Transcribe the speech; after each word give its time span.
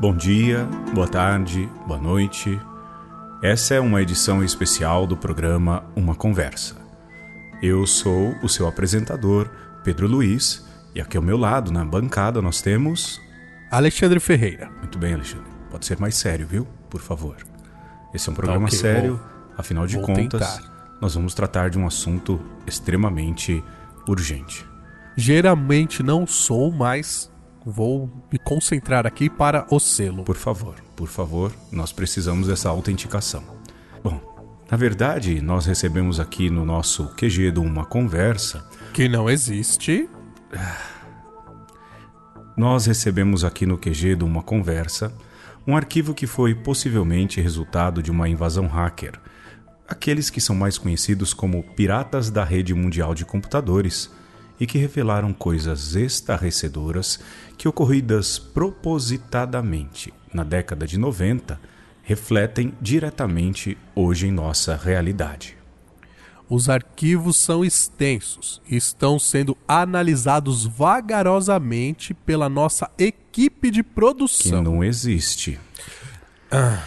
Bom 0.00 0.16
dia, 0.16 0.64
boa 0.94 1.06
tarde, 1.06 1.68
boa 1.86 2.00
noite. 2.00 2.58
Essa 3.42 3.74
é 3.74 3.80
uma 3.80 4.00
edição 4.00 4.42
especial 4.42 5.06
do 5.06 5.16
programa 5.16 5.84
Uma 5.94 6.14
Conversa. 6.14 6.76
Eu 7.62 7.86
sou 7.86 8.34
o 8.42 8.48
seu 8.48 8.66
apresentador, 8.66 9.50
Pedro 9.84 10.06
Luiz, 10.06 10.66
e 10.94 11.00
aqui 11.00 11.16
ao 11.16 11.22
meu 11.22 11.36
lado, 11.36 11.70
na 11.70 11.84
bancada, 11.84 12.40
nós 12.40 12.62
temos. 12.62 13.20
Alexandre 13.70 14.20
Ferreira. 14.20 14.70
Muito 14.78 14.98
bem, 14.98 15.14
Alexandre. 15.14 15.50
Pode 15.70 15.84
ser 15.84 15.98
mais 15.98 16.14
sério, 16.14 16.46
viu? 16.46 16.66
Por 16.88 17.00
favor. 17.00 17.47
Esse 18.12 18.28
é 18.28 18.32
um 18.32 18.34
programa 18.34 18.60
tá, 18.60 18.66
okay, 18.66 18.78
sério, 18.78 19.20
afinal 19.56 19.86
de 19.86 19.98
contas, 20.00 20.56
tentar. 20.56 20.96
nós 21.00 21.14
vamos 21.14 21.34
tratar 21.34 21.70
de 21.70 21.78
um 21.78 21.86
assunto 21.86 22.40
extremamente 22.66 23.62
urgente. 24.06 24.66
Geralmente 25.16 26.02
não 26.02 26.26
sou, 26.26 26.70
mas 26.70 27.30
vou 27.64 28.10
me 28.32 28.38
concentrar 28.38 29.06
aqui 29.06 29.28
para 29.28 29.66
o 29.70 29.78
selo. 29.78 30.24
Por 30.24 30.36
favor, 30.36 30.76
por 30.96 31.08
favor, 31.08 31.52
nós 31.70 31.92
precisamos 31.92 32.48
dessa 32.48 32.68
autenticação. 32.68 33.42
Bom, 34.02 34.20
na 34.70 34.76
verdade, 34.76 35.40
nós 35.40 35.66
recebemos 35.66 36.20
aqui 36.20 36.50
no 36.50 36.64
nosso 36.64 37.08
QG 37.16 37.52
de 37.52 37.60
uma 37.60 37.84
conversa. 37.84 38.64
Que 38.92 39.08
não 39.08 39.28
existe. 39.28 40.08
Nós 42.56 42.86
recebemos 42.86 43.44
aqui 43.44 43.66
no 43.66 43.78
QG 43.78 44.16
de 44.16 44.24
uma 44.24 44.42
conversa 44.42 45.12
um 45.66 45.76
arquivo 45.76 46.14
que 46.14 46.26
foi 46.26 46.54
possivelmente 46.54 47.40
resultado 47.40 48.02
de 48.02 48.10
uma 48.10 48.28
invasão 48.28 48.66
hacker. 48.66 49.12
Aqueles 49.88 50.30
que 50.30 50.40
são 50.40 50.54
mais 50.54 50.78
conhecidos 50.78 51.34
como 51.34 51.62
piratas 51.62 52.30
da 52.30 52.44
rede 52.44 52.74
mundial 52.74 53.14
de 53.14 53.24
computadores 53.24 54.10
e 54.60 54.66
que 54.66 54.78
revelaram 54.78 55.32
coisas 55.32 55.94
estarrecedoras 55.94 57.20
que, 57.56 57.68
ocorridas 57.68 58.38
propositadamente 58.38 60.12
na 60.32 60.44
década 60.44 60.86
de 60.86 60.98
90, 60.98 61.60
refletem 62.02 62.72
diretamente 62.80 63.76
hoje 63.94 64.26
em 64.26 64.30
nossa 64.30 64.76
realidade. 64.76 65.57
Os 66.50 66.68
arquivos 66.70 67.36
são 67.36 67.62
extensos 67.62 68.62
e 68.66 68.76
estão 68.76 69.18
sendo 69.18 69.56
analisados 69.66 70.64
vagarosamente 70.64 72.14
pela 72.14 72.48
nossa 72.48 72.90
equipe 72.98 73.70
de 73.70 73.82
produção. 73.82 74.64
Que 74.64 74.70
não 74.70 74.82
existe. 74.82 75.60
Ah, 76.50 76.82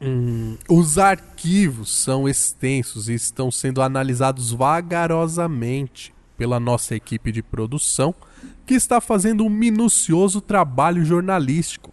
hum, 0.00 0.56
os 0.68 0.96
arquivos 0.96 1.92
são 1.92 2.28
extensos 2.28 3.08
e 3.08 3.14
estão 3.14 3.50
sendo 3.50 3.82
analisados 3.82 4.52
vagarosamente 4.52 6.14
pela 6.36 6.60
nossa 6.60 6.94
equipe 6.94 7.32
de 7.32 7.42
produção, 7.42 8.14
que 8.64 8.74
está 8.74 9.00
fazendo 9.00 9.44
um 9.44 9.50
minucioso 9.50 10.40
trabalho 10.40 11.04
jornalístico 11.04 11.92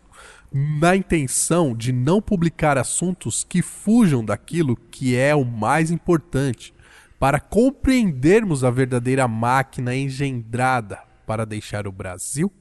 na 0.51 0.95
intenção 0.95 1.75
de 1.75 1.91
não 1.91 2.21
publicar 2.21 2.77
assuntos 2.77 3.43
que 3.47 3.61
fujam 3.61 4.23
daquilo 4.23 4.75
que 4.75 5.15
é 5.15 5.33
o 5.33 5.45
mais 5.45 5.91
importante, 5.91 6.73
para 7.21 7.39
compreendermos 7.39 8.63
a 8.63 8.71
verdadeira 8.71 9.27
máquina 9.27 9.95
engendrada 9.95 11.03
para 11.23 11.45
deixar 11.45 11.85
o 11.85 11.91
Brasil 11.91 12.51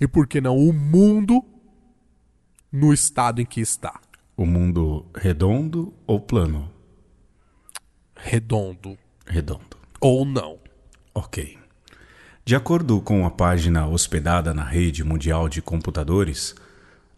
e, 0.00 0.08
por 0.08 0.26
que 0.26 0.40
não, 0.40 0.56
o 0.56 0.72
mundo 0.72 1.44
no 2.72 2.94
estado 2.94 3.42
em 3.42 3.44
que 3.44 3.60
está. 3.60 4.00
O 4.34 4.46
mundo 4.46 5.04
redondo 5.14 5.92
ou 6.06 6.18
plano? 6.18 6.72
Redondo. 8.16 8.96
Redondo. 9.26 9.76
Ou 10.00 10.24
não. 10.24 10.58
Ok. 11.14 11.58
De 12.42 12.56
acordo 12.56 13.02
com 13.02 13.26
a 13.26 13.30
página 13.30 13.86
hospedada 13.86 14.54
na 14.54 14.64
rede 14.64 15.04
mundial 15.04 15.46
de 15.46 15.60
computadores, 15.60 16.54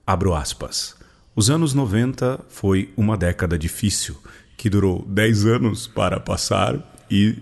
abro 0.04 0.34
aspas, 0.34 0.96
os 1.36 1.48
anos 1.48 1.74
90 1.74 2.44
foi 2.48 2.92
uma 2.96 3.16
década 3.16 3.56
difícil 3.56 4.20
que 4.62 4.70
durou 4.70 5.04
10 5.08 5.44
anos 5.46 5.88
para 5.88 6.20
passar 6.20 6.96
e 7.10 7.36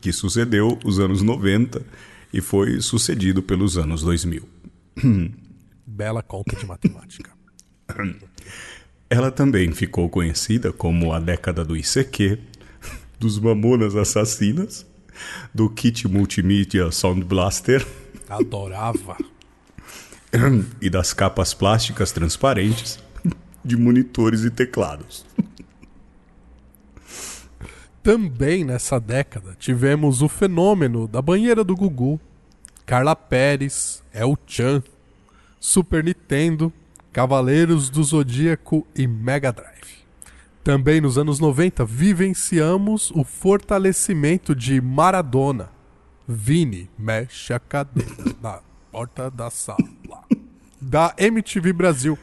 que 0.00 0.12
sucedeu 0.12 0.78
os 0.84 1.00
anos 1.00 1.20
90 1.20 1.84
e 2.32 2.40
foi 2.40 2.80
sucedido 2.80 3.42
pelos 3.42 3.76
anos 3.76 4.02
2000. 4.02 4.48
Bela 5.84 6.22
conta 6.22 6.54
de 6.54 6.64
matemática. 6.64 7.32
Ela 9.10 9.32
também 9.32 9.72
ficou 9.72 10.08
conhecida 10.08 10.72
como 10.72 11.12
a 11.12 11.18
década 11.18 11.64
do 11.64 11.76
ICQ, 11.76 12.38
dos 13.18 13.40
Mamonas 13.40 13.96
Assassinas 13.96 14.86
do 15.52 15.68
kit 15.68 16.06
multimídia 16.06 16.88
Sound 16.92 17.24
Blaster. 17.24 17.84
Adorava. 18.28 19.16
e 20.80 20.88
das 20.88 21.12
capas 21.12 21.52
plásticas 21.52 22.12
transparentes 22.12 23.00
de 23.64 23.76
monitores 23.76 24.44
e 24.44 24.52
teclados. 24.52 25.26
Também 28.06 28.62
nessa 28.62 29.00
década 29.00 29.56
tivemos 29.58 30.22
o 30.22 30.28
fenômeno 30.28 31.08
da 31.08 31.20
banheira 31.20 31.64
do 31.64 31.74
Gugu, 31.74 32.20
Carla 32.86 33.16
Pérez, 33.16 34.00
El 34.14 34.38
Chan, 34.46 34.80
Super 35.58 36.04
Nintendo, 36.04 36.72
Cavaleiros 37.12 37.90
do 37.90 38.04
Zodíaco 38.04 38.86
e 38.94 39.08
Mega 39.08 39.50
Drive. 39.50 40.06
Também 40.62 41.00
nos 41.00 41.18
anos 41.18 41.40
90 41.40 41.84
vivenciamos 41.84 43.10
o 43.10 43.24
fortalecimento 43.24 44.54
de 44.54 44.80
Maradona. 44.80 45.68
Vini 46.28 46.88
mexe 46.96 47.52
a 47.52 47.58
cadeira 47.58 48.22
na 48.40 48.60
porta 48.92 49.28
da 49.28 49.50
sala. 49.50 49.78
Da 50.80 51.12
MTV 51.18 51.72
Brasil 51.72 52.16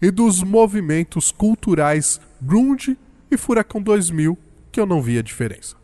e 0.00 0.10
dos 0.10 0.42
movimentos 0.42 1.30
culturais 1.30 2.18
Grunge 2.40 2.96
e 3.30 3.36
Furacão 3.36 3.82
2000, 3.82 4.38
que 4.78 4.80
eu 4.80 4.86
não 4.86 5.02
via 5.02 5.24
diferença. 5.24 5.74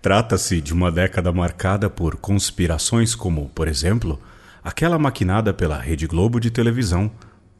Trata-se 0.00 0.58
de 0.58 0.72
uma 0.72 0.90
década 0.90 1.30
marcada 1.30 1.90
por 1.90 2.16
conspirações 2.16 3.14
como, 3.14 3.50
por 3.50 3.68
exemplo, 3.68 4.18
aquela 4.64 4.98
maquinada 4.98 5.52
pela 5.52 5.78
Rede 5.78 6.06
Globo 6.06 6.40
de 6.40 6.50
televisão, 6.50 7.10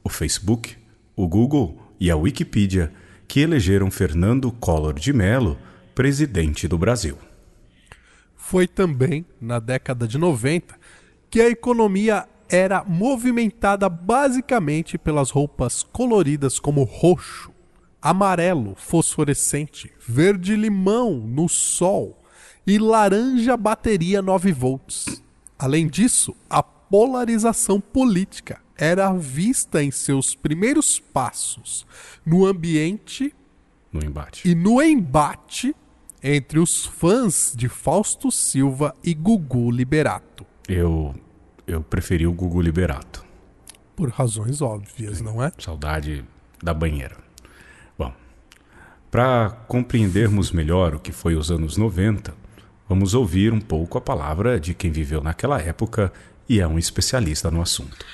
o 0.02 0.08
Facebook, 0.08 0.78
o 1.14 1.28
Google 1.28 1.78
e 2.00 2.10
a 2.10 2.16
Wikipedia, 2.16 2.90
que 3.28 3.40
elegeram 3.40 3.90
Fernando 3.90 4.50
Collor 4.50 4.94
de 4.94 5.12
Mello 5.12 5.58
presidente 5.94 6.66
do 6.66 6.78
Brasil. 6.78 7.18
Foi 8.34 8.66
também 8.66 9.26
na 9.38 9.58
década 9.58 10.08
de 10.08 10.16
90 10.16 10.74
que 11.28 11.38
a 11.38 11.50
economia 11.50 12.26
era 12.48 12.82
movimentada 12.82 13.90
basicamente 13.90 14.96
pelas 14.96 15.28
roupas 15.30 15.82
coloridas 15.82 16.58
como 16.58 16.82
roxo, 16.82 17.49
amarelo 18.00 18.74
fosforescente, 18.76 19.92
verde 20.06 20.56
limão 20.56 21.14
no 21.14 21.48
sol 21.48 22.22
e 22.66 22.78
laranja 22.78 23.56
bateria 23.56 24.22
9 24.22 24.52
volts. 24.52 25.22
Além 25.58 25.86
disso, 25.88 26.34
a 26.48 26.62
polarização 26.62 27.80
política 27.80 28.60
era 28.76 29.12
vista 29.12 29.82
em 29.82 29.90
seus 29.90 30.34
primeiros 30.34 30.98
passos 30.98 31.86
no 32.24 32.46
ambiente 32.46 33.34
no 33.92 34.02
embate 34.02 34.48
e 34.48 34.54
no 34.54 34.80
embate 34.80 35.74
entre 36.22 36.58
os 36.58 36.86
fãs 36.86 37.52
de 37.54 37.68
Fausto 37.68 38.30
Silva 38.30 38.94
e 39.02 39.12
Gugu 39.14 39.70
Liberato. 39.70 40.46
Eu 40.68 41.14
eu 41.66 41.82
preferi 41.82 42.26
o 42.26 42.32
Gugu 42.32 42.60
Liberato. 42.60 43.24
Por 43.94 44.10
razões 44.10 44.60
óbvias, 44.60 45.18
Sim. 45.18 45.24
não 45.24 45.42
é? 45.42 45.52
Saudade 45.58 46.24
da 46.62 46.74
banheira. 46.74 47.16
Para 49.10 49.50
compreendermos 49.66 50.52
melhor 50.52 50.94
o 50.94 51.00
que 51.00 51.10
foi 51.12 51.34
os 51.34 51.50
anos 51.50 51.76
90, 51.76 52.32
vamos 52.88 53.12
ouvir 53.14 53.52
um 53.52 53.60
pouco 53.60 53.98
a 53.98 54.00
palavra 54.00 54.60
de 54.60 54.72
quem 54.72 54.92
viveu 54.92 55.20
naquela 55.20 55.60
época 55.60 56.12
e 56.48 56.60
é 56.60 56.66
um 56.66 56.78
especialista 56.78 57.50
no 57.50 57.60
assunto. 57.60 58.06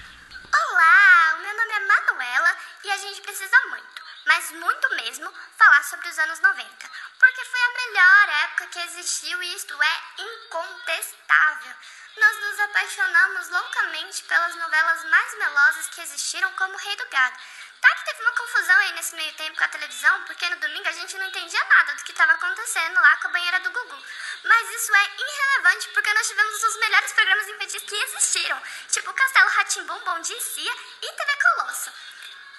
existiu 8.96 9.42
e 9.42 9.54
isto 9.54 9.74
é 9.82 10.02
incontestável. 10.18 11.72
Nós 12.16 12.40
nos 12.40 12.60
apaixonamos 12.60 13.48
loucamente 13.50 14.22
pelas 14.24 14.54
novelas 14.56 15.04
mais 15.04 15.38
melosas 15.38 15.86
que 15.88 16.00
existiram, 16.00 16.50
como 16.52 16.76
Rei 16.78 16.96
do 16.96 17.08
Gado. 17.08 17.36
Tá 17.80 17.94
que 17.94 18.04
teve 18.04 18.22
uma 18.22 18.32
confusão 18.32 18.76
aí 18.78 18.92
nesse 18.92 19.14
meio 19.14 19.32
tempo 19.34 19.56
com 19.56 19.64
a 19.64 19.68
televisão, 19.68 20.24
porque 20.24 20.48
no 20.48 20.56
domingo 20.56 20.88
a 20.88 20.92
gente 20.92 21.16
não 21.18 21.26
entendia 21.26 21.64
nada 21.64 21.94
do 21.94 22.04
que 22.04 22.12
estava 22.12 22.32
acontecendo 22.32 22.94
lá 22.94 23.16
com 23.18 23.28
a 23.28 23.30
banheira 23.30 23.60
do 23.60 23.70
Gugu. 23.70 24.02
Mas 24.44 24.70
isso 24.70 24.94
é 24.94 25.10
irrelevante 25.18 25.88
porque 25.90 26.12
nós 26.14 26.28
tivemos 26.28 26.62
os 26.62 26.76
melhores 26.78 27.12
programas 27.12 27.48
infantis 27.48 27.82
que 27.82 27.94
existiram, 27.94 28.62
tipo 28.88 29.12
Castelo 29.12 29.50
Ratimbum, 29.50 29.98
Bom 30.00 30.20
Dia 30.20 30.40
Cia 30.40 30.74
e 31.02 31.12
TV 31.12 31.32
Colosso. 31.42 31.92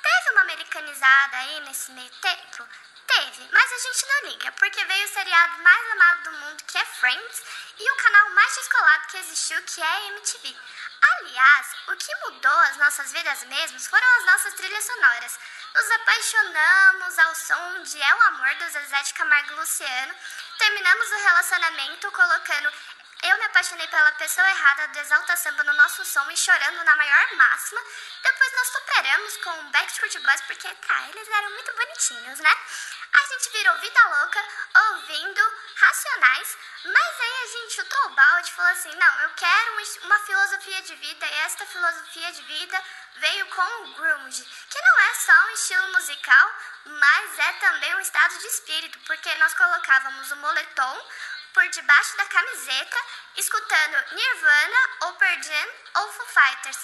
Teve 0.01 0.31
uma 0.31 0.41
americanizada 0.41 1.37
aí 1.37 1.59
nesse 1.61 1.91
meio 1.91 2.09
tempo? 2.09 2.67
Teve, 3.07 3.49
mas 3.51 3.71
a 3.71 3.77
gente 3.77 4.05
não 4.05 4.29
liga, 4.29 4.51
porque 4.53 4.83
veio 4.85 5.05
o 5.05 5.13
seriado 5.13 5.63
mais 5.63 5.91
amado 5.91 6.23
do 6.23 6.31
mundo, 6.39 6.63
que 6.65 6.77
é 6.77 6.85
Friends, 6.85 7.41
e 7.79 7.91
o 7.91 7.95
canal 7.95 8.29
mais 8.31 8.55
descolado 8.55 9.07
que 9.07 9.17
existiu, 9.17 9.61
que 9.63 9.81
é 9.81 10.07
MTV. 10.07 10.55
Aliás, 11.19 11.67
o 11.87 11.95
que 11.95 12.15
mudou 12.25 12.59
as 12.59 12.77
nossas 12.77 13.11
vidas 13.11 13.43
mesmo 13.45 13.79
foram 13.79 14.07
as 14.17 14.25
nossas 14.25 14.53
trilhas 14.55 14.83
sonoras. 14.83 15.39
Nos 15.73 15.91
apaixonamos 15.91 17.19
ao 17.19 17.35
som 17.35 17.83
de 17.83 18.01
É 18.01 18.15
o 18.15 18.21
Amor 18.23 18.55
do 18.55 18.69
Zezé 18.69 19.03
de 19.03 19.13
Camargo 19.13 19.55
Luciano. 19.55 20.15
Terminamos 20.57 21.11
o 21.11 21.23
relacionamento 21.23 22.11
colocando 22.11 22.73
Eu 23.23 23.37
me 23.37 23.45
apaixonei 23.45 23.87
pela 23.87 24.11
pessoa 24.13 24.47
errada 24.49 24.87
do 24.89 24.99
Exalta 24.99 25.35
Samba 25.35 25.63
no 25.63 25.73
nosso 25.73 26.05
som 26.05 26.29
e 26.29 26.37
chorando 26.37 26.83
na 26.83 26.95
maior 26.95 27.35
máxima. 27.35 27.81
Depois 28.21 28.53
nós 28.53 28.67
superamos 28.67 29.37
com 29.37 29.71
Backstreet 29.71 30.19
Boys 30.19 30.41
porque, 30.41 30.67
tá, 30.67 31.09
eles 31.09 31.27
eram 31.27 31.49
muito 31.51 31.73
bonitinhos, 31.73 32.39
né? 32.39 32.55
A 33.13 33.27
gente 33.27 33.49
virou 33.51 33.77
vida 33.79 34.07
louca 34.07 34.43
ouvindo 34.91 35.41
Racionais, 35.75 36.57
mas 36.85 37.19
aí 37.21 37.43
a 37.43 37.47
gente 37.47 37.75
chutou 37.75 38.05
o 38.05 38.09
balde 38.09 38.49
e 38.49 38.53
falou 38.53 38.71
assim: 38.71 38.95
não, 38.95 39.21
eu 39.21 39.29
quero 39.31 39.77
uma 40.03 40.19
filosofia 40.19 40.81
de 40.83 40.95
vida 40.95 41.25
e 41.25 41.33
esta 41.39 41.65
filosofia 41.65 42.31
de 42.31 42.41
vida 42.43 42.83
veio 43.15 43.45
com 43.47 43.83
o 43.83 43.93
grunge, 43.95 44.43
que 44.43 44.81
não 44.81 44.99
é 44.99 45.13
só 45.15 45.33
um 45.45 45.49
estilo 45.51 45.87
musical, 45.93 46.55
mas 46.85 47.39
é 47.39 47.53
também 47.53 47.95
um 47.95 47.99
estado 48.01 48.37
de 48.37 48.47
espírito, 48.47 48.99
porque 48.99 49.33
nós 49.35 49.53
colocávamos 49.55 50.31
o 50.31 50.35
moletom 50.35 51.07
por 51.57 51.67
debaixo 51.69 52.15
da 52.15 52.25
camiseta, 52.25 52.97
escutando 53.35 53.97
Nirvana, 54.13 54.79
ou 55.07 55.13
Pearl 55.13 55.41
Jam 55.41 55.69
ou 55.97 56.11
Foo 56.13 56.27
Fighters. 56.27 56.77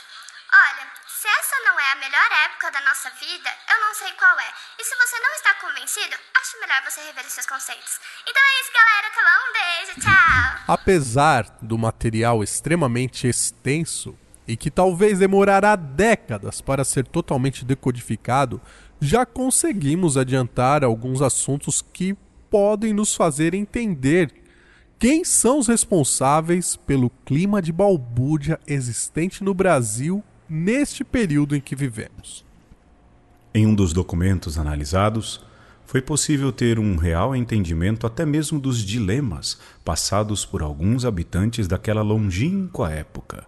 Olha, 0.50 0.88
se 1.06 1.28
essa 1.28 1.56
não 1.64 1.80
é 1.80 1.92
a 1.92 1.96
melhor 1.98 2.30
época 2.50 2.72
da 2.72 2.81
nossa 2.81 3.12
vida, 3.12 3.54
eu 3.70 3.80
não 3.81 3.94
sei 3.94 4.12
qual 4.14 4.40
é. 4.40 4.52
E 4.80 4.84
se 4.84 4.96
você 4.96 5.20
não 5.20 5.31
está 5.36 5.54
convencido, 5.62 6.16
acho 6.42 6.60
melhor 6.60 6.81
você 6.90 7.02
rever 7.02 7.24
os 7.24 7.34
seus 7.34 7.46
conceitos. 7.46 8.00
Então 8.28 8.42
é 8.42 8.62
isso, 8.62 8.72
galera. 8.74 9.14
Tá? 9.14 9.40
Um 9.46 9.54
beijo, 9.54 10.02
tchau. 10.02 10.64
Apesar 10.68 11.44
do 11.62 11.78
material 11.78 12.44
extremamente 12.44 13.28
extenso 13.28 14.18
e 14.48 14.58
que 14.58 14.72
talvez 14.72 15.20
demorará 15.20 15.75
décadas 15.75 16.62
para 16.62 16.84
ser 16.84 17.06
totalmente 17.06 17.64
decodificado, 17.64 18.60
já 19.00 19.24
conseguimos 19.24 20.18
adiantar 20.18 20.84
alguns 20.84 21.22
assuntos 21.22 21.80
que 21.94 22.18
podem 22.50 22.92
nos 22.92 23.16
fazer 23.16 23.54
entender 23.54 24.43
quem 25.03 25.25
são 25.25 25.59
os 25.59 25.67
responsáveis 25.67 26.77
pelo 26.77 27.11
clima 27.25 27.61
de 27.61 27.73
balbúrdia 27.73 28.57
existente 28.65 29.44
no 29.44 29.53
Brasil 29.53 30.23
neste 30.47 31.03
período 31.03 31.57
em 31.57 31.59
que 31.59 31.75
vivemos. 31.75 32.45
Em 33.53 33.67
um 33.67 33.75
dos 33.75 33.91
documentos 33.91 34.57
analisados, 34.57 35.44
foi 35.85 36.01
possível 36.01 36.53
ter 36.53 36.79
um 36.79 36.95
real 36.95 37.35
entendimento 37.35 38.07
até 38.07 38.25
mesmo 38.25 38.57
dos 38.57 38.81
dilemas 38.81 39.59
passados 39.83 40.45
por 40.45 40.61
alguns 40.61 41.03
habitantes 41.03 41.67
daquela 41.67 42.01
longínqua 42.01 42.89
época. 42.89 43.45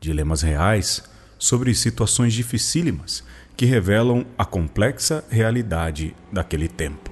Dilemas 0.00 0.42
reais 0.42 1.04
sobre 1.38 1.76
situações 1.76 2.34
dificílimas 2.34 3.22
que 3.56 3.66
revelam 3.66 4.26
a 4.36 4.44
complexa 4.44 5.24
realidade 5.30 6.12
daquele 6.32 6.66
tempo. 6.66 7.08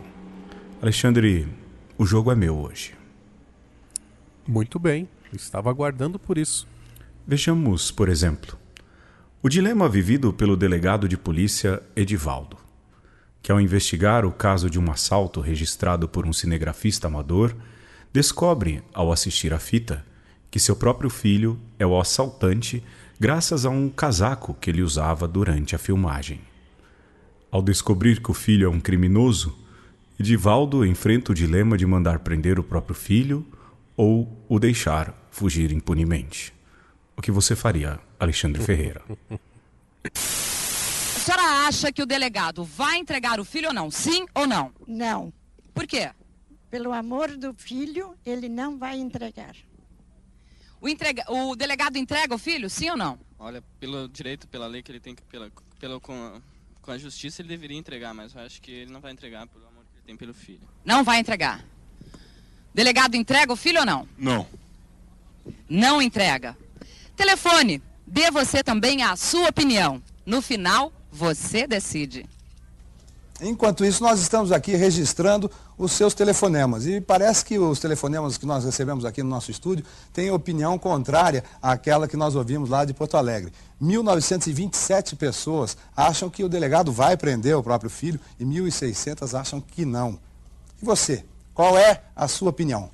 Alexandre, 0.82 1.46
o 1.96 2.04
jogo 2.04 2.32
é 2.32 2.34
meu 2.34 2.58
hoje. 2.58 2.96
Muito 4.48 4.78
bem, 4.78 5.08
estava 5.32 5.70
aguardando 5.70 6.18
por 6.18 6.38
isso. 6.38 6.68
Vejamos, 7.26 7.90
por 7.90 8.08
exemplo, 8.08 8.56
o 9.42 9.48
dilema 9.48 9.88
vivido 9.88 10.32
pelo 10.32 10.56
delegado 10.56 11.08
de 11.08 11.16
polícia 11.16 11.82
Edivaldo, 11.96 12.56
que 13.42 13.50
ao 13.50 13.60
investigar 13.60 14.24
o 14.24 14.30
caso 14.30 14.70
de 14.70 14.78
um 14.78 14.90
assalto 14.90 15.40
registrado 15.40 16.08
por 16.08 16.24
um 16.26 16.32
cinegrafista 16.32 17.08
amador, 17.08 17.54
descobre, 18.12 18.82
ao 18.94 19.10
assistir 19.10 19.52
a 19.52 19.58
fita, 19.58 20.04
que 20.48 20.60
seu 20.60 20.76
próprio 20.76 21.10
filho 21.10 21.58
é 21.76 21.84
o 21.84 22.00
assaltante 22.00 22.82
graças 23.18 23.66
a 23.66 23.70
um 23.70 23.88
casaco 23.88 24.54
que 24.54 24.70
ele 24.70 24.82
usava 24.82 25.26
durante 25.26 25.74
a 25.74 25.78
filmagem. 25.78 26.40
Ao 27.50 27.60
descobrir 27.60 28.20
que 28.20 28.30
o 28.30 28.34
filho 28.34 28.66
é 28.66 28.70
um 28.70 28.78
criminoso, 28.78 29.56
Edivaldo 30.18 30.86
enfrenta 30.86 31.32
o 31.32 31.34
dilema 31.34 31.76
de 31.76 31.84
mandar 31.84 32.20
prender 32.20 32.60
o 32.60 32.64
próprio 32.64 32.94
filho 32.94 33.44
ou 33.96 34.44
o 34.48 34.58
deixar 34.58 35.14
fugir 35.30 35.72
impunemente. 35.72 36.52
O 37.16 37.22
que 37.22 37.30
você 37.30 37.56
faria, 37.56 37.98
Alexandre 38.20 38.62
Ferreira? 38.62 39.02
A 40.04 41.18
senhora 41.18 41.66
acha 41.66 41.90
que 41.90 42.02
o 42.02 42.06
delegado 42.06 42.62
vai 42.64 42.98
entregar 42.98 43.40
o 43.40 43.44
filho 43.44 43.68
ou 43.68 43.74
não? 43.74 43.90
Sim 43.90 44.26
ou 44.34 44.46
não? 44.46 44.72
Não. 44.86 45.32
Por 45.74 45.86
quê? 45.86 46.10
Pelo 46.70 46.92
amor 46.92 47.36
do 47.36 47.54
filho, 47.54 48.14
ele 48.24 48.48
não 48.48 48.78
vai 48.78 48.98
entregar. 48.98 49.56
O, 50.80 50.88
entrega... 50.88 51.24
o 51.32 51.56
delegado 51.56 51.96
entrega 51.96 52.34
o 52.34 52.38
filho, 52.38 52.68
sim 52.68 52.90
ou 52.90 52.96
não? 52.96 53.18
Olha, 53.38 53.62
pelo 53.80 54.08
direito, 54.08 54.46
pela 54.46 54.66
lei 54.66 54.82
que 54.82 54.92
ele 54.92 55.00
tem 55.00 55.14
que. 55.14 55.22
Pela, 55.22 55.50
pela, 55.80 55.98
com, 55.98 56.12
a, 56.12 56.40
com 56.82 56.90
a 56.90 56.98
justiça, 56.98 57.42
ele 57.42 57.48
deveria 57.48 57.76
entregar, 57.76 58.14
mas 58.14 58.34
eu 58.34 58.40
acho 58.42 58.60
que 58.60 58.70
ele 58.70 58.92
não 58.92 59.00
vai 59.00 59.12
entregar 59.12 59.46
pelo 59.46 59.66
amor 59.66 59.84
que 59.84 59.96
ele 59.96 60.04
tem 60.06 60.16
pelo 60.16 60.34
filho. 60.34 60.68
Não 60.84 61.02
vai 61.02 61.18
entregar. 61.18 61.64
Delegado 62.76 63.14
entrega 63.14 63.50
o 63.50 63.56
filho 63.56 63.80
ou 63.80 63.86
não? 63.86 64.06
Não. 64.18 64.46
Não 65.66 66.02
entrega. 66.02 66.54
Telefone, 67.16 67.82
dê 68.06 68.30
você 68.30 68.62
também 68.62 69.02
a 69.02 69.16
sua 69.16 69.48
opinião. 69.48 70.02
No 70.26 70.42
final, 70.42 70.92
você 71.10 71.66
decide. 71.66 72.26
Enquanto 73.40 73.82
isso, 73.82 74.02
nós 74.02 74.20
estamos 74.20 74.52
aqui 74.52 74.76
registrando 74.76 75.50
os 75.78 75.92
seus 75.92 76.12
telefonemas. 76.12 76.84
E 76.84 77.00
parece 77.00 77.46
que 77.46 77.58
os 77.58 77.80
telefonemas 77.80 78.36
que 78.36 78.44
nós 78.44 78.62
recebemos 78.62 79.06
aqui 79.06 79.22
no 79.22 79.30
nosso 79.30 79.50
estúdio 79.50 79.82
têm 80.12 80.30
opinião 80.30 80.78
contrária 80.78 81.44
àquela 81.62 82.06
que 82.06 82.14
nós 82.14 82.34
ouvimos 82.34 82.68
lá 82.68 82.84
de 82.84 82.92
Porto 82.92 83.16
Alegre. 83.16 83.54
1.927 83.82 85.16
pessoas 85.16 85.78
acham 85.96 86.28
que 86.28 86.44
o 86.44 86.48
delegado 86.48 86.92
vai 86.92 87.16
prender 87.16 87.56
o 87.56 87.62
próprio 87.62 87.88
filho 87.88 88.20
e 88.38 88.44
1.600 88.44 89.32
acham 89.32 89.62
que 89.62 89.86
não. 89.86 90.18
E 90.82 90.84
você? 90.84 91.24
Qual 91.56 91.76
é 91.78 92.02
a 92.14 92.28
sua 92.28 92.50
opinião? 92.50 92.90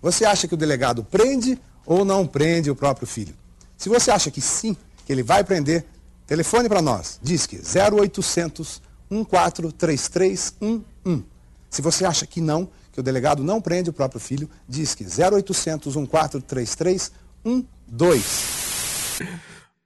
Você 0.00 0.24
acha 0.24 0.48
que 0.48 0.54
o 0.54 0.56
delegado 0.56 1.04
prende 1.04 1.60
ou 1.84 2.06
não 2.06 2.26
prende 2.26 2.70
o 2.70 2.74
próprio 2.74 3.06
filho? 3.06 3.34
Se 3.76 3.90
você 3.90 4.10
acha 4.10 4.30
que 4.30 4.40
sim, 4.40 4.74
que 5.04 5.12
ele 5.12 5.22
vai 5.22 5.44
prender, 5.44 5.84
telefone 6.26 6.70
para 6.70 6.80
nós. 6.80 7.20
Diz 7.22 7.44
que 7.44 7.58
0800 7.58 8.80
143311. 9.10 11.26
Se 11.68 11.82
você 11.82 12.06
acha 12.06 12.26
que 12.26 12.40
não, 12.40 12.70
que 12.90 12.98
o 12.98 13.02
delegado 13.02 13.44
não 13.44 13.60
prende 13.60 13.90
o 13.90 13.92
próprio 13.92 14.22
filho, 14.22 14.48
diz 14.66 14.94
que 14.94 15.04
0800 15.04 15.96
143312. 15.96 18.24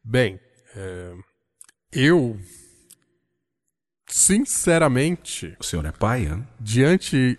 Bem, 0.05 0.39
é, 0.77 1.13
eu 1.91 2.39
sinceramente, 4.07 5.57
O 5.59 5.65
senhor 5.65 5.85
é 5.85 5.91
pai, 5.91 6.27
hein? 6.27 6.47
diante 6.61 7.37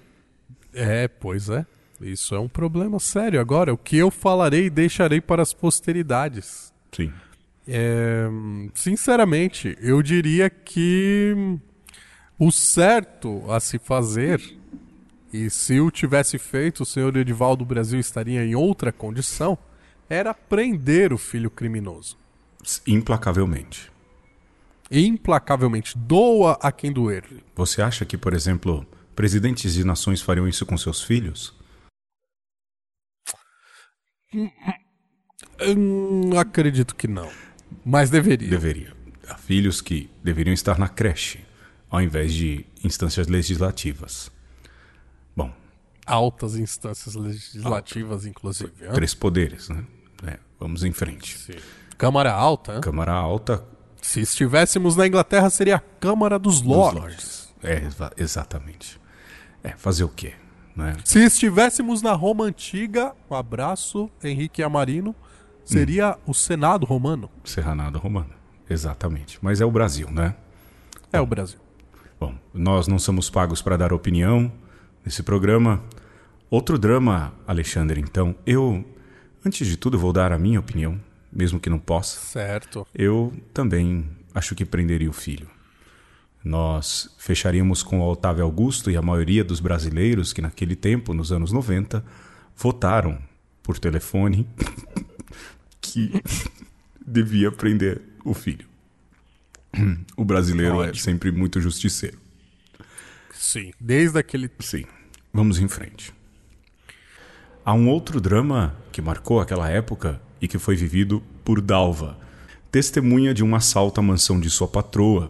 é, 0.74 1.08
pois 1.08 1.50
é. 1.50 1.66
Isso 2.02 2.34
é 2.34 2.40
um 2.40 2.48
problema 2.48 3.00
sério 3.00 3.40
agora. 3.40 3.74
O 3.74 3.78
que 3.78 3.98
eu 3.98 4.10
falarei 4.10 4.70
deixarei 4.70 5.22
para 5.22 5.42
as 5.42 5.54
posteridades. 5.54 6.74
Sim. 6.92 7.12
É, 7.68 8.28
sinceramente, 8.74 9.78
eu 9.80 10.02
diria 10.02 10.50
que 10.50 11.60
o 12.40 12.52
certo 12.52 13.44
a 13.52 13.60
se 13.60 13.78
fazer, 13.78 14.42
e 15.32 15.50
se 15.50 15.80
o 15.80 15.92
tivesse 15.92 16.40
feito, 16.40 16.82
o 16.82 16.86
senhor 16.86 17.16
Edivaldo 17.16 17.64
Brasil 17.64 18.00
estaria 18.00 18.44
em 18.44 18.56
outra 18.56 18.92
condição, 18.92 19.58
era 20.10 20.34
prender 20.34 21.14
o 21.14 21.18
filho 21.18 21.52
criminoso. 21.52 22.18
Implacavelmente. 22.86 23.92
Implacavelmente. 24.90 25.98
Doa 25.98 26.58
a 26.62 26.72
quem 26.72 26.92
doer. 26.92 27.24
Você 27.56 27.82
acha 27.82 28.04
que, 28.04 28.18
por 28.18 28.34
exemplo, 28.34 28.86
presidentes 29.16 29.74
de 29.74 29.84
nações 29.84 30.22
fariam 30.22 30.48
isso 30.48 30.66
com 30.66 30.78
seus 30.78 31.02
filhos? 31.02 31.54
Acredito 36.40 36.96
que 36.96 37.08
não. 37.08 37.30
Mas 37.86 38.10
deveria. 38.10 38.50
Deveria. 38.50 38.94
Há 39.28 39.36
filhos 39.36 39.82
que 39.82 40.10
deveriam 40.24 40.54
estar 40.54 40.78
na 40.78 40.90
creche, 40.90 41.40
ao 41.90 42.02
invés 42.02 42.34
de 42.34 42.66
instâncias 42.84 43.28
legislativas. 43.28 44.32
Bom, 45.36 45.54
Altas 46.06 46.56
instâncias 46.56 47.16
legislativas, 47.16 48.26
inclusive. 48.26 48.72
hã? 48.86 48.92
três 48.94 49.14
poderes, 49.14 49.70
né? 49.70 49.86
É, 50.28 50.38
vamos 50.60 50.84
em 50.84 50.92
frente. 50.92 51.38
Câmara 51.98 52.34
Alta. 52.34 52.74
hã? 52.74 52.82
Câmara 52.82 53.14
Alta 53.14 53.64
Se 54.02 54.20
estivéssemos 54.20 54.96
na 54.96 55.08
Inglaterra, 55.08 55.50
seria 55.50 55.78
a 55.78 55.80
Câmara 55.80 56.38
dos 56.38 56.62
Lords. 56.62 56.94
dos 56.94 57.02
Lords. 57.04 57.54
É, 57.64 57.86
exa- 57.86 58.12
exatamente. 58.18 59.00
É, 59.64 59.70
fazer 59.72 60.04
o 60.04 60.10
quê? 60.10 60.34
Né? 60.76 60.96
Se 61.04 61.20
estivéssemos 61.20 62.02
na 62.02 62.14
Roma 62.14 62.46
Antiga, 62.46 63.14
um 63.30 63.36
abraço, 63.36 64.10
Henrique 64.24 64.64
Amarino, 64.64 65.16
seria 65.64 66.18
o 66.26 66.34
Senado 66.34 66.86
Romano. 66.86 67.30
Serranada 67.44 67.98
Romana. 67.98 68.42
Exatamente. 68.70 69.38
Mas 69.42 69.62
é 69.62 69.66
o 69.66 69.72
Brasil, 69.72 70.10
né? 70.10 70.36
É 71.12 71.20
o 71.20 71.26
Brasil. 71.26 71.60
Bom, 72.20 72.36
nós 72.54 72.88
não 72.88 72.98
somos 72.98 73.30
pagos 73.30 73.62
para 73.62 73.78
dar 73.78 73.92
opinião 73.92 74.52
nesse 75.04 75.24
programa. 75.24 75.84
Outro 76.50 76.78
drama, 76.78 77.34
Alexandre, 77.46 78.00
então. 78.00 78.36
Eu, 78.46 78.86
antes 79.46 79.68
de 79.68 79.76
tudo, 79.76 80.00
vou 80.00 80.14
dar 80.14 80.32
a 80.32 80.38
minha 80.38 80.60
opinião, 80.60 81.00
mesmo 81.32 81.60
que 81.60 81.70
não 81.70 81.80
possa. 81.80 82.20
Certo. 82.20 82.88
Eu 82.94 83.34
também 83.54 84.10
acho 84.34 84.56
que 84.56 84.64
prenderia 84.64 85.10
o 85.10 85.14
filho. 85.14 85.50
Nós 86.44 87.14
fecharíamos 87.18 87.84
com 87.84 88.00
o 88.00 88.10
Otávio 88.10 88.44
Augusto 88.44 88.90
e 88.90 88.98
a 88.98 89.02
maioria 89.02 89.44
dos 89.44 89.60
brasileiros 89.60 90.34
que 90.34 90.42
naquele 90.42 90.76
tempo, 90.76 91.14
nos 91.14 91.32
anos 91.32 91.52
90, 91.52 92.04
votaram 92.58 93.20
por 93.62 93.78
telefone 93.78 94.48
que 95.80 96.12
devia 97.06 97.52
prender 97.52 98.02
o 98.26 98.34
filho. 98.34 98.66
O 100.18 100.26
brasileiro 100.26 100.84
é 100.84 100.90
Ótimo. 100.90 101.04
sempre 101.04 101.32
muito 101.32 101.62
justiceiro. 101.62 102.18
Sim. 103.34 103.72
Desde 103.80 104.20
aquele. 104.20 104.50
Sim. 104.60 104.86
Vamos 105.34 105.60
em 105.60 105.68
frente. 105.68 106.14
Há 107.64 107.74
um 107.74 107.88
outro 107.90 108.20
drama 108.20 108.76
que 108.92 109.02
marcou 109.02 109.40
aquela 109.40 109.70
época 109.70 110.22
e 110.42 110.48
que 110.48 110.58
foi 110.58 110.76
vivido 110.76 111.24
por 111.46 111.62
Dalva, 111.62 112.18
testemunha 112.72 113.34
de 113.34 113.44
um 113.44 113.56
assalto 113.56 114.00
à 114.00 114.04
mansão 114.04 114.40
de 114.40 114.50
sua 114.50 114.68
patroa, 114.68 115.30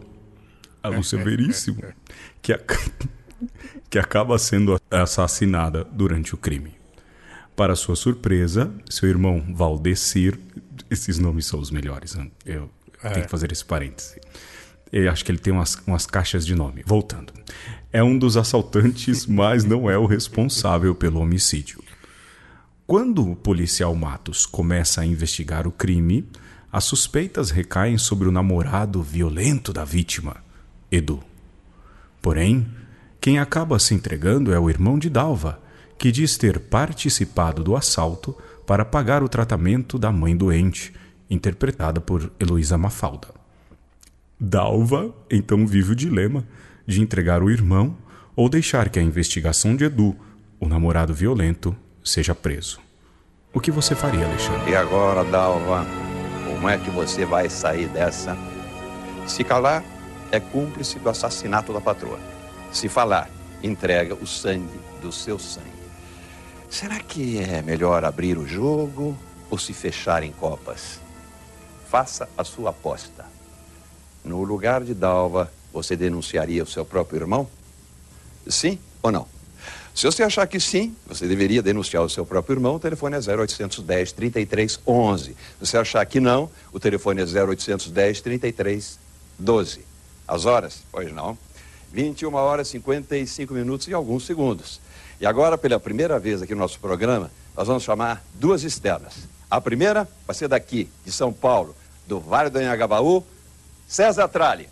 a 0.82 0.88
Lúcia 0.88 1.22
Veríssimo, 1.22 1.82
que, 2.40 2.52
ac- 2.52 2.90
que 3.90 3.98
acaba 3.98 4.38
sendo 4.38 4.80
assassinada 4.90 5.84
durante 5.84 6.34
o 6.34 6.38
crime. 6.38 6.74
Para 7.54 7.76
sua 7.76 7.94
surpresa, 7.96 8.72
seu 8.88 9.08
irmão 9.08 9.44
Valdecir, 9.54 10.38
esses 10.90 11.18
nomes 11.18 11.46
são 11.46 11.60
os 11.60 11.70
melhores, 11.70 12.14
né? 12.14 12.28
eu 12.44 12.70
tenho 13.02 13.24
que 13.24 13.30
fazer 13.30 13.52
esse 13.52 13.64
parêntese. 13.64 14.20
Eu 14.90 15.10
acho 15.10 15.24
que 15.24 15.30
ele 15.32 15.38
tem 15.38 15.52
umas, 15.52 15.74
umas 15.86 16.06
caixas 16.06 16.44
de 16.44 16.54
nome. 16.54 16.82
Voltando. 16.86 17.32
É 17.92 18.02
um 18.02 18.18
dos 18.18 18.36
assaltantes, 18.36 19.26
mas 19.26 19.64
não 19.64 19.88
é 19.90 19.96
o 19.96 20.06
responsável 20.06 20.94
pelo 20.94 21.20
homicídio. 21.20 21.82
Quando 22.86 23.30
o 23.30 23.36
policial 23.36 23.94
Matos 23.94 24.44
começa 24.44 25.00
a 25.00 25.06
investigar 25.06 25.66
o 25.66 25.72
crime, 25.72 26.28
as 26.70 26.84
suspeitas 26.84 27.50
recaem 27.50 27.96
sobre 27.96 28.28
o 28.28 28.32
namorado 28.32 29.02
violento 29.02 29.72
da 29.72 29.84
vítima, 29.84 30.36
Edu. 30.92 31.20
Porém, 32.20 32.68
quem 33.18 33.38
acaba 33.38 33.78
se 33.78 33.94
entregando 33.94 34.52
é 34.52 34.60
o 34.60 34.68
irmão 34.68 34.98
de 34.98 35.08
Dalva, 35.08 35.58
que 35.98 36.12
diz 36.12 36.36
ter 36.36 36.60
participado 36.60 37.64
do 37.64 37.74
assalto 37.74 38.36
para 38.66 38.84
pagar 38.84 39.22
o 39.22 39.28
tratamento 39.28 39.98
da 39.98 40.12
mãe 40.12 40.36
doente, 40.36 40.92
interpretada 41.30 42.00
por 42.00 42.30
Heloísa 42.38 42.76
Mafalda. 42.76 43.28
Dalva 44.38 45.14
então 45.30 45.66
vive 45.66 45.92
o 45.92 45.96
dilema 45.96 46.44
de 46.86 47.00
entregar 47.00 47.42
o 47.42 47.50
irmão 47.50 47.96
ou 48.36 48.48
deixar 48.48 48.88
que 48.88 48.98
a 48.98 49.02
investigação 49.02 49.74
de 49.74 49.84
Edu, 49.84 50.16
o 50.60 50.68
namorado 50.68 51.14
violento, 51.14 51.74
seja 52.04 52.34
preso. 52.34 52.80
O 53.54 53.60
que 53.60 53.70
você 53.70 53.94
faria, 53.94 54.26
Alexandre? 54.26 54.72
E 54.72 54.74
agora, 54.74 55.24
Dalva, 55.24 55.86
como 56.46 56.68
é 56.68 56.76
que 56.78 56.90
você 56.90 57.24
vai 57.24 57.48
sair 57.48 57.88
dessa? 57.88 58.36
Se 59.26 59.44
calar, 59.44 59.84
é 60.32 60.40
cúmplice 60.40 60.98
do 60.98 61.10
assassinato 61.10 61.72
da 61.72 61.80
patroa. 61.80 62.18
Se 62.72 62.88
falar, 62.88 63.30
entrega 63.62 64.14
o 64.14 64.26
sangue 64.26 64.80
do 65.02 65.12
seu 65.12 65.38
sangue. 65.38 65.70
Será 66.70 66.98
que 67.00 67.38
é 67.38 67.60
melhor 67.60 68.02
abrir 68.02 68.38
o 68.38 68.48
jogo 68.48 69.16
ou 69.50 69.58
se 69.58 69.74
fechar 69.74 70.22
em 70.22 70.32
copas? 70.32 70.98
Faça 71.88 72.26
a 72.36 72.42
sua 72.42 72.70
aposta. 72.70 73.26
No 74.24 74.42
lugar 74.42 74.82
de 74.82 74.94
Dalva, 74.94 75.52
você 75.70 75.94
denunciaria 75.94 76.62
o 76.62 76.66
seu 76.66 76.84
próprio 76.84 77.20
irmão? 77.20 77.46
Sim 78.48 78.78
ou 79.02 79.12
não? 79.12 79.28
Se 79.94 80.06
você 80.06 80.22
achar 80.22 80.46
que 80.46 80.58
sim, 80.58 80.96
você 81.06 81.28
deveria 81.28 81.62
denunciar 81.62 82.02
o 82.02 82.08
seu 82.08 82.24
próprio 82.24 82.54
irmão. 82.54 82.76
O 82.76 82.80
telefone 82.80 83.16
é 83.16 83.18
0810 83.18 84.12
3311. 84.12 85.24
Se 85.24 85.36
você 85.60 85.76
achar 85.76 86.06
que 86.06 86.18
não, 86.18 86.50
o 86.72 86.80
telefone 86.80 87.20
é 87.20 87.24
0810 87.24 88.22
3312. 88.22 89.91
As 90.26 90.44
horas? 90.44 90.82
Pois 90.90 91.12
não. 91.12 91.36
21 91.92 92.34
horas 92.34 92.68
55 92.68 93.52
minutos 93.52 93.86
e 93.88 93.94
alguns 93.94 94.24
segundos. 94.24 94.80
E 95.20 95.26
agora, 95.26 95.58
pela 95.58 95.78
primeira 95.78 96.18
vez 96.18 96.42
aqui 96.42 96.54
no 96.54 96.60
nosso 96.60 96.80
programa, 96.80 97.30
nós 97.56 97.68
vamos 97.68 97.82
chamar 97.82 98.24
duas 98.34 98.64
externas. 98.64 99.28
A 99.50 99.60
primeira 99.60 100.08
vai 100.26 100.34
ser 100.34 100.48
daqui, 100.48 100.90
de 101.04 101.12
São 101.12 101.32
Paulo, 101.32 101.76
do 102.06 102.18
Vale 102.18 102.48
do 102.48 102.58
Anhangabaú, 102.58 103.24
César 103.86 104.26
Tralli. 104.28 104.68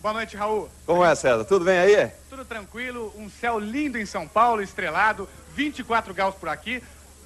Boa 0.00 0.14
noite, 0.14 0.36
Raul. 0.36 0.68
Como 0.86 1.04
é, 1.04 1.14
César? 1.14 1.44
Tudo 1.44 1.64
bem 1.64 1.78
aí? 1.78 2.10
Tudo 2.30 2.44
tranquilo, 2.44 3.12
um 3.16 3.28
céu 3.28 3.58
lindo 3.58 3.98
em 3.98 4.06
São 4.06 4.28
Paulo, 4.28 4.62
estrelado, 4.62 5.28
24 5.54 6.14
graus 6.14 6.34
por 6.34 6.48
aqui. 6.48 6.82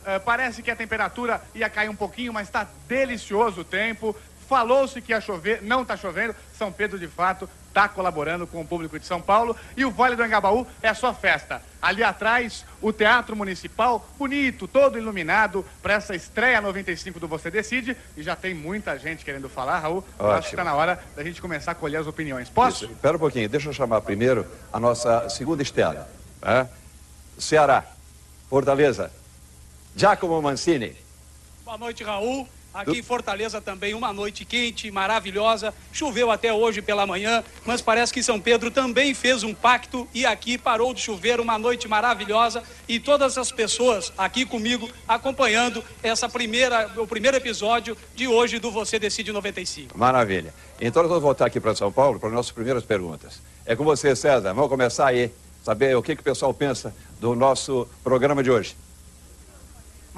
Eh, 0.06 0.18
parece 0.18 0.62
que 0.62 0.70
a 0.70 0.76
temperatura 0.76 1.42
ia 1.54 1.68
cair 1.68 1.90
um 1.90 1.94
pouquinho, 1.94 2.32
mas 2.32 2.48
está 2.48 2.66
delicioso 2.86 3.60
o 3.60 3.64
tempo. 3.64 4.16
Falou-se 4.48 5.00
que 5.02 5.12
ia 5.12 5.20
chover, 5.20 5.62
não 5.62 5.82
está 5.82 5.96
chovendo. 5.96 6.34
São 6.56 6.72
Pedro, 6.72 6.98
de 6.98 7.06
fato, 7.06 7.48
está 7.68 7.86
colaborando 7.86 8.46
com 8.46 8.60
o 8.62 8.66
público 8.66 8.98
de 8.98 9.04
São 9.04 9.20
Paulo. 9.20 9.54
E 9.76 9.84
o 9.84 9.90
Vale 9.90 10.16
do 10.16 10.24
Engabaú 10.24 10.66
é 10.82 10.94
só 10.94 11.12
festa. 11.12 11.60
Ali 11.82 12.02
atrás, 12.02 12.64
o 12.80 12.90
Teatro 12.92 13.36
Municipal, 13.36 14.08
bonito, 14.18 14.66
todo 14.66 14.96
iluminado, 14.98 15.64
para 15.82 15.94
essa 15.94 16.16
estreia 16.16 16.60
95 16.62 17.20
do 17.20 17.28
Você 17.28 17.50
Decide. 17.50 17.94
E 18.16 18.22
já 18.22 18.34
tem 18.34 18.54
muita 18.54 18.98
gente 18.98 19.22
querendo 19.24 19.50
falar, 19.50 19.80
Raul. 19.80 19.98
Acho 19.98 20.16
que 20.16 20.24
Ótimo. 20.24 20.50
está 20.50 20.64
na 20.64 20.74
hora 20.74 20.98
da 21.14 21.22
gente 21.22 21.42
começar 21.42 21.72
a 21.72 21.74
colher 21.74 22.00
as 22.00 22.06
opiniões. 22.06 22.48
Posso? 22.48 22.84
Isso, 22.86 22.94
Espera 22.94 23.16
um 23.16 23.20
pouquinho, 23.20 23.48
deixa 23.50 23.68
eu 23.68 23.72
chamar 23.74 24.00
primeiro 24.00 24.46
a 24.72 24.80
nossa 24.80 25.28
segunda 25.28 25.62
externa. 25.62 26.08
né? 26.42 26.66
Ceará, 27.38 27.84
Fortaleza, 28.48 29.12
Giacomo 29.94 30.40
Mancini. 30.40 30.96
Boa 31.64 31.76
noite, 31.76 32.02
Raul. 32.02 32.48
Aqui 32.72 32.98
em 32.98 33.02
Fortaleza 33.02 33.60
também 33.60 33.94
uma 33.94 34.12
noite 34.12 34.44
quente, 34.44 34.90
maravilhosa. 34.90 35.74
Choveu 35.92 36.30
até 36.30 36.52
hoje 36.52 36.82
pela 36.82 37.06
manhã, 37.06 37.42
mas 37.64 37.80
parece 37.80 38.12
que 38.12 38.22
São 38.22 38.38
Pedro 38.38 38.70
também 38.70 39.14
fez 39.14 39.42
um 39.42 39.54
pacto 39.54 40.06
e 40.14 40.26
aqui 40.26 40.58
parou 40.58 40.92
de 40.92 41.00
chover, 41.00 41.40
uma 41.40 41.58
noite 41.58 41.88
maravilhosa. 41.88 42.62
E 42.86 43.00
todas 43.00 43.38
as 43.38 43.50
pessoas 43.50 44.12
aqui 44.16 44.44
comigo 44.44 44.88
acompanhando 45.06 45.82
essa 46.02 46.28
primeira, 46.28 46.90
o 46.96 47.06
primeiro 47.06 47.36
episódio 47.36 47.96
de 48.14 48.28
hoje 48.28 48.58
do 48.58 48.70
Você 48.70 48.98
Decide 48.98 49.32
95. 49.32 49.96
Maravilha. 49.96 50.52
Então 50.80 51.02
nós 51.02 51.08
vamos 51.08 51.24
voltar 51.24 51.46
aqui 51.46 51.58
para 51.58 51.74
São 51.74 51.90
Paulo 51.90 52.20
para 52.20 52.28
as 52.28 52.34
nossas 52.34 52.52
primeiras 52.52 52.84
perguntas. 52.84 53.40
É 53.64 53.74
com 53.74 53.84
você, 53.84 54.14
César. 54.14 54.52
Vamos 54.52 54.68
começar 54.68 55.08
aí, 55.08 55.32
saber 55.64 55.96
o 55.96 56.02
que, 56.02 56.14
que 56.14 56.20
o 56.20 56.24
pessoal 56.24 56.54
pensa 56.54 56.94
do 57.18 57.34
nosso 57.34 57.88
programa 58.04 58.42
de 58.42 58.50
hoje. 58.50 58.76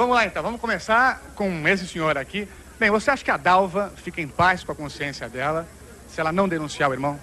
Vamos 0.01 0.17
lá 0.17 0.25
então, 0.25 0.43
vamos 0.43 0.63
começar 0.63 1.21
com 1.35 1.69
esse 1.69 1.87
senhor 1.87 2.17
aqui. 2.17 2.49
Bem, 2.79 2.89
você 2.89 3.11
acha 3.11 3.23
que 3.23 3.31
a 3.31 3.37
Dalva 3.37 3.93
fica 3.97 4.19
em 4.19 4.27
paz 4.27 4.65
com 4.65 4.73
a 4.73 4.75
consciência 4.75 5.29
dela 5.29 5.69
se 6.09 6.19
ela 6.19 6.33
não 6.33 6.49
denunciar 6.49 6.89
o 6.89 6.95
irmão? 6.95 7.21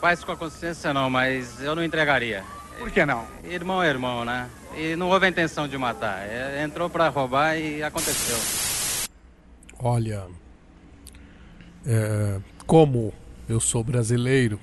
Paz 0.00 0.24
com 0.24 0.32
a 0.32 0.36
consciência 0.36 0.92
não, 0.92 1.08
mas 1.08 1.62
eu 1.62 1.72
não 1.76 1.84
entregaria. 1.84 2.42
Por 2.80 2.90
que 2.90 3.06
não? 3.06 3.24
Irmão 3.44 3.80
é 3.80 3.88
irmão, 3.88 4.24
né? 4.24 4.50
E 4.76 4.96
não 4.96 5.08
houve 5.08 5.26
a 5.26 5.28
intenção 5.28 5.68
de 5.68 5.78
matar. 5.78 6.18
É, 6.26 6.64
entrou 6.64 6.90
pra 6.90 7.06
roubar 7.10 7.56
e 7.56 7.80
aconteceu. 7.80 8.38
Olha, 9.78 10.26
é, 11.86 12.40
como 12.66 13.14
eu 13.48 13.60
sou 13.60 13.84
brasileiro 13.84 14.58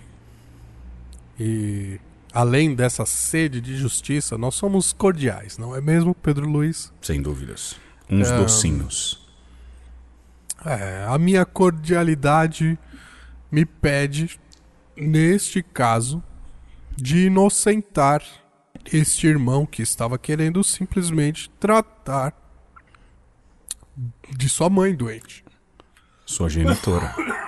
e 1.39 1.97
além 2.33 2.75
dessa 2.75 3.05
sede 3.05 3.61
de 3.61 3.75
justiça, 3.77 4.37
nós 4.37 4.55
somos 4.55 4.93
cordiais, 4.93 5.57
não 5.57 5.75
é 5.75 5.81
mesmo, 5.81 6.13
Pedro 6.15 6.47
Luiz? 6.47 6.91
Sem 7.01 7.21
dúvidas. 7.21 7.75
Uns 8.09 8.29
É, 8.29 8.37
docinhos. 8.37 9.27
É, 10.65 11.05
a 11.07 11.17
minha 11.17 11.45
cordialidade 11.45 12.77
me 13.51 13.65
pede, 13.65 14.39
neste 14.95 15.63
caso, 15.63 16.23
de 16.95 17.25
inocentar 17.25 18.21
este 18.91 19.27
irmão 19.27 19.65
que 19.65 19.81
estava 19.81 20.17
querendo 20.17 20.63
simplesmente 20.63 21.49
tratar 21.59 22.33
de 24.29 24.49
sua 24.49 24.69
mãe 24.69 24.95
doente. 24.95 25.43
Sua 26.25 26.49
genitora. 26.49 27.13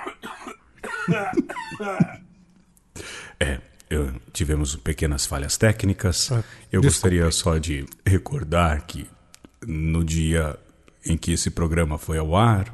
É, 3.40 3.60
eu- 3.94 4.12
tivemos 4.32 4.76
pequenas 4.76 5.24
falhas 5.26 5.56
técnicas. 5.56 6.30
Eu 6.30 6.80
desculpe. 6.80 6.86
gostaria 6.86 7.30
só 7.30 7.58
de 7.58 7.86
recordar 8.06 8.82
que 8.86 9.06
no 9.66 10.04
dia 10.04 10.58
em 11.06 11.16
que 11.16 11.32
esse 11.32 11.50
programa 11.50 11.98
foi 11.98 12.18
ao 12.18 12.36
ar, 12.36 12.72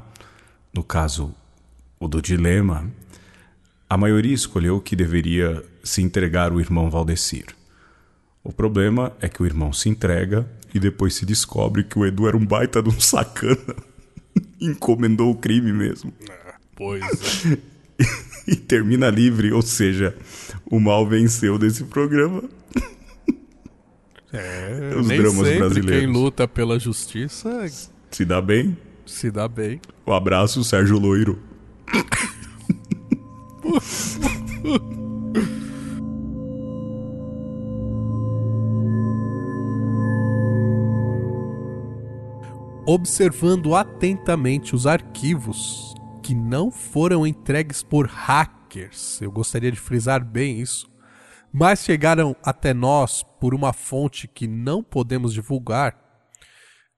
no 0.73 0.83
caso 0.83 1.33
o 1.99 2.07
do 2.07 2.21
dilema, 2.21 2.89
a 3.89 3.97
maioria 3.97 4.33
escolheu 4.33 4.79
que 4.81 4.95
deveria 4.95 5.63
se 5.83 6.01
entregar 6.01 6.51
o 6.53 6.59
irmão 6.59 6.89
Valdecir. 6.89 7.45
O 8.43 8.51
problema 8.51 9.13
é 9.21 9.29
que 9.29 9.41
o 9.43 9.45
irmão 9.45 9.71
se 9.71 9.87
entrega 9.89 10.49
e 10.73 10.79
depois 10.79 11.13
se 11.15 11.25
descobre 11.25 11.83
que 11.83 11.99
o 11.99 12.05
Edu 12.05 12.27
era 12.27 12.35
um 12.37 12.45
baita 12.45 12.81
de 12.81 12.89
um 12.89 12.99
sacana. 12.99 13.75
Encomendou 14.59 15.29
o 15.31 15.35
crime 15.35 15.71
mesmo. 15.73 16.13
Pois 16.75 17.03
é. 17.45 17.57
e 18.47 18.55
termina 18.55 19.09
livre, 19.09 19.51
ou 19.51 19.61
seja, 19.61 20.15
o 20.65 20.79
mal 20.79 21.07
venceu 21.07 21.57
desse 21.57 21.83
programa. 21.85 22.43
É, 24.33 24.95
Os 24.97 25.07
nem 25.07 25.17
dramas 25.19 25.45
sempre 25.45 25.59
brasileiros. 25.59 26.05
quem 26.05 26.13
luta 26.13 26.47
pela 26.47 26.79
justiça 26.79 27.65
Se 28.09 28.23
dá 28.23 28.41
bem. 28.41 28.77
se 29.05 29.29
dá 29.29 29.45
bem. 29.47 29.81
Um 30.07 30.13
abraço, 30.13 30.63
Sérgio 30.63 30.97
Loiro. 30.97 31.37
Observando 42.85 43.75
atentamente 43.75 44.75
os 44.75 44.87
arquivos 44.87 45.90
que 46.31 46.35
não 46.35 46.71
foram 46.71 47.27
entregues 47.27 47.83
por 47.83 48.07
hackers, 48.07 49.21
eu 49.21 49.29
gostaria 49.29 49.69
de 49.69 49.77
frisar 49.77 50.23
bem 50.23 50.61
isso, 50.61 50.89
mas 51.51 51.83
chegaram 51.83 52.33
até 52.41 52.73
nós 52.73 53.21
por 53.21 53.53
uma 53.53 53.73
fonte 53.73 54.29
que 54.29 54.47
não 54.47 54.81
podemos 54.81 55.33
divulgar, 55.33 55.93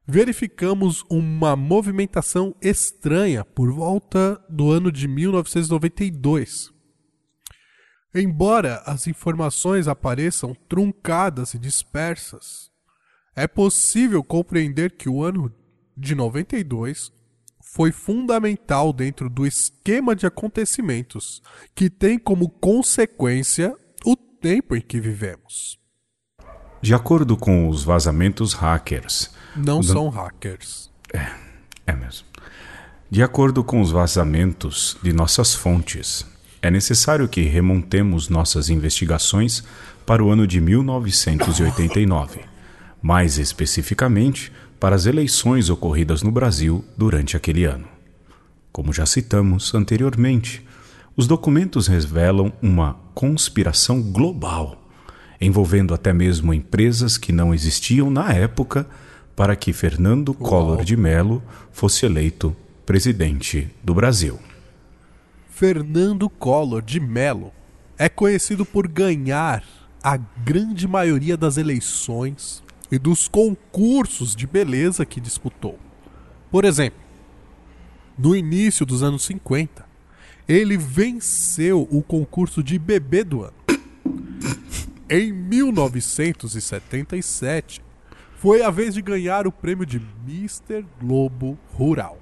verificamos 0.06 1.04
uma 1.10 1.56
movimentação 1.56 2.56
estranha 2.62 3.44
por 3.44 3.74
volta 3.74 4.40
do 4.48 4.70
ano 4.70 4.92
de 4.92 5.08
1992. 5.08 6.72
Embora 8.14 8.84
as 8.86 9.08
informações 9.08 9.88
apareçam 9.88 10.56
truncadas 10.70 11.56
e 11.56 11.58
dispersas, 11.58 12.70
é 13.36 13.48
possível 13.48 14.24
compreender 14.24 14.92
que 14.92 15.10
o 15.10 15.24
ano 15.24 15.52
de 15.98 16.14
92 16.14 17.12
foi 17.74 17.92
fundamental 17.92 18.94
dentro 18.94 19.28
do 19.28 19.48
esquema 19.48 20.16
de 20.16 20.28
acontecimentos 20.28 21.42
que 21.74 21.90
tem 21.90 22.20
como 22.20 22.48
consequência 22.48 23.76
o 24.06 24.16
tempo 24.16 24.76
em 24.76 24.82
que 24.82 25.00
vivemos. 25.00 25.80
De 26.80 26.94
acordo 26.94 27.36
com 27.36 27.68
os 27.68 27.84
vazamentos 27.84 28.54
hackers. 28.54 29.32
Não 29.56 29.82
são 29.82 30.08
hackers. 30.10 30.92
É 31.88 31.94
mesmo. 31.94 32.28
De 33.10 33.24
acordo 33.24 33.64
com 33.64 33.82
os 33.82 33.90
vazamentos 33.90 34.96
de 35.02 35.12
nossas 35.12 35.56
fontes, 35.56 36.28
é 36.62 36.70
necessário 36.70 37.28
que 37.28 37.42
remontemos 37.42 38.30
nossas 38.30 38.70
investigações 38.70 39.64
para 40.06 40.24
o 40.24 40.30
ano 40.30 40.46
de 40.46 40.62
1989, 40.62 42.42
mais 43.02 43.40
especificamente 43.40 44.52
para 44.84 44.98
as 44.98 45.06
eleições 45.06 45.70
ocorridas 45.70 46.24
no 46.24 46.30
Brasil 46.30 46.84
durante 46.98 47.38
aquele 47.38 47.64
ano. 47.64 47.88
Como 48.70 48.92
já 48.92 49.06
citamos 49.06 49.74
anteriormente, 49.74 50.62
os 51.16 51.26
documentos 51.26 51.88
revelam 51.88 52.52
uma 52.62 52.98
conspiração 53.14 54.02
global, 54.02 54.86
envolvendo 55.40 55.94
até 55.94 56.12
mesmo 56.12 56.54
empresas 56.54 57.18
que 57.18 57.32
não 57.32 57.54
existiam 57.54 58.10
na 58.10 58.34
época 58.34 58.86
para 59.38 59.56
que 59.56 59.72
Fernando 59.72 60.34
Collor 60.34 60.84
de 60.84 60.98
Mello 60.98 61.42
fosse 61.72 62.06
eleito 62.06 62.54
presidente 62.86 63.70
do 63.82 63.94
Brasil. 63.94 64.38
Fernando 65.50 66.30
Collor 66.30 66.82
de 66.82 67.00
Mello 67.00 67.54
é 67.98 68.10
conhecido 68.10 68.66
por 68.66 68.90
ganhar 68.90 69.64
a 70.04 70.18
grande 70.18 70.90
maioria 70.90 71.38
das 71.38 71.56
eleições 71.56 72.63
e 72.94 72.98
dos 73.00 73.28
concursos 73.28 74.36
de 74.36 74.46
beleza 74.46 75.04
que 75.04 75.20
disputou. 75.20 75.80
Por 76.52 76.64
exemplo, 76.64 77.00
no 78.16 78.36
início 78.36 78.86
dos 78.86 79.02
anos 79.02 79.26
50, 79.26 79.84
ele 80.48 80.78
venceu 80.78 81.88
o 81.90 82.04
concurso 82.04 82.62
de 82.62 82.78
bebê 82.78 83.24
do 83.24 83.42
ano. 83.42 83.56
Em 85.10 85.34
1977, 85.34 87.82
foi 88.38 88.62
a 88.62 88.70
vez 88.70 88.94
de 88.94 89.02
ganhar 89.02 89.48
o 89.48 89.52
prêmio 89.52 89.88
de 89.88 90.00
Mr. 90.28 90.86
Globo 91.02 91.58
Rural. 91.74 92.20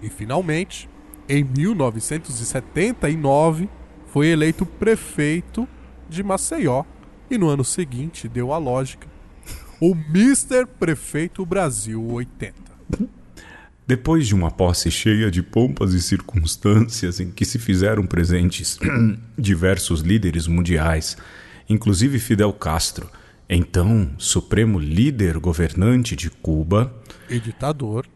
E 0.00 0.08
finalmente, 0.08 0.88
em 1.28 1.44
1979, 1.44 3.68
foi 4.06 4.28
eleito 4.28 4.64
prefeito 4.64 5.68
de 6.08 6.22
Maceió. 6.22 6.84
E 7.30 7.36
no 7.36 7.50
ano 7.50 7.62
seguinte 7.62 8.26
deu 8.28 8.54
a 8.54 8.56
lógica. 8.56 9.06
O 9.80 9.94
Mr. 9.94 10.66
Prefeito 10.66 11.46
Brasil 11.46 12.04
80. 12.04 12.54
Depois 13.86 14.26
de 14.26 14.34
uma 14.34 14.50
posse 14.50 14.90
cheia 14.90 15.30
de 15.30 15.42
pompas 15.42 15.94
e 15.94 16.02
circunstâncias 16.02 17.20
em 17.20 17.30
que 17.30 17.44
se 17.44 17.58
fizeram 17.58 18.04
presentes 18.06 18.78
diversos 19.38 20.00
líderes 20.00 20.46
mundiais, 20.46 21.16
inclusive 21.68 22.18
Fidel 22.18 22.52
Castro, 22.52 23.08
então 23.48 24.10
supremo 24.18 24.78
líder 24.78 25.38
governante 25.38 26.14
de 26.14 26.28
Cuba 26.28 26.92
E 27.30 27.38
ditador. 27.40 28.06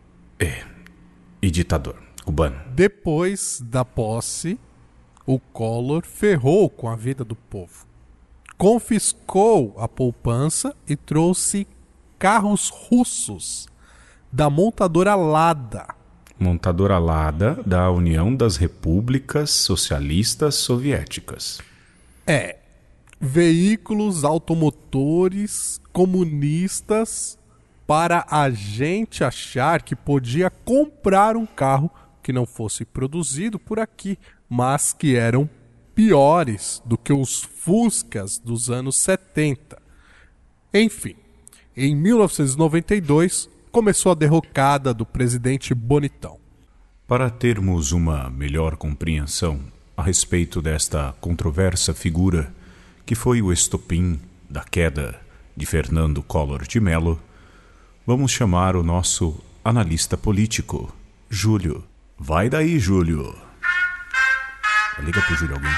e 1.40 1.51
ditador 1.51 1.96
cubano. 2.25 2.57
Depois 2.75 3.62
da 3.64 3.85
posse, 3.85 4.59
o 5.25 5.38
Collor 5.38 6.05
ferrou 6.05 6.68
com 6.68 6.88
a 6.88 6.96
vida 6.96 7.25
do 7.25 7.35
povo. 7.35 7.87
Confiscou 8.62 9.75
a 9.77 9.88
poupança 9.88 10.72
e 10.87 10.94
trouxe 10.94 11.66
carros 12.16 12.68
russos 12.68 13.66
da 14.31 14.48
montadora 14.48 15.16
Lada. 15.16 15.88
Montadora 16.38 16.96
Lada 16.96 17.59
da 17.66 17.90
União 17.90 18.33
das 18.33 18.57
Repúblicas 18.57 19.51
Socialistas 19.51 20.55
Soviéticas. 20.55 21.61
É, 22.25 22.59
veículos 23.20 24.22
automotores 24.22 25.81
comunistas 25.92 27.37
para 27.85 28.25
a 28.31 28.48
gente 28.48 29.25
achar 29.25 29.83
que 29.83 29.96
podia 29.96 30.48
comprar 30.48 31.37
um 31.37 31.46
carro 31.46 31.90
que 32.22 32.33
não 32.33 32.46
fosse 32.46 32.85
produzido 32.85 33.59
por 33.59 33.81
aqui, 33.81 34.16
mas 34.48 34.92
que 34.92 35.16
eram 35.16 35.51
piores 35.95 36.83
do 36.85 36.97
que 36.97 37.13
os 37.13 37.43
Fuscas 37.43 38.39
dos 38.39 38.71
anos 38.71 38.97
70. 38.97 39.81
Enfim, 40.75 41.17
em 41.77 41.95
1992 41.95 43.49
começou 43.71 44.13
a 44.13 44.15
derrocada 44.15 44.93
do 44.93 45.07
presidente 45.07 45.75
Bonitão. 45.75 46.39
Para 47.07 47.31
termos 47.31 47.93
uma 47.93 48.31
melhor 48.31 48.77
compreensão 48.77 49.61
a 49.97 50.03
respeito 50.03 50.63
desta 50.63 51.15
controversa 51.21 51.93
figura 51.93 52.53
que 53.05 53.15
foi 53.15 53.43
o 53.43 53.53
estopim 53.53 54.19
da 54.49 54.63
queda 54.63 55.21
de 55.57 55.67
Fernando 55.67 56.23
Collor 56.23 56.67
de 56.67 56.81
Mello, 56.81 57.21
vamos 58.07 58.31
chamar 58.31 58.77
o 58.77 58.83
nosso 58.83 59.39
analista 59.65 60.17
político, 60.17 60.95
Júlio. 61.29 61.85
Vai 62.19 62.49
daí, 62.49 62.79
Júlio. 62.79 63.35
Liga 64.99 65.23
pro 65.23 65.35
Júlio 65.35 65.55
alguém. 65.55 65.73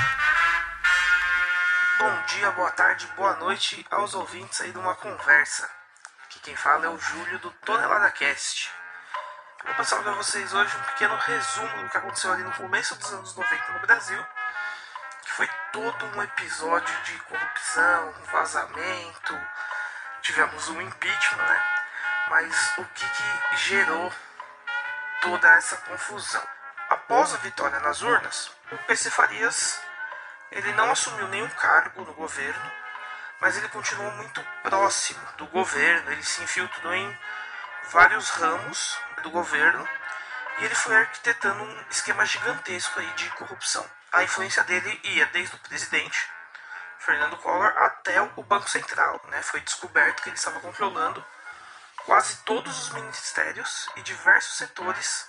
Bom 1.99 2.23
dia, 2.27 2.51
boa 2.51 2.71
tarde, 2.73 3.07
boa 3.17 3.37
noite 3.37 3.87
aos 3.89 4.13
ouvintes 4.13 4.61
aí 4.61 4.73
de 4.73 4.79
uma 4.79 4.97
conversa. 4.97 5.71
Aqui 6.25 6.41
quem 6.41 6.57
fala 6.57 6.87
é 6.87 6.89
o 6.89 6.99
Júlio 6.99 7.39
do 7.39 7.51
Tonelada 7.65 8.11
Cast. 8.11 8.71
Vou 9.65 9.75
passar 9.77 10.03
para 10.03 10.13
vocês 10.15 10.53
hoje 10.53 10.77
um 10.77 10.83
pequeno 10.83 11.17
resumo 11.17 11.83
do 11.83 11.89
que 11.89 11.97
aconteceu 11.97 12.33
ali 12.33 12.43
no 12.43 12.53
começo 12.53 12.97
dos 12.97 13.13
anos 13.13 13.37
90 13.37 13.73
no 13.73 13.81
Brasil, 13.87 14.27
que 15.23 15.33
foi 15.33 15.49
todo 15.73 16.07
um 16.07 16.23
episódio 16.23 17.03
de 17.05 17.17
corrupção, 17.21 18.13
vazamento, 18.33 19.41
tivemos 20.23 20.69
um 20.71 20.81
impeachment, 20.83 21.45
né? 21.45 21.63
Mas 22.31 22.79
o 22.79 22.85
que, 22.85 23.09
que 23.09 23.57
gerou 23.57 24.13
toda 25.23 25.49
essa 25.55 25.77
confusão? 25.77 26.43
Após 27.05 27.35
a 27.35 27.37
vitória 27.37 27.79
nas 27.81 28.01
urnas, 28.01 28.51
o 28.73 28.79
PC 28.79 29.11
Farias 29.11 29.79
ele 30.51 30.73
não 30.73 30.91
assumiu 30.91 31.29
nenhum 31.29 31.51
cargo 31.51 32.03
no 32.03 32.15
governo, 32.15 32.73
mas 33.43 33.59
ele 33.59 33.69
continuou 33.69 34.11
muito 34.13 34.43
próximo 34.63 35.21
do 35.37 35.47
governo, 35.49 36.11
ele 36.11 36.23
se 36.23 36.43
infiltrou 36.43 36.95
em 36.95 37.19
vários 37.91 38.31
ramos 38.31 38.99
do 39.23 39.31
governo 39.31 39.87
e 40.61 40.65
ele 40.65 40.75
foi 40.75 40.97
arquitetando 40.97 41.63
um 41.63 41.85
esquema 41.91 42.25
gigantesco 42.25 42.99
aí 42.99 43.11
de 43.13 43.29
corrupção. 43.33 43.85
A 44.11 44.23
influência 44.23 44.65
dele 44.65 44.99
ia 45.05 45.27
desde 45.27 45.55
o 45.57 45.59
presidente 45.59 46.31
Fernando 46.99 47.37
Collor 47.37 47.71
até 47.83 48.23
o 48.23 48.43
Banco 48.43 48.71
Central, 48.71 49.21
né? 49.29 49.43
Foi 49.43 49.61
descoberto 49.61 50.23
que 50.23 50.31
ele 50.31 50.37
estava 50.37 50.59
controlando 50.59 51.23
quase 52.07 52.39
todos 52.45 52.79
os 52.79 52.95
ministérios 52.95 53.91
e 53.97 54.01
diversos 54.01 54.57
setores 54.57 55.29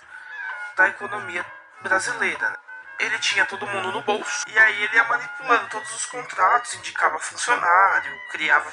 da 0.74 0.88
economia 0.88 1.44
brasileira. 1.82 2.50
né? 2.50 2.56
Ele 2.98 3.18
tinha 3.18 3.44
todo 3.44 3.66
mundo 3.66 3.92
no 3.92 4.02
bolso 4.02 4.44
e 4.48 4.58
aí 4.58 4.84
ele 4.84 4.96
ia 4.96 5.04
manipulando 5.04 5.68
todos 5.68 5.94
os 5.94 6.06
contratos, 6.06 6.74
indicava 6.74 7.18
funcionário, 7.18 8.18
criava 8.30 8.70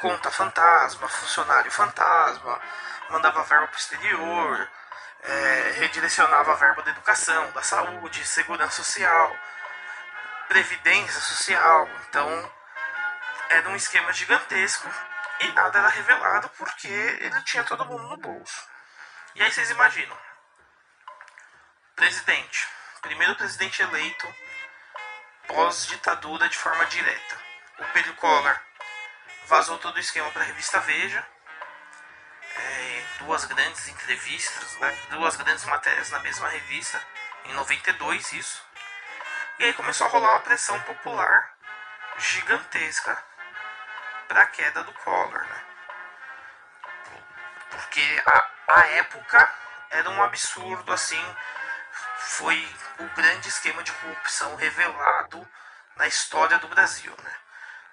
conta 0.00 0.30
fantasma, 0.30 1.08
funcionário 1.08 1.70
fantasma, 1.70 2.60
mandava 3.10 3.42
verba 3.44 3.66
para 3.66 3.74
o 3.74 3.78
exterior, 3.78 4.70
é, 5.22 5.74
redirecionava 5.76 6.52
a 6.52 6.56
verba 6.56 6.82
da 6.82 6.90
educação, 6.90 7.50
da 7.52 7.62
saúde, 7.62 8.24
segurança 8.26 8.82
social, 8.82 9.36
previdência 10.48 11.20
social. 11.20 11.88
Então, 12.08 12.52
era 13.50 13.68
um 13.68 13.76
esquema 13.76 14.12
gigantesco 14.12 14.88
e 15.40 15.48
nada 15.52 15.78
era 15.78 15.88
revelado 15.88 16.48
porque 16.50 16.88
ele 16.88 17.42
tinha 17.42 17.64
todo 17.64 17.84
mundo 17.84 18.08
no 18.08 18.16
bolso. 18.16 18.62
E 19.34 19.42
aí 19.42 19.52
vocês 19.52 19.70
imaginam: 19.70 20.16
presidente, 21.96 22.68
primeiro 23.00 23.34
presidente 23.36 23.82
eleito 23.82 24.34
pós-ditadura 25.48 26.48
de 26.48 26.56
forma 26.58 26.84
direta. 26.86 27.36
O 27.78 27.84
Pedro 27.86 28.14
Collor 28.14 28.60
vazou 29.46 29.78
todo 29.78 29.96
o 29.96 30.00
esquema 30.00 30.30
para 30.30 30.42
a 30.42 30.44
revista 30.44 30.78
Veja. 30.80 31.26
É, 32.54 33.04
duas 33.18 33.44
grandes 33.46 33.88
entrevistas, 33.88 34.78
né, 34.78 34.98
duas 35.10 35.36
grandes 35.36 35.64
matérias 35.64 36.10
na 36.10 36.20
mesma 36.20 36.48
revista, 36.48 37.02
em 37.46 37.54
92 37.54 38.32
isso. 38.32 38.64
E 39.58 39.64
aí 39.64 39.72
começou 39.72 40.06
a 40.06 40.10
rolar 40.10 40.30
uma 40.32 40.40
pressão 40.40 40.78
popular 40.82 41.56
gigantesca 42.18 43.24
para 44.28 44.42
a 44.42 44.46
queda 44.46 44.82
do 44.84 44.92
Collor, 44.92 45.44
né? 45.44 45.64
Porque 47.70 48.22
a, 48.26 48.50
a 48.80 48.86
época 48.88 49.54
era 49.90 50.10
um 50.10 50.22
absurdo 50.22 50.92
assim, 50.92 51.36
foi 52.26 52.68
o 52.98 53.04
grande 53.14 53.48
esquema 53.48 53.82
de 53.84 53.92
corrupção 53.92 54.56
revelado 54.56 55.46
na 55.96 56.06
história 56.08 56.58
do 56.58 56.68
Brasil, 56.68 57.14
né? 57.22 57.32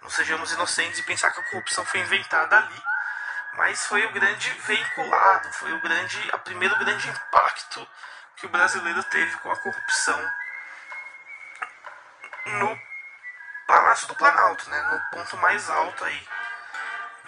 Não 0.01 0.09
sejamos 0.09 0.51
inocentes 0.51 0.99
e 0.99 1.03
pensar 1.03 1.31
que 1.31 1.39
a 1.39 1.49
corrupção 1.49 1.85
foi 1.85 1.99
inventada 1.99 2.57
ali, 2.57 2.83
mas 3.53 3.85
foi 3.85 4.05
o 4.05 4.11
grande 4.11 4.49
veiculado, 4.65 5.53
foi 5.53 5.71
o 5.71 5.79
grande, 5.81 6.29
a 6.33 6.37
primeiro 6.39 6.75
grande 6.77 7.07
impacto 7.07 7.87
que 8.35 8.47
o 8.47 8.49
brasileiro 8.49 9.03
teve 9.03 9.37
com 9.37 9.51
a 9.51 9.57
corrupção 9.57 10.31
no 12.45 12.79
Palácio 13.67 14.07
do 14.07 14.15
Planalto, 14.15 14.67
né? 14.69 14.81
No 14.81 14.99
ponto 15.11 15.37
mais 15.37 15.69
alto 15.69 16.03
aí 16.03 16.27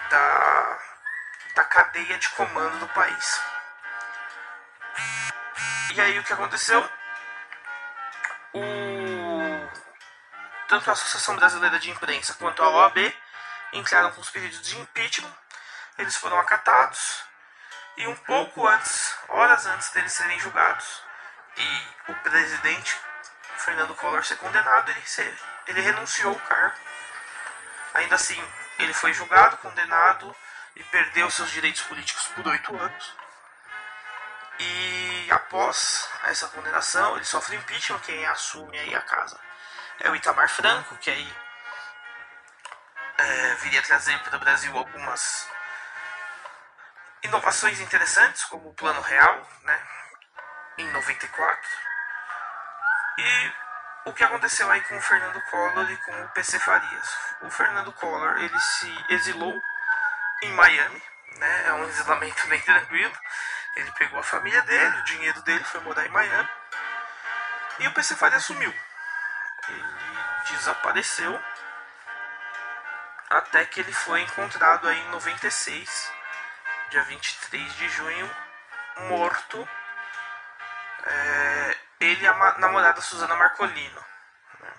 da, 0.09 0.79
da 1.55 1.63
cadeia 1.65 2.17
de 2.17 2.29
comando 2.29 2.79
do 2.79 2.87
país. 2.89 3.41
E 5.93 6.01
aí 6.01 6.19
o 6.19 6.23
que 6.23 6.33
aconteceu? 6.33 6.89
O... 8.55 9.69
Tanto 10.69 10.89
a 10.89 10.93
Associação 10.93 11.35
Brasileira 11.35 11.77
de 11.77 11.91
Imprensa 11.91 12.33
quanto 12.35 12.63
a 12.63 12.69
OAB 12.69 13.13
entraram 13.73 14.11
com 14.13 14.21
os 14.21 14.29
pedidos 14.29 14.61
de 14.61 14.79
impeachment. 14.79 15.33
Eles 15.97 16.15
foram 16.15 16.39
acatados. 16.39 17.23
E 17.97 18.07
um 18.07 18.15
pouco 18.15 18.65
antes, 18.67 19.13
horas 19.29 19.65
antes 19.65 19.89
deles 19.89 20.11
serem 20.11 20.39
julgados, 20.39 21.01
e 21.57 22.11
o 22.11 22.15
presidente 22.15 22.97
Fernando 23.57 23.95
Collor 23.95 24.23
ser 24.25 24.35
condenado, 24.35 24.91
ele, 24.91 25.01
ser, 25.05 25.33
ele 25.67 25.79
renunciou 25.79 26.33
ao 26.33 26.39
cargo. 26.41 26.77
Ainda 27.93 28.15
assim, 28.15 28.41
ele 28.79 28.93
foi 28.93 29.13
julgado, 29.13 29.57
condenado 29.57 30.35
e 30.75 30.83
perdeu 30.85 31.31
seus 31.31 31.49
direitos 31.51 31.81
políticos 31.83 32.27
por 32.35 32.45
oito 32.47 32.75
anos. 32.77 33.15
E 34.59 35.27
após 35.31 36.09
essa 36.25 36.47
condenação, 36.47 37.15
ele 37.15 37.25
sofre 37.25 37.55
impeachment. 37.55 37.99
Quem 37.99 38.25
assume 38.25 38.77
aí 38.79 38.95
a 38.95 39.01
casa 39.01 39.39
é 39.99 40.09
o 40.09 40.15
Itamar 40.15 40.49
Franco, 40.49 40.95
que 40.97 41.09
aí 41.09 41.35
é, 43.17 43.55
viria 43.55 43.81
trazer 43.81 44.17
para 44.19 44.37
o 44.37 44.39
Brasil 44.39 44.77
algumas 44.77 45.49
inovações 47.23 47.79
interessantes, 47.79 48.45
como 48.45 48.69
o 48.69 48.73
Plano 48.73 49.01
Real, 49.01 49.47
né, 49.63 49.81
em 50.77 50.87
94. 50.91 51.69
E 53.17 53.53
o 54.05 54.13
que 54.13 54.23
aconteceu 54.23 54.69
aí 54.69 54.81
com 54.81 54.97
o 54.97 55.01
Fernando 55.01 55.41
Collor 55.49 55.89
e 55.89 55.97
com 55.97 56.23
o 56.23 56.29
PC 56.29 56.59
Farias? 56.59 57.17
O 57.41 57.49
Fernando 57.49 57.91
Collor 57.93 58.37
ele 58.37 58.59
se 58.59 59.05
exilou 59.09 59.59
em 60.43 60.51
Miami, 60.51 61.03
né, 61.37 61.67
é 61.67 61.73
um 61.73 61.85
exilamento 61.85 62.45
bem 62.47 62.61
tranquilo. 62.61 63.17
Ele 63.75 63.91
pegou 63.91 64.19
a 64.19 64.23
família 64.23 64.61
dele, 64.61 64.97
o 64.97 65.03
dinheiro 65.03 65.41
dele 65.41 65.63
foi 65.63 65.81
morar 65.81 66.05
em 66.05 66.09
Miami. 66.09 66.49
E 67.79 67.87
o 67.87 67.93
PC 67.93 68.15
Faria 68.15 68.39
sumiu. 68.39 68.73
Ele 69.67 69.83
desapareceu 70.49 71.43
até 73.29 73.65
que 73.65 73.81
ele 73.81 73.91
foi 73.91 74.21
encontrado 74.21 74.87
aí 74.87 74.97
em 74.97 75.09
96, 75.09 76.13
dia 76.89 77.03
23 77.03 77.75
de 77.75 77.89
junho, 77.89 78.35
morto. 79.09 79.67
É, 81.03 81.77
ele 81.99 82.23
e 82.23 82.27
a 82.27 82.57
namorada 82.57 83.01
Susana 83.01 83.35
Marcolino. 83.35 84.05
Né? 84.59 84.69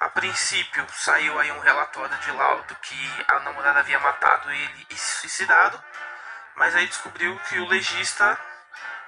A 0.00 0.08
princípio 0.10 0.86
saiu 0.92 1.38
aí 1.40 1.50
um 1.50 1.58
relatório 1.58 2.16
de 2.18 2.30
laudo 2.30 2.74
que 2.76 3.24
a 3.26 3.40
namorada 3.40 3.80
havia 3.80 3.98
matado 3.98 4.50
ele 4.52 4.86
e 4.90 4.96
se 4.96 5.20
suicidado 5.20 5.82
mas 6.58 6.74
aí 6.74 6.86
descobriu 6.86 7.38
que 7.48 7.58
o 7.60 7.68
legista 7.68 8.38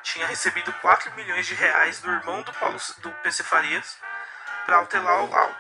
tinha 0.03 0.27
recebido 0.27 0.73
4 0.75 1.13
milhões 1.13 1.47
de 1.47 1.55
reais 1.55 2.01
do 2.01 2.11
irmão 2.11 2.43
do, 2.43 2.53
Paulo, 2.55 2.79
do 2.99 3.11
PC 3.23 3.43
Farias 3.43 3.99
para 4.65 4.77
alterar 4.77 5.21
o 5.23 5.29
laudo. 5.29 5.57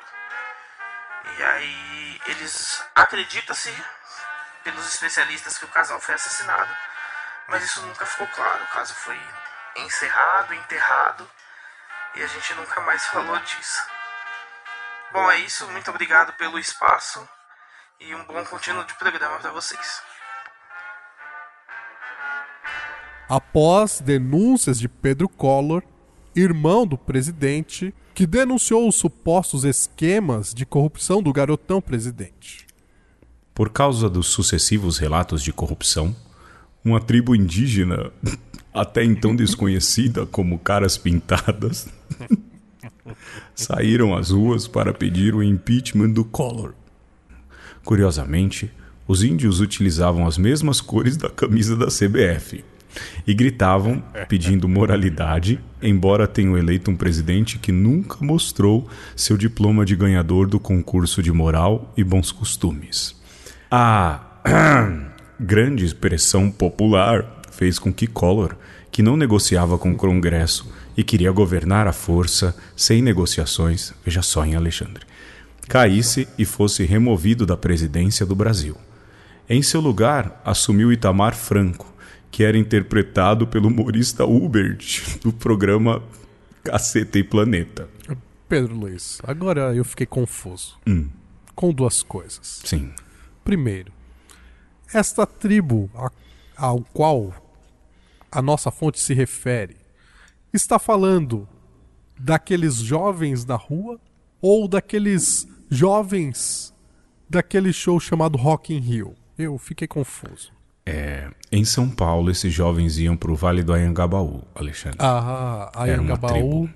E 1.37 1.43
aí 1.43 2.23
eles 2.27 2.83
acredita-se 2.95 3.75
pelos 4.63 4.87
especialistas 4.87 5.59
que 5.59 5.65
o 5.65 5.69
casal 5.69 6.01
foi 6.01 6.15
assassinado, 6.15 6.75
mas 7.49 7.65
isso 7.65 7.83
nunca 7.83 8.07
ficou 8.07 8.27
claro. 8.29 8.63
O 8.63 8.69
caso 8.69 8.95
foi 8.95 9.21
encerrado, 9.77 10.55
enterrado 10.55 11.31
e 12.15 12.23
a 12.23 12.27
gente 12.27 12.55
nunca 12.55 12.81
mais 12.83 13.05
falou 13.07 13.39
disso. 13.41 13.85
Bom, 15.11 15.31
é 15.31 15.39
isso. 15.39 15.67
Muito 15.69 15.91
obrigado 15.91 16.33
pelo 16.35 16.59
espaço 16.59 17.29
e 17.99 18.15
um 18.15 18.25
bom 18.25 18.45
contínuo 18.45 18.85
de 18.85 18.95
programa 18.95 19.41
para 19.41 19.51
vocês. 19.51 20.10
Após 23.31 24.03
denúncias 24.05 24.81
de 24.81 24.89
Pedro 24.89 25.29
Collor, 25.29 25.85
irmão 26.35 26.85
do 26.85 26.99
presidente, 26.99 27.95
que 28.13 28.27
denunciou 28.27 28.89
os 28.89 28.97
supostos 28.97 29.63
esquemas 29.63 30.53
de 30.53 30.67
corrupção 30.67 31.23
do 31.23 31.33
garotão 31.33 31.81
presidente. 31.81 32.67
Por 33.55 33.71
causa 33.71 34.11
dos 34.11 34.27
sucessivos 34.27 34.99
relatos 34.99 35.45
de 35.45 35.53
corrupção, 35.53 36.15
uma 36.85 37.01
tribo 37.01 37.37
indígena, 37.37 38.11
até 38.75 39.05
então 39.05 39.37
desconhecida 39.37 40.27
como 40.27 40.59
Caras 40.59 40.99
Pintadas, 40.99 41.87
saíram 43.55 44.13
às 44.13 44.31
ruas 44.31 44.67
para 44.67 44.93
pedir 44.93 45.37
o 45.37 45.43
impeachment 45.43 46.11
do 46.11 46.25
Collor. 46.25 46.75
Curiosamente, 47.85 48.73
os 49.07 49.23
índios 49.23 49.61
utilizavam 49.61 50.27
as 50.27 50.37
mesmas 50.37 50.81
cores 50.81 51.17
da 51.17 51.31
camisa 51.31 51.77
da 51.77 51.87
CBF 51.87 52.65
e 53.27 53.35
gritavam 53.35 54.03
pedindo 54.29 54.69
moralidade, 54.69 55.61
embora 55.83 56.27
tenham 56.27 56.57
eleito 56.57 56.91
um 56.91 56.97
presidente 56.97 57.59
que 57.59 57.73
nunca 57.73 58.17
mostrou 58.21 58.89
seu 59.15 59.37
diploma 59.37 59.85
de 59.85 59.97
ganhador 59.97 60.47
do 60.47 60.59
concurso 60.59 61.23
de 61.23 61.33
moral 61.33 61.93
e 61.97 62.05
bons 62.05 62.33
costumes. 62.33 63.15
A 63.71 64.21
grande 65.39 65.95
pressão 65.95 66.51
popular 66.51 67.41
fez 67.51 67.79
com 67.79 67.93
que 67.93 68.07
Collor, 68.07 68.57
que 68.91 69.03
não 69.03 69.17
negociava 69.17 69.79
com 69.79 69.93
o 69.93 69.97
Congresso 69.97 70.71
e 70.97 71.05
queria 71.05 71.31
governar 71.31 71.87
à 71.87 71.93
força, 71.93 72.57
sem 72.77 73.01
negociações, 73.01 73.93
veja 74.05 74.23
só 74.23 74.45
em 74.45 74.55
Alexandre, 74.55 75.07
caísse 75.69 76.27
e 76.37 76.45
fosse 76.45 76.85
removido 76.85 77.47
da 77.47 77.57
presidência 77.57 78.27
do 78.27 78.35
Brasil. 78.35 78.77
Em 79.49 79.63
seu 79.63 79.81
lugar, 79.81 80.41
assumiu 80.45 80.93
Itamar 80.93 81.35
Franco, 81.35 81.90
que 82.31 82.45
era 82.45 82.57
interpretado 82.57 83.47
pelo 83.47 83.69
humorista 83.69 84.25
Hubert 84.25 85.19
do 85.23 85.33
programa 85.33 86.03
Caceta 86.63 87.19
e 87.19 87.25
Planeta. 87.25 87.89
Pedro 88.49 88.75
Luiz, 88.75 89.21
agora 89.25 89.75
eu 89.75 89.85
fiquei 89.85 90.07
confuso. 90.07 90.79
Hum. 90.87 91.09
Com 91.55 91.73
duas 91.73 92.03
coisas. 92.03 92.63
Sim. 92.65 92.93
Primeiro, 93.45 93.93
esta 94.93 95.27
tribo 95.27 95.91
a, 95.95 96.11
ao 96.57 96.83
qual 96.93 97.33
a 98.31 98.43
nossa 98.43 98.71
fonte 98.71 99.01
se 99.01 99.15
refere 99.15 99.77
está 100.53 100.79
falando 100.79 101.49
daqueles 102.19 102.77
jovens 102.77 103.45
da 103.45 103.57
rua 103.57 104.01
ou 104.41 104.67
daqueles 104.67 105.47
jovens 105.71 106.75
daquele 107.29 107.73
show 107.73 108.01
chamado 108.01 108.37
Rock 108.37 108.75
in 108.75 108.81
Rio? 108.81 109.15
Eu 109.39 109.57
fiquei 109.59 109.87
confuso. 109.87 110.53
É, 110.85 111.29
em 111.53 111.65
São 111.65 111.89
Paulo, 111.89 112.31
esses 112.31 112.53
jovens 112.53 112.99
iam 112.99 113.17
para 113.17 113.31
o 113.31 113.35
Vale 113.35 113.63
do 113.63 113.73
Anhangabaú, 113.73 114.43
Alexandre. 114.55 114.99
Ah, 115.01 115.71
Anhangabaú. 115.75 116.69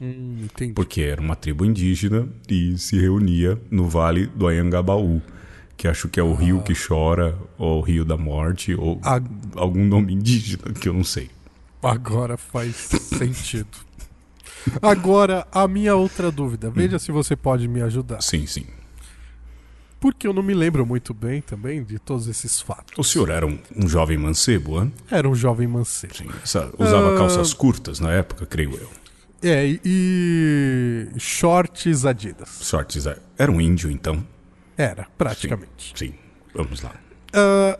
Hum. 0.00 0.46
Porque 0.74 1.02
era 1.02 1.20
uma 1.20 1.36
tribo 1.36 1.64
indígena 1.64 2.28
e 2.48 2.76
se 2.76 2.98
reunia 2.98 3.58
no 3.70 3.88
Vale 3.88 4.26
do 4.26 4.48
Anhangabaú, 4.48 5.22
que 5.76 5.86
acho 5.86 6.08
que 6.08 6.18
é 6.18 6.22
o 6.22 6.32
ah. 6.32 6.36
rio 6.36 6.62
que 6.62 6.74
chora, 6.74 7.38
ou 7.56 7.78
o 7.78 7.80
rio 7.80 8.04
da 8.04 8.16
morte, 8.16 8.74
ou 8.74 9.00
ah. 9.02 9.20
algum 9.54 9.84
nome 9.84 10.12
indígena 10.12 10.72
que 10.72 10.88
eu 10.88 10.92
não 10.92 11.04
sei. 11.04 11.30
Agora 11.82 12.36
faz 12.36 12.76
sentido. 12.76 13.84
Agora, 14.80 15.46
a 15.52 15.68
minha 15.68 15.94
outra 15.94 16.30
dúvida. 16.30 16.70
Veja 16.70 16.98
se 16.98 17.12
você 17.12 17.36
pode 17.36 17.68
me 17.68 17.82
ajudar. 17.82 18.22
Sim, 18.22 18.46
sim. 18.46 18.64
Porque 20.04 20.26
eu 20.26 20.34
não 20.34 20.42
me 20.42 20.52
lembro 20.52 20.84
muito 20.84 21.14
bem 21.14 21.40
também 21.40 21.82
de 21.82 21.98
todos 21.98 22.28
esses 22.28 22.60
fatos. 22.60 22.92
O 22.98 23.02
senhor 23.02 23.30
era 23.30 23.46
um, 23.46 23.58
um 23.74 23.88
jovem 23.88 24.18
mancebo, 24.18 24.78
hein? 24.82 24.92
Era 25.10 25.26
um 25.26 25.34
jovem 25.34 25.66
mancebo. 25.66 26.14
Sim, 26.14 26.28
essa- 26.42 26.70
usava 26.78 27.14
Ah. 27.14 27.16
calças 27.16 27.54
curtas 27.54 28.00
na 28.00 28.12
época, 28.12 28.44
creio 28.44 28.74
eu. 28.76 28.90
É, 29.42 29.66
e- 29.66 29.80
e 29.82 31.08
shorts 31.18 32.04
Adidas. 32.04 32.50
Sortes. 32.50 33.06
é. 33.06 33.16
Era 33.38 33.50
um 33.50 33.58
índio, 33.58 33.90
então. 33.90 34.22
Era, 34.76 35.06
praticamente. 35.16 35.94
Sim, 35.96 36.08
sim. 36.08 36.14
vamos 36.54 36.82
lá. 36.82 36.92
Ah, 37.32 37.78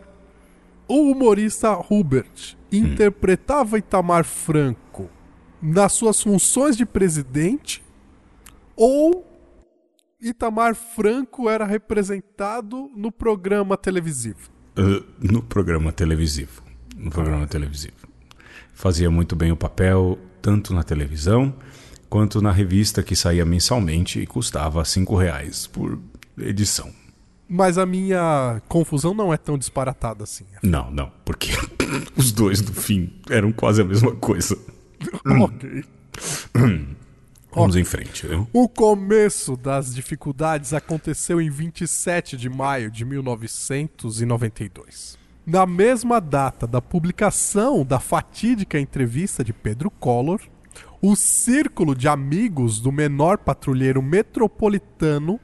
o 0.87 1.11
humorista 1.11 1.77
Hubert 1.91 2.57
interpretava 2.71 3.77
Itamar 3.77 4.25
Franco 4.25 5.11
nas 5.61 5.93
suas 5.93 6.19
funções 6.23 6.75
de 6.75 6.87
presidente 6.87 7.83
ou 8.75 9.23
Itamar 10.19 10.75
Franco 10.75 11.49
era 11.49 11.65
representado 11.65 12.89
no 12.95 13.11
programa 13.11 13.77
televisivo? 13.77 14.49
Uh, 14.77 15.05
no 15.19 15.41
programa 15.41 15.91
televisivo. 15.91 16.63
No 16.95 17.11
programa 17.11 17.47
televisivo. 17.47 18.07
Fazia 18.73 19.11
muito 19.11 19.35
bem 19.35 19.51
o 19.51 19.57
papel, 19.57 20.17
tanto 20.41 20.73
na 20.73 20.83
televisão 20.83 21.53
quanto 22.09 22.41
na 22.41 22.51
revista 22.51 23.03
que 23.03 23.15
saía 23.15 23.45
mensalmente 23.45 24.19
e 24.19 24.27
custava 24.27 24.85
cinco 24.85 25.15
reais 25.15 25.67
por 25.67 25.99
edição. 26.37 26.89
Mas 27.47 27.77
a 27.77 27.85
minha 27.85 28.61
confusão 28.67 29.13
não 29.13 29.33
é 29.33 29.37
tão 29.37 29.57
disparatada 29.57 30.23
assim. 30.23 30.45
Não, 30.63 30.89
não, 30.91 31.11
porque 31.25 31.51
os 32.15 32.31
dois 32.31 32.61
do 32.61 32.73
fim 32.73 33.13
eram 33.29 33.51
quase 33.51 33.81
a 33.81 33.85
mesma 33.85 34.15
coisa. 34.15 34.57
ok. 35.41 35.83
Vamos 37.55 37.75
em 37.77 37.85
frente. 37.85 38.27
viu? 38.27 38.45
O 38.51 38.67
começo 38.67 39.55
das 39.55 39.95
dificuldades 39.95 40.73
aconteceu 40.73 41.39
em 41.39 41.49
27 41.49 42.35
de 42.35 42.49
maio 42.49 42.91
de 42.91 43.05
1992. 43.05 45.17
Na 45.45 45.65
mesma 45.65 46.19
data 46.19 46.67
da 46.67 46.81
publicação 46.81 47.85
da 47.85 47.97
fatídica 47.99 48.77
entrevista 48.77 49.41
de 49.43 49.53
Pedro 49.53 49.89
Collor, 49.89 50.41
o 51.01 51.15
círculo 51.15 51.95
de 51.95 52.09
amigos 52.09 52.81
do 52.81 52.91
menor 52.91 53.37
patrulheiro 53.37 54.01
metropolitano, 54.01 55.39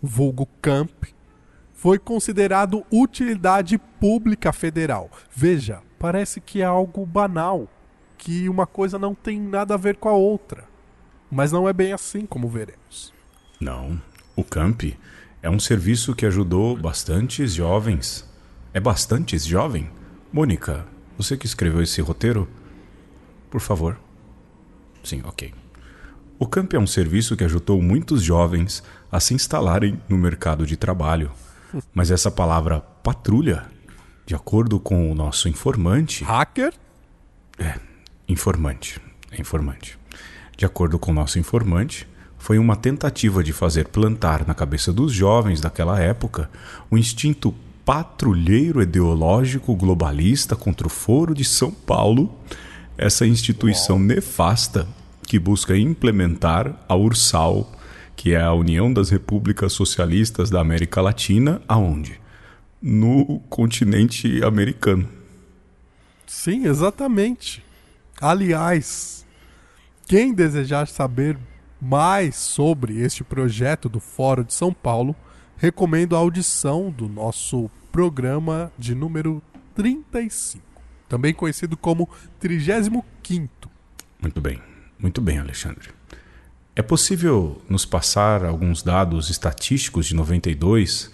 vulgo 0.00 0.46
Camp, 0.62 1.06
foi 1.72 1.98
considerado 1.98 2.84
utilidade 2.92 3.76
pública 3.78 4.52
federal. 4.52 5.10
Veja, 5.34 5.82
parece 5.98 6.40
que 6.40 6.62
é 6.62 6.64
algo 6.64 7.04
banal, 7.04 7.68
que 8.16 8.48
uma 8.48 8.66
coisa 8.66 8.98
não 8.98 9.14
tem 9.14 9.38
nada 9.40 9.74
a 9.74 9.78
ver 9.78 9.96
com 9.96 10.08
a 10.08 10.12
outra. 10.12 10.75
Mas 11.30 11.52
não 11.52 11.68
é 11.68 11.72
bem 11.72 11.92
assim, 11.92 12.24
como 12.26 12.48
veremos. 12.48 13.12
Não. 13.60 14.00
O 14.34 14.44
Camp 14.44 14.82
é 15.42 15.50
um 15.50 15.58
serviço 15.58 16.14
que 16.14 16.26
ajudou 16.26 16.76
bastantes 16.76 17.54
jovens. 17.54 18.28
É 18.72 18.80
bastantes 18.80 19.46
jovem? 19.46 19.90
Mônica, 20.32 20.86
você 21.16 21.36
que 21.36 21.46
escreveu 21.46 21.82
esse 21.82 22.00
roteiro? 22.00 22.48
Por 23.50 23.60
favor. 23.60 23.98
Sim, 25.02 25.22
ok. 25.24 25.54
O 26.38 26.46
Camp 26.46 26.74
é 26.74 26.78
um 26.78 26.86
serviço 26.86 27.36
que 27.36 27.44
ajudou 27.44 27.80
muitos 27.80 28.22
jovens 28.22 28.82
a 29.10 29.18
se 29.18 29.32
instalarem 29.32 30.00
no 30.08 30.18
mercado 30.18 30.66
de 30.66 30.76
trabalho. 30.76 31.32
Mas 31.94 32.10
essa 32.10 32.30
palavra 32.30 32.80
patrulha, 32.80 33.64
de 34.26 34.34
acordo 34.34 34.78
com 34.78 35.10
o 35.10 35.14
nosso 35.14 35.48
informante. 35.48 36.24
Hacker? 36.24 36.74
É, 37.58 37.78
informante. 38.28 39.00
É 39.30 39.40
informante. 39.40 39.98
De 40.56 40.64
acordo 40.64 40.98
com 40.98 41.12
nosso 41.12 41.38
informante, 41.38 42.08
foi 42.38 42.58
uma 42.58 42.76
tentativa 42.76 43.42
de 43.42 43.52
fazer 43.52 43.88
plantar 43.88 44.46
na 44.46 44.54
cabeça 44.54 44.92
dos 44.92 45.12
jovens 45.12 45.60
daquela 45.60 46.00
época 46.00 46.48
o 46.90 46.96
instinto 46.96 47.54
patrulheiro 47.84 48.82
ideológico 48.82 49.76
globalista 49.76 50.56
contra 50.56 50.88
o 50.88 50.90
Foro 50.90 51.32
de 51.34 51.44
São 51.44 51.70
Paulo, 51.70 52.36
essa 52.98 53.24
instituição 53.24 53.98
nefasta 53.98 54.88
que 55.22 55.38
busca 55.38 55.76
implementar 55.76 56.74
a 56.88 56.96
URSAL, 56.96 57.72
que 58.16 58.32
é 58.32 58.40
a 58.40 58.52
União 58.52 58.92
das 58.92 59.10
Repúblicas 59.10 59.72
Socialistas 59.72 60.50
da 60.50 60.60
América 60.60 61.00
Latina, 61.00 61.62
aonde? 61.68 62.20
No 62.82 63.40
continente 63.48 64.42
americano. 64.42 65.08
Sim, 66.26 66.66
exatamente. 66.66 67.62
Aliás, 68.20 69.15
quem 70.06 70.32
desejar 70.32 70.86
saber 70.86 71.36
mais 71.80 72.36
sobre 72.36 73.00
este 73.00 73.24
projeto 73.24 73.88
do 73.88 73.98
Fórum 73.98 74.44
de 74.44 74.54
São 74.54 74.72
Paulo, 74.72 75.14
recomendo 75.56 76.14
a 76.14 76.18
audição 76.18 76.90
do 76.90 77.08
nosso 77.08 77.68
programa 77.90 78.72
de 78.78 78.94
número 78.94 79.42
35, 79.74 80.62
também 81.08 81.34
conhecido 81.34 81.76
como 81.76 82.08
35º. 82.40 83.48
Muito 84.22 84.40
bem, 84.40 84.62
muito 84.98 85.20
bem, 85.20 85.38
Alexandre. 85.38 85.90
É 86.74 86.82
possível 86.82 87.60
nos 87.68 87.84
passar 87.84 88.44
alguns 88.44 88.82
dados 88.82 89.28
estatísticos 89.28 90.06
de 90.06 90.14
92? 90.14 91.10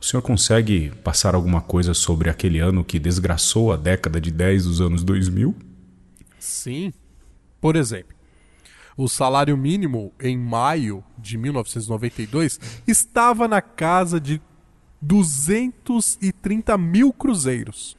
O 0.00 0.04
senhor 0.04 0.22
consegue 0.22 0.90
passar 1.02 1.34
alguma 1.34 1.60
coisa 1.60 1.92
sobre 1.92 2.30
aquele 2.30 2.60
ano 2.60 2.84
que 2.84 2.98
desgraçou 2.98 3.72
a 3.72 3.76
década 3.76 4.20
de 4.20 4.30
10 4.30 4.64
dos 4.64 4.80
anos 4.80 5.04
2000? 5.04 5.54
Sim. 6.38 6.92
Por 7.66 7.74
exemplo, 7.74 8.14
o 8.96 9.08
salário 9.08 9.56
mínimo 9.56 10.12
em 10.20 10.38
maio 10.38 11.02
de 11.18 11.36
1992 11.36 12.60
estava 12.86 13.48
na 13.48 13.60
casa 13.60 14.20
de 14.20 14.40
230 15.02 16.78
mil 16.78 17.12
cruzeiros, 17.12 17.96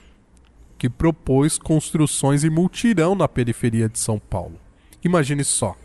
que 0.77 0.89
propôs 0.89 1.57
construções 1.57 2.45
em 2.45 2.49
multirão 2.49 3.13
na 3.13 3.27
periferia 3.27 3.89
de 3.89 3.99
São 3.99 4.17
Paulo. 4.17 4.57
Imagine 5.03 5.43
só. 5.43 5.75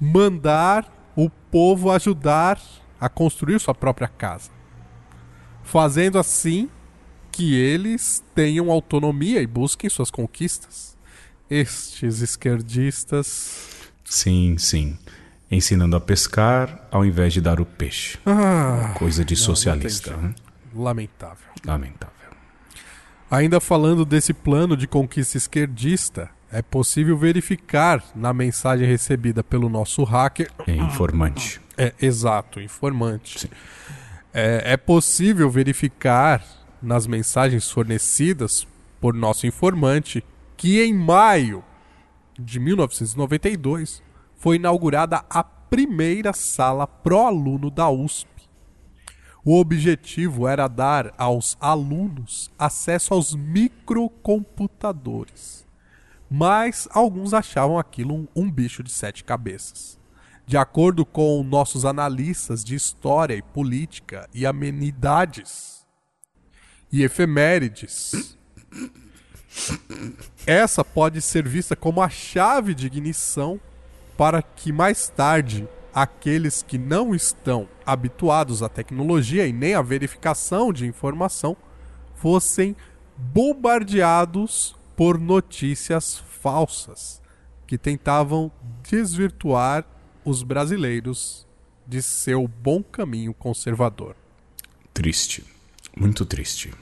Mandar 0.00 0.90
o 1.14 1.28
povo 1.28 1.90
ajudar 1.90 2.58
a 2.98 3.10
construir 3.10 3.60
sua 3.60 3.74
própria 3.74 4.08
casa. 4.08 4.50
Fazendo 5.62 6.18
assim 6.18 6.70
que 7.30 7.54
eles 7.54 8.24
tenham 8.34 8.70
autonomia 8.70 9.42
e 9.42 9.46
busquem 9.46 9.90
suas 9.90 10.10
conquistas. 10.10 10.96
Estes 11.50 12.22
esquerdistas. 12.22 13.82
Sim, 14.02 14.56
sim. 14.56 14.96
Ensinando 15.50 15.94
a 15.96 16.00
pescar 16.00 16.86
ao 16.90 17.04
invés 17.04 17.32
de 17.32 17.40
dar 17.40 17.60
o 17.60 17.66
peixe. 17.66 18.18
Ah, 18.26 18.94
Coisa 18.96 19.24
de 19.24 19.34
não, 19.34 19.40
não 19.40 19.46
socialista. 19.46 20.10
tem 20.14 20.22
né? 20.22 20.34
Lamentável. 20.74 21.46
Lamentável. 21.64 22.14
Ainda 23.30 23.60
falando 23.60 24.04
desse 24.04 24.32
plano 24.32 24.76
de 24.76 24.86
conquista 24.86 25.36
esquerdista, 25.36 26.30
é 26.50 26.62
possível 26.62 27.16
verificar 27.16 28.02
na 28.14 28.32
mensagem 28.32 28.86
recebida 28.86 29.42
pelo 29.42 29.68
nosso 29.68 30.04
hacker. 30.04 30.50
É 30.66 30.74
informante. 30.76 31.60
É, 31.76 31.92
exato, 32.00 32.60
informante. 32.60 33.50
É, 34.32 34.72
é 34.72 34.76
possível 34.76 35.50
verificar 35.50 36.44
nas 36.80 37.06
mensagens 37.06 37.70
fornecidas 37.70 38.66
por 39.00 39.14
nosso 39.14 39.46
informante 39.46 40.24
que 40.56 40.82
em 40.82 40.94
maio 40.94 41.64
de 42.38 42.60
1992 42.60 44.02
foi 44.44 44.56
inaugurada 44.56 45.24
a 45.30 45.42
primeira 45.42 46.34
sala 46.34 46.86
pró-aluno 46.86 47.70
da 47.70 47.88
USP. 47.88 48.28
O 49.42 49.58
objetivo 49.58 50.46
era 50.46 50.68
dar 50.68 51.14
aos 51.16 51.56
alunos 51.58 52.50
acesso 52.58 53.14
aos 53.14 53.34
microcomputadores. 53.34 55.66
Mas 56.30 56.86
alguns 56.90 57.32
achavam 57.32 57.78
aquilo 57.78 58.14
um, 58.14 58.28
um 58.36 58.50
bicho 58.50 58.82
de 58.82 58.92
sete 58.92 59.24
cabeças. 59.24 59.98
De 60.44 60.58
acordo 60.58 61.06
com 61.06 61.42
nossos 61.42 61.86
analistas 61.86 62.62
de 62.62 62.74
história 62.74 63.34
e 63.34 63.40
política 63.40 64.28
e 64.34 64.44
amenidades 64.44 65.86
e 66.92 67.02
efemérides, 67.02 68.36
essa 70.46 70.84
pode 70.84 71.22
ser 71.22 71.48
vista 71.48 71.74
como 71.74 72.02
a 72.02 72.10
chave 72.10 72.74
de 72.74 72.86
ignição 72.86 73.58
para 74.16 74.42
que 74.42 74.72
mais 74.72 75.08
tarde 75.08 75.68
aqueles 75.92 76.62
que 76.62 76.76
não 76.78 77.14
estão 77.14 77.68
habituados 77.86 78.62
à 78.62 78.68
tecnologia 78.68 79.46
e 79.46 79.52
nem 79.52 79.74
à 79.74 79.82
verificação 79.82 80.72
de 80.72 80.86
informação 80.86 81.56
fossem 82.16 82.74
bombardeados 83.16 84.74
por 84.96 85.18
notícias 85.18 86.18
falsas 86.40 87.20
que 87.66 87.76
tentavam 87.78 88.50
desvirtuar 88.88 89.84
os 90.24 90.42
brasileiros 90.42 91.46
de 91.86 92.02
seu 92.02 92.48
bom 92.48 92.82
caminho 92.82 93.34
conservador. 93.34 94.16
Triste. 94.92 95.44
Muito 95.96 96.24
triste. 96.24 96.72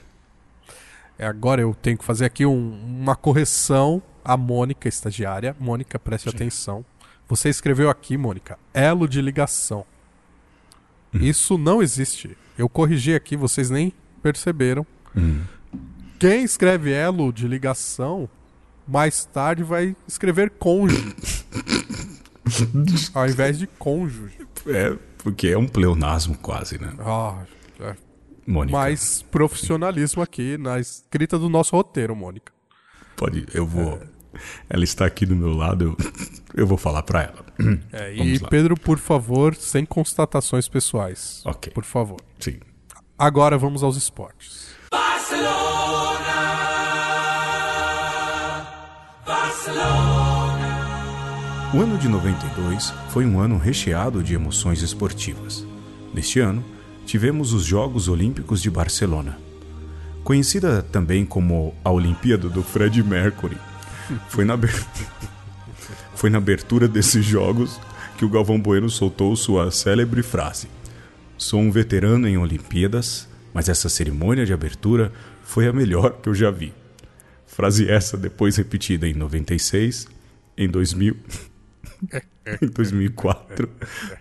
É, 1.17 1.25
agora 1.27 1.61
eu 1.61 1.73
tenho 1.75 1.97
que 1.97 2.03
fazer 2.03 2.25
aqui 2.25 2.45
um- 2.45 2.71
uma 3.01 3.15
correção 3.15 4.01
à 4.25 4.35
Mônica, 4.35 4.87
estagiária. 4.87 5.55
Mônica, 5.59 5.99
preste 5.99 6.29
atenção. 6.29 6.83
Você 7.33 7.49
escreveu 7.49 7.89
aqui, 7.89 8.15
Mônica, 8.15 8.59
elo 8.75 9.07
de 9.07 9.19
ligação. 9.19 9.83
Isso 11.11 11.57
não 11.57 11.81
existe. 11.81 12.37
Eu 12.55 12.69
corrigi 12.69 13.15
aqui, 13.15 13.35
vocês 13.35 13.71
nem 13.71 13.91
perceberam. 14.21 14.85
Hum. 15.17 15.41
Quem 16.19 16.43
escreve 16.43 16.91
elo 16.91 17.33
de 17.33 17.47
ligação, 17.47 18.29
mais 18.87 19.25
tarde 19.25 19.63
vai 19.63 19.95
escrever 20.07 20.51
cônjuge. 20.51 21.15
ao 23.15 23.27
invés 23.27 23.57
de 23.57 23.65
cônjuge. 23.65 24.37
É, 24.67 24.95
porque 25.17 25.47
é 25.47 25.57
um 25.57 25.67
pleonasmo 25.67 26.37
quase, 26.37 26.79
né? 26.79 26.93
Ah, 26.99 27.43
é. 27.79 27.95
Mônica. 28.45 28.77
Mais 28.77 29.23
profissionalismo 29.23 30.21
aqui 30.21 30.55
na 30.59 30.79
escrita 30.79 31.39
do 31.39 31.49
nosso 31.49 31.75
roteiro, 31.75 32.15
Mônica. 32.15 32.53
Pode, 33.15 33.47
eu 33.55 33.65
vou. 33.65 33.99
Ela 34.69 34.83
está 34.83 35.05
aqui 35.05 35.25
do 35.25 35.35
meu 35.35 35.53
lado, 35.53 35.83
eu, 35.85 35.97
eu 36.55 36.67
vou 36.67 36.77
falar 36.77 37.03
pra 37.03 37.23
ela. 37.23 37.45
É, 37.91 38.13
e. 38.13 38.39
Pedro, 38.39 38.75
por 38.75 38.97
favor, 38.97 39.55
sem 39.55 39.85
constatações 39.85 40.67
pessoais. 40.67 41.41
Ok. 41.45 41.71
Por 41.73 41.83
favor. 41.83 42.19
Sim. 42.39 42.59
Agora 43.17 43.57
vamos 43.57 43.83
aos 43.83 43.95
esportes. 43.95 44.73
O 51.73 51.81
ano 51.81 51.97
de 51.97 52.07
92 52.07 52.93
foi 53.09 53.25
um 53.25 53.39
ano 53.39 53.57
recheado 53.57 54.21
de 54.21 54.35
emoções 54.35 54.81
esportivas. 54.83 55.65
Neste 56.13 56.39
ano, 56.39 56.63
tivemos 57.05 57.51
os 57.51 57.63
Jogos 57.63 58.07
Olímpicos 58.07 58.61
de 58.61 58.69
Barcelona. 58.69 59.39
Conhecida 60.23 60.83
também 60.83 61.25
como 61.25 61.73
a 61.83 61.89
Olimpíada 61.89 62.47
do 62.47 62.61
Fred 62.61 63.01
Mercury, 63.03 63.57
foi 64.29 64.45
na, 64.45 64.53
aber- 64.53 64.71
foi 66.15 66.29
na 66.29 66.37
abertura 66.37 66.87
desses 66.87 67.23
Jogos 67.25 67.79
que 68.17 68.25
o 68.25 68.29
Galvão 68.29 68.59
Bueno 68.59 68.89
soltou 68.89 69.35
sua 69.35 69.71
célebre 69.71 70.21
frase: 70.23 70.67
Sou 71.37 71.59
um 71.59 71.71
veterano 71.71 72.27
em 72.27 72.37
Olimpíadas, 72.37 73.27
mas 73.53 73.69
essa 73.69 73.89
cerimônia 73.89 74.45
de 74.45 74.53
abertura 74.53 75.11
foi 75.43 75.67
a 75.67 75.73
melhor 75.73 76.19
que 76.21 76.29
eu 76.29 76.33
já 76.35 76.49
vi. 76.51 76.73
Frase 77.45 77.89
essa 77.89 78.17
depois 78.17 78.55
repetida 78.57 79.07
em 79.07 79.13
96, 79.13 80.07
em 80.57 80.67
2000, 80.67 81.15
em 82.61 82.67
2004, 82.67 83.69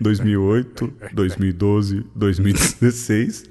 2008, 0.01 0.93
2012, 1.15 2.07
2016 2.15 3.45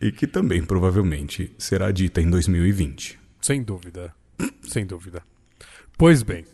e 0.00 0.10
que 0.10 0.26
também 0.26 0.62
provavelmente 0.64 1.52
será 1.56 1.90
dita 1.90 2.20
em 2.20 2.28
2020. 2.28 3.18
Sem 3.40 3.62
dúvida. 3.62 4.12
Sem 4.62 4.84
dúvida. 4.84 5.22
Pois 5.96 6.24
bem, 6.24 6.44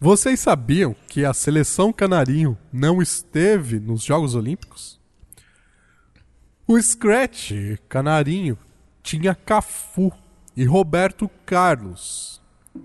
vocês 0.00 0.40
sabiam 0.40 0.94
que 1.06 1.24
a 1.24 1.32
seleção 1.32 1.92
canarinho 1.92 2.58
não 2.72 3.00
esteve 3.00 3.78
nos 3.78 4.02
Jogos 4.02 4.34
Olímpicos? 4.34 4.98
O 6.66 6.80
Scratch 6.80 7.52
canarinho 7.88 8.58
tinha 9.00 9.32
Cafu 9.32 10.12
e 10.56 10.64
Roberto 10.64 11.30
Carlos 11.46 12.42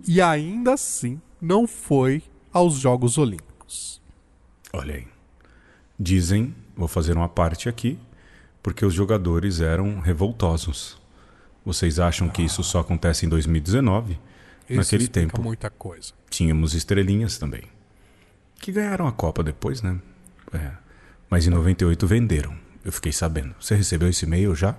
e 0.07 0.21
ainda 0.21 0.75
assim 0.75 1.19
não 1.41 1.67
foi 1.67 2.21
aos 2.51 2.75
Jogos 2.75 3.17
Olímpicos. 3.17 3.99
Olha 4.71 4.95
aí. 4.95 5.07
Dizem, 5.99 6.55
vou 6.77 6.88
fazer 6.88 7.17
uma 7.17 7.29
parte 7.29 7.67
aqui, 7.67 7.97
porque 8.62 8.86
os 8.86 8.93
jogadores 8.93 9.59
eram 9.59 9.99
revoltosos. 9.99 11.01
Vocês 11.65 11.99
acham 11.99 12.29
que 12.29 12.43
isso 12.43 12.63
só 12.63 12.79
acontece 12.79 13.25
em 13.25 13.29
2019? 13.29 14.19
Isso 14.73 14.93
Naquele 14.93 15.07
tempo 15.07 15.41
muita 15.41 15.69
coisa. 15.69 16.13
tínhamos 16.29 16.73
estrelinhas 16.73 17.38
também. 17.38 17.63
Que 18.59 18.71
ganharam 18.71 19.07
a 19.07 19.12
Copa 19.12 19.43
depois, 19.43 19.81
né? 19.81 19.99
É. 20.53 20.71
Mas 21.29 21.45
em 21.47 21.49
98 21.49 22.05
venderam. 22.07 22.55
Eu 22.86 22.91
fiquei 22.91 23.12
sabendo. 23.12 23.55
Você 23.59 23.75
recebeu 23.75 24.09
esse 24.09 24.25
e-mail 24.25 24.53
já? 24.55 24.75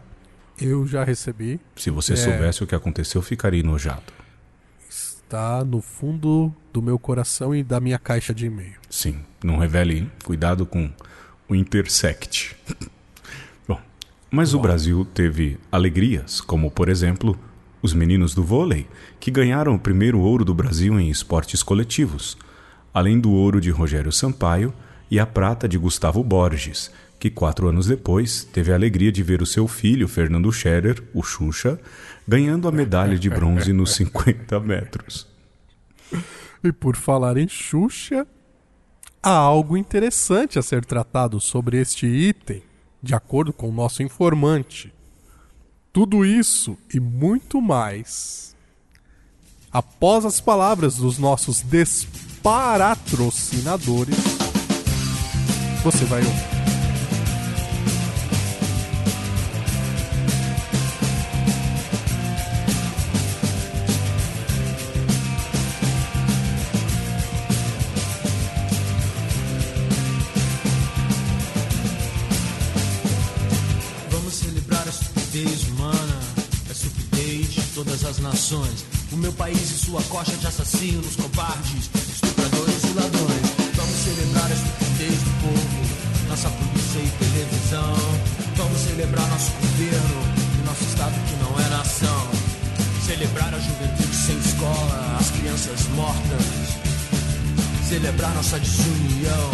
Eu 0.61 0.87
já 0.87 1.03
recebi. 1.05 1.61
Se 1.77 1.91
você 1.91 2.13
É. 2.13 2.17
soubesse 2.17 2.63
o 2.63 2.67
que 2.67 2.75
aconteceu, 2.75 3.19
eu 3.19 3.23
ficaria 3.25 3.61
enojado. 3.61 4.03
Está 4.89 5.65
no 5.65 5.81
fundo 5.81 6.55
do 6.73 6.81
meu 6.81 6.99
coração 6.99 7.55
e 7.55 7.63
da 7.65 7.81
minha 7.81 7.99
caixa 7.99 8.33
de 8.35 8.47
e-mail. 8.47 8.75
Sim, 8.89 9.21
não 9.43 9.59
revele, 9.59 9.99
hein? 9.99 10.13
Cuidado 10.23 10.65
com 10.65 10.91
o 11.49 11.55
intersect. 11.55 12.55
Bom, 13.67 13.81
mas 14.31 14.55
o 14.55 14.61
Brasil 14.61 15.05
teve 15.05 15.59
alegrias, 15.73 16.41
como 16.41 16.71
por 16.71 16.89
exemplo, 16.89 17.39
os 17.85 17.93
meninos 17.93 18.35
do 18.35 18.43
vôlei, 18.43 18.87
que 19.21 19.31
ganharam 19.31 19.75
o 19.75 19.79
primeiro 19.79 20.19
ouro 20.19 20.43
do 20.43 20.55
Brasil 20.55 20.99
em 20.99 21.11
esportes 21.11 21.63
coletivos, 21.63 22.35
além 22.95 23.21
do 23.21 23.31
ouro 23.31 23.61
de 23.61 23.71
Rogério 23.71 24.11
Sampaio 24.11 24.73
e 25.11 25.21
a 25.21 25.27
prata 25.27 25.69
de 25.69 25.77
Gustavo 25.77 26.25
Borges, 26.25 26.91
que 27.21 27.29
quatro 27.29 27.69
anos 27.69 27.87
depois 27.87 28.43
teve 28.43 28.73
a 28.73 28.75
alegria 28.75 29.13
de 29.13 29.23
ver 29.23 29.43
o 29.43 29.47
seu 29.47 29.69
filho, 29.69 30.09
Fernando 30.09 30.51
Scherer, 30.51 31.05
o 31.13 31.23
Xuxa, 31.23 31.79
ganhando 32.27 32.67
a 32.67 32.73
medalha 32.73 33.19
de 33.19 33.29
bronze 33.29 33.71
nos 33.71 33.93
50 33.97 34.59
metros. 34.61 35.27
E 36.65 36.73
por 36.73 36.97
falar 36.97 37.37
em 37.37 37.47
Xuxa, 37.47 38.27
há 39.23 39.37
algo 39.37 39.77
interessante 39.77 40.59
a 40.59 40.63
ser 40.63 40.87
tratado 40.87 41.39
sobre 41.39 41.79
este 41.79 42.07
item, 42.07 42.63
de 43.03 43.15
acordo 43.15 43.53
com 43.53 43.69
o 43.69 43.75
nosso 43.75 44.03
informante. 44.03 44.91
Tudo 45.95 46.27
isso 46.27 46.77
e 46.93 46.99
muito 46.99 47.61
mais. 47.61 48.57
Após 49.71 50.25
as 50.25 50.41
palavras 50.41 50.97
dos 50.97 51.19
nossos 51.19 51.61
desparatrocinadores, 51.61 54.17
você 55.85 56.05
vai 56.07 56.25
ouvir. 56.25 56.74
O 79.11 79.17
meu 79.17 79.33
país 79.33 79.71
e 79.71 79.79
sua 79.87 80.03
coxa 80.03 80.37
de 80.37 80.47
assassinos, 80.47 81.17
covardes, 81.17 81.89
estupradores 82.13 82.85
e 82.85 82.93
ladrões. 82.93 83.47
Vamos 83.75 83.97
celebrar 84.05 84.45
a 84.45 84.55
estupidez 84.55 85.19
do 85.23 85.31
povo, 85.41 86.29
nossa 86.29 86.51
polícia 86.51 86.99
e 86.99 87.11
televisão. 87.25 87.97
Vamos 88.55 88.81
celebrar 88.83 89.27
nosso 89.29 89.51
governo 89.51 90.21
e 90.61 90.67
nosso 90.67 90.85
estado 90.85 91.15
que 91.27 91.37
não 91.43 91.59
é 91.59 91.69
nação. 91.71 92.29
Celebrar 93.07 93.55
a 93.55 93.59
juventude 93.59 94.15
sem 94.15 94.37
escola, 94.37 95.17
as 95.19 95.31
crianças 95.31 95.89
mortas. 95.97 96.45
Celebrar 97.89 98.35
nossa 98.35 98.59
desunião 98.59 99.54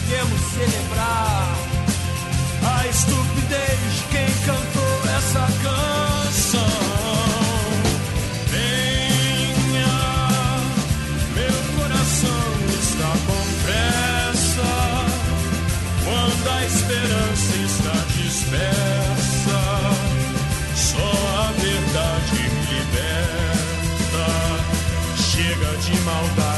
podemos 0.11 0.41
celebrar 0.41 1.55
a 2.63 2.87
estupidez 2.87 3.79
de 3.95 4.03
quem 4.11 4.27
cantou 4.45 4.99
essa 5.17 5.47
canção. 5.63 6.67
Venha, 8.49 9.95
meu 11.33 11.57
coração 11.79 12.43
está 12.81 13.11
com 13.25 13.43
pressa 13.63 14.71
quando 16.03 16.49
a 16.49 16.65
esperança 16.65 17.55
está 17.65 17.95
dispersa. 18.17 19.61
Só 20.75 21.11
a 21.37 21.53
verdade 21.57 22.37
me 22.49 22.63
liberta. 22.75 24.27
Chega 25.15 25.71
de 25.77 25.95
maldade 26.01 26.50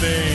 Venha 0.00 0.29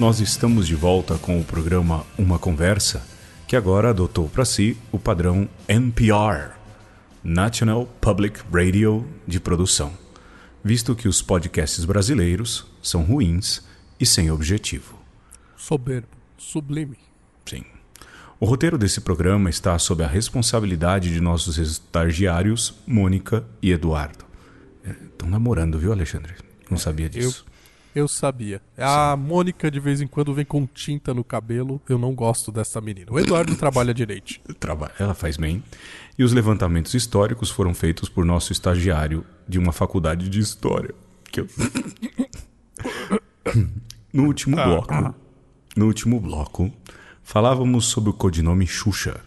Nós 0.00 0.18
estamos 0.18 0.66
de 0.66 0.74
volta 0.74 1.18
com 1.18 1.38
o 1.38 1.44
programa 1.44 2.06
Uma 2.16 2.38
Conversa, 2.38 3.06
que 3.46 3.54
agora 3.54 3.90
adotou 3.90 4.30
para 4.30 4.46
si 4.46 4.74
o 4.90 4.98
padrão 4.98 5.46
NPR 5.68 6.52
National 7.22 7.84
Public 8.00 8.40
Radio 8.50 9.06
de 9.28 9.38
produção, 9.38 9.92
visto 10.64 10.96
que 10.96 11.06
os 11.06 11.20
podcasts 11.20 11.84
brasileiros 11.84 12.66
são 12.82 13.02
ruins 13.02 13.62
e 14.00 14.06
sem 14.06 14.30
objetivo. 14.30 14.98
Soberbo, 15.54 16.08
sublime. 16.38 16.96
Sim. 17.44 17.66
O 18.40 18.46
roteiro 18.46 18.78
desse 18.78 19.02
programa 19.02 19.50
está 19.50 19.78
sob 19.78 20.02
a 20.02 20.08
responsabilidade 20.08 21.12
de 21.12 21.20
nossos 21.20 21.58
estagiários, 21.58 22.72
Mônica 22.86 23.44
e 23.60 23.70
Eduardo. 23.70 24.24
Estão 24.82 25.28
namorando, 25.28 25.78
viu, 25.78 25.92
Alexandre? 25.92 26.36
Não 26.70 26.78
sabia 26.78 27.10
disso. 27.10 27.44
Eu 27.94 28.06
sabia. 28.06 28.60
A 28.78 29.16
Mônica 29.16 29.70
de 29.70 29.80
vez 29.80 30.00
em 30.00 30.06
quando 30.06 30.32
vem 30.32 30.44
com 30.44 30.64
tinta 30.66 31.12
no 31.12 31.24
cabelo. 31.24 31.80
Eu 31.88 31.98
não 31.98 32.14
gosto 32.14 32.52
dessa 32.52 32.80
menina. 32.80 33.06
O 33.10 33.18
Eduardo 33.18 33.56
trabalha 33.56 33.92
direito. 33.92 34.40
Traba- 34.60 34.92
Ela 34.98 35.12
faz 35.14 35.36
bem. 35.36 35.62
E 36.18 36.22
os 36.22 36.32
levantamentos 36.32 36.94
históricos 36.94 37.50
foram 37.50 37.74
feitos 37.74 38.08
por 38.08 38.24
nosso 38.24 38.52
estagiário 38.52 39.24
de 39.48 39.58
uma 39.58 39.72
faculdade 39.72 40.28
de 40.28 40.38
história. 40.38 40.94
Que 41.24 41.40
eu... 41.40 41.48
No 44.12 44.24
último 44.26 44.58
Ah. 44.58 44.64
bloco, 44.66 45.14
no 45.76 45.86
último 45.86 46.18
bloco, 46.20 46.72
falávamos 47.22 47.86
sobre 47.86 48.10
o 48.10 48.12
codinome 48.12 48.66
Xuxa, 48.66 49.20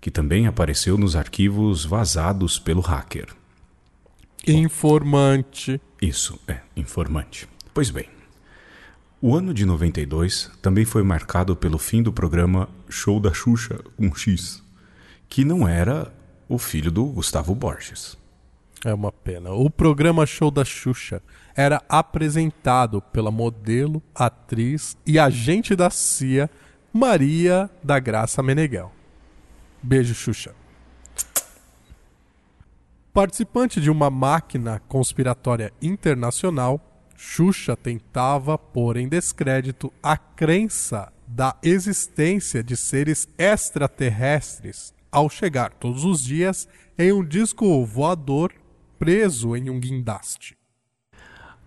que 0.00 0.10
também 0.10 0.46
apareceu 0.46 0.98
nos 0.98 1.16
arquivos 1.16 1.84
vazados 1.84 2.58
pelo 2.58 2.80
hacker. 2.82 3.28
Informante. 4.46 5.80
Isso, 6.00 6.38
é, 6.46 6.60
informante. 6.76 7.48
Pois 7.72 7.90
bem, 7.90 8.08
o 9.22 9.34
ano 9.36 9.52
de 9.54 9.64
92 9.64 10.50
também 10.62 10.84
foi 10.84 11.02
marcado 11.02 11.54
pelo 11.54 11.78
fim 11.78 12.02
do 12.02 12.12
programa 12.12 12.68
Show 12.88 13.20
da 13.20 13.32
Xuxa 13.32 13.78
com 13.96 14.14
X, 14.14 14.62
que 15.28 15.44
não 15.44 15.68
era 15.68 16.12
o 16.48 16.58
filho 16.58 16.90
do 16.90 17.04
Gustavo 17.04 17.54
Borges. 17.54 18.18
É 18.84 18.94
uma 18.94 19.12
pena. 19.12 19.52
O 19.52 19.68
programa 19.68 20.24
Show 20.24 20.50
da 20.50 20.64
Xuxa 20.64 21.22
era 21.54 21.82
apresentado 21.88 23.02
pela 23.02 23.30
modelo, 23.30 24.02
atriz 24.14 24.96
e 25.06 25.18
agente 25.18 25.76
da 25.76 25.90
CIA 25.90 26.50
Maria 26.92 27.70
da 27.84 27.98
Graça 27.98 28.42
Meneghel. 28.42 28.90
Beijo, 29.82 30.14
Xuxa. 30.14 30.54
Participante 33.12 33.80
de 33.80 33.90
uma 33.90 34.08
máquina 34.08 34.80
conspiratória 34.88 35.72
internacional, 35.82 36.80
Xuxa 37.22 37.76
tentava 37.76 38.56
pôr 38.56 38.96
em 38.96 39.06
descrédito 39.06 39.92
a 40.02 40.16
crença 40.16 41.12
da 41.26 41.54
existência 41.62 42.64
de 42.64 42.74
seres 42.74 43.28
extraterrestres 43.36 44.94
ao 45.12 45.28
chegar 45.28 45.70
todos 45.74 46.02
os 46.06 46.24
dias 46.24 46.66
em 46.98 47.12
um 47.12 47.22
disco 47.22 47.84
voador 47.84 48.54
preso 48.98 49.54
em 49.54 49.68
um 49.68 49.78
guindaste. 49.78 50.56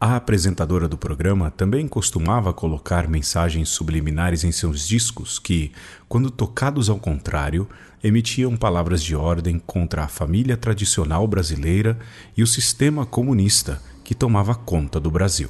A 0.01 0.16
apresentadora 0.16 0.88
do 0.88 0.97
programa 0.97 1.51
também 1.51 1.88
costumava 1.88 2.51
colocar 2.51 3.08
mensagens 3.08 3.70
subliminares 3.70 4.43
em 4.43 4.51
seus 4.51 4.88
discos 4.88 5.38
que, 5.38 5.72
quando 6.10 6.32
tocados 6.32 6.89
ao 6.89 6.97
contrário, 6.97 7.70
emitiam 8.04 8.58
palavras 8.58 9.04
de 9.04 9.16
ordem 9.16 9.60
contra 9.60 10.04
a 10.04 10.08
família 10.08 10.58
tradicional 10.58 11.28
brasileira 11.28 11.97
e 12.36 12.41
o 12.41 12.47
sistema 12.47 13.06
comunista 13.06 13.80
que 14.04 14.14
tomava 14.14 14.56
conta 14.56 14.99
do 14.99 15.10
Brasil. 15.10 15.49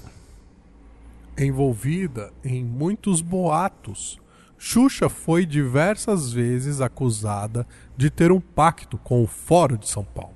Envolvida 1.37 2.31
em 2.43 2.63
muitos 2.63 3.21
boatos, 3.21 4.19
Xuxa 4.57 5.09
foi 5.09 5.45
diversas 5.45 6.31
vezes 6.31 6.79
acusada 6.79 7.67
de 7.97 8.09
ter 8.09 8.31
um 8.31 8.39
pacto 8.39 8.97
com 8.97 9.23
o 9.23 9.27
Fórum 9.27 9.75
de 9.75 9.89
São 9.89 10.03
Paulo. 10.03 10.35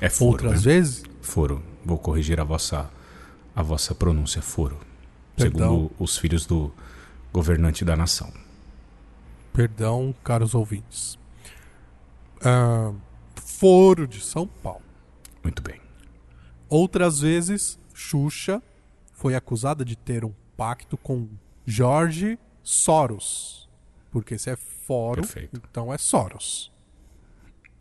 É 0.00 0.08
foro, 0.08 0.32
Outras 0.32 0.64
né? 0.64 0.72
vezes? 0.72 1.02
Foro. 1.20 1.62
Vou 1.84 1.98
corrigir 1.98 2.38
a 2.40 2.44
vossa 2.44 2.90
a 3.56 3.62
vossa 3.62 3.92
pronúncia, 3.94 4.40
foro. 4.40 4.78
Perdão. 5.34 5.68
Segundo 5.68 5.92
os 5.98 6.16
filhos 6.16 6.46
do 6.46 6.72
governante 7.32 7.84
da 7.84 7.96
nação. 7.96 8.32
Perdão, 9.52 10.14
caros 10.22 10.54
ouvintes. 10.54 11.18
Ah, 12.44 12.92
Foro 13.34 14.06
de 14.06 14.20
São 14.20 14.46
Paulo. 14.46 14.82
Muito 15.42 15.60
bem. 15.60 15.80
Outras 16.68 17.20
vezes, 17.20 17.78
Xuxa 17.94 18.62
foi 19.12 19.34
acusada 19.34 19.84
de 19.84 19.96
ter 19.96 20.24
um 20.24 20.32
pacto 20.56 20.96
com 20.96 21.28
Jorge 21.66 22.38
Soros. 22.62 23.68
Porque 24.10 24.38
se 24.38 24.50
é 24.50 24.56
fórum, 24.56 25.22
Perfeito. 25.22 25.60
então 25.70 25.92
é 25.92 25.98
Soros. 25.98 26.72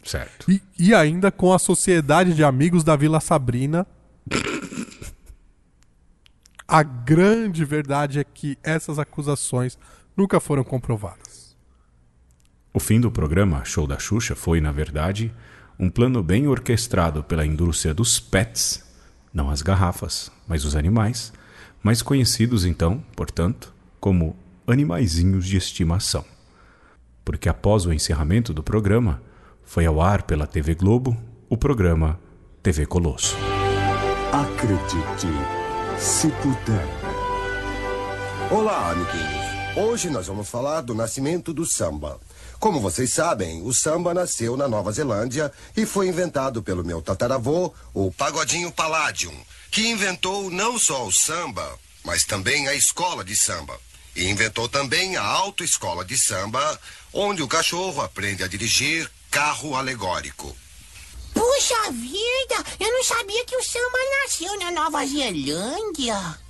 Certo. 0.04 0.50
E, 0.52 0.62
e 0.80 0.94
ainda 0.96 1.32
com 1.32 1.54
a 1.54 1.60
Sociedade 1.60 2.34
de 2.34 2.44
Amigos 2.44 2.84
da 2.84 2.96
Vila 2.96 3.20
Sabrina. 3.20 3.86
A 6.68 6.84
grande 6.84 7.64
verdade 7.64 8.20
é 8.20 8.24
que 8.24 8.58
essas 8.62 9.00
acusações 9.00 9.78
nunca 10.16 10.40
foram 10.40 10.64
comprovadas. 10.64 11.56
O 12.74 12.80
fim 12.80 13.00
do 13.00 13.10
programa 13.10 13.64
Show 13.64 13.88
da 13.88 13.98
Xuxa 13.98 14.36
foi, 14.36 14.60
na 14.60 14.72
verdade, 14.72 15.34
um 15.80 15.90
plano 15.90 16.24
bem 16.24 16.48
orquestrado 16.48 17.24
pela 17.24 17.46
indústria 17.46 17.94
dos 17.94 18.20
pets, 18.20 18.84
não 19.34 19.50
as 19.50 19.62
garrafas, 19.62 20.32
mas 20.48 20.66
os 20.66 20.76
animais, 20.76 21.32
mais 21.84 22.02
conhecidos 22.02 22.66
então, 22.66 23.04
portanto, 23.16 23.74
como 24.00 24.36
animaizinhos 24.66 25.46
de 25.46 25.58
estimação. 25.58 26.26
Porque 27.24 27.48
após 27.48 27.86
o 27.86 27.94
encerramento 27.94 28.54
do 28.54 28.64
programa, 28.64 29.22
foi 29.64 29.86
ao 29.86 30.02
ar 30.02 30.24
pela 30.24 30.48
TV 30.48 30.74
Globo 30.74 31.16
o 31.50 31.58
programa 31.58 32.20
TV 32.64 32.86
Colosso. 32.86 33.36
Acredite, 34.32 35.28
se 36.00 36.30
puder. 36.30 36.88
Olá, 38.50 38.92
amiguinhos. 38.92 39.48
Hoje 39.78 40.10
nós 40.10 40.26
vamos 40.28 40.50
falar 40.50 40.82
do 40.82 40.96
nascimento 40.96 41.54
do 41.54 41.66
samba. 41.66 42.20
Como 42.60 42.80
vocês 42.80 43.14
sabem, 43.14 43.62
o 43.64 43.74
samba 43.74 44.14
nasceu 44.14 44.58
na 44.58 44.68
Nova 44.68 44.92
Zelândia 44.92 45.52
e 45.76 45.86
foi 45.86 46.08
inventado 46.08 46.64
pelo 46.64 46.84
meu 46.84 47.02
tataravô, 47.02 47.72
o 47.94 48.12
Pagodinho 48.12 48.72
Palladium, 48.72 49.36
que 49.70 49.88
inventou 49.88 50.50
não 50.50 50.80
só 50.80 51.06
o 51.06 51.12
samba, 51.12 51.78
mas 52.04 52.24
também 52.24 52.68
a 52.68 52.74
escola 52.74 53.24
de 53.24 53.36
samba. 53.36 53.80
E 54.16 54.28
inventou 54.28 54.68
também 54.68 55.16
a 55.16 55.22
autoescola 55.22 56.04
de 56.04 56.18
samba, 56.18 56.80
onde 57.14 57.44
o 57.44 57.48
cachorro 57.48 58.02
aprende 58.02 58.44
a 58.44 58.48
dirigir 58.48 59.10
carro 59.30 59.76
alegórico. 59.76 60.56
Puxa 61.36 61.92
vida, 61.92 62.66
eu 62.80 62.92
não 62.92 63.04
sabia 63.04 63.46
que 63.46 63.56
o 63.56 63.64
samba 63.64 64.00
nasceu 64.24 64.60
na 64.60 64.72
Nova 64.72 65.06
Zelândia. 65.06 66.47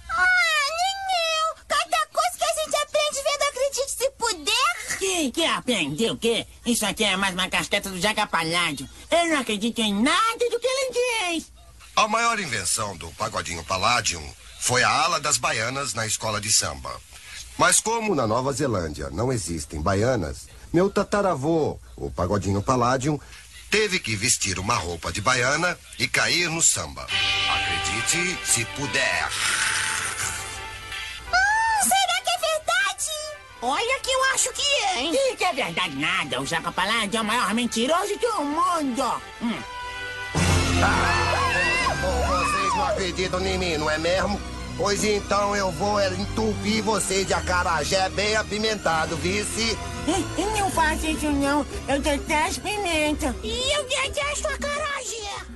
Puder. 5.18 5.32
Que, 5.32 5.46
aprendeu 5.46 6.14
o 6.14 6.18
quê? 6.18 6.46
Isso 6.66 6.86
aqui 6.86 7.04
é 7.04 7.18
mais 7.18 7.34
uma 7.34 7.50
casqueta 7.50 7.90
do 7.90 8.00
Jaca 8.00 8.28
Paládio. 8.28 8.88
Eu 9.10 9.30
não 9.30 9.40
acredito 9.40 9.80
em 9.80 9.94
nada 9.94 10.50
do 10.50 10.60
que 10.60 10.68
ele 10.68 10.92
diz. 11.34 11.52
A 11.96 12.08
maior 12.08 12.40
invenção 12.40 12.96
do 12.96 13.10
Pagodinho 13.14 13.64
Palladium 13.64 14.24
foi 14.60 14.84
a 14.84 14.90
ala 14.90 15.20
das 15.20 15.38
baianas 15.38 15.96
na 15.96 16.06
escola 16.06 16.40
de 16.40 16.52
samba. 16.52 16.92
Mas 17.58 17.80
como 17.80 18.14
na 18.14 18.28
Nova 18.28 18.54
Zelândia 18.54 19.10
não 19.10 19.34
existem 19.34 19.82
baianas, 19.82 20.48
meu 20.72 20.90
tataravô, 20.90 21.80
o 21.96 22.12
Pagodinho 22.12 22.62
Palladium, 22.62 23.20
teve 23.72 24.00
que 24.00 24.16
vestir 24.16 24.60
uma 24.60 24.76
roupa 24.76 25.12
de 25.12 25.22
baiana 25.22 25.78
e 25.98 26.08
cair 26.08 26.50
no 26.50 26.62
samba. 26.62 27.08
Acredite 27.50 28.38
se 28.46 28.64
puder. 28.66 29.30
Olha 33.62 34.00
que 34.02 34.12
eu 34.12 34.24
acho 34.34 34.54
que 34.54 34.62
é, 34.62 35.02
hein? 35.02 35.12
Que, 35.12 35.36
que 35.38 35.44
é 35.44 35.54
verdade 35.54 35.96
nada. 35.96 36.40
O 36.40 36.46
Jaca 36.46 36.72
Paládio 36.72 37.18
é 37.18 37.22
o 37.22 37.26
maior 37.26 37.54
mentiroso 37.54 38.16
do 38.20 38.44
mundo. 38.44 39.22
Hum. 39.42 39.60
Vocês 42.28 42.76
não 42.76 42.86
acreditam 42.86 43.46
em 43.46 43.58
mim, 43.58 43.78
não 43.78 43.90
é 43.90 43.98
mesmo? 43.98 44.40
Pois 44.78 45.04
então 45.04 45.56
eu 45.56 45.72
vou 45.72 46.00
é, 46.00 46.08
entupir 46.14 46.84
vocês 46.84 47.26
de 47.26 47.34
acarajé 47.34 48.08
bem 48.10 48.36
apimentado, 48.36 49.18
vice? 49.18 49.76
Não 50.56 50.70
faça 50.70 51.08
isso 51.08 51.32
não. 51.32 51.66
Eu 51.88 52.00
detesto 52.00 52.62
pimenta. 52.62 53.36
E 53.44 53.76
eu 53.76 53.84
detesto 53.86 54.48
acarajé. 54.48 55.48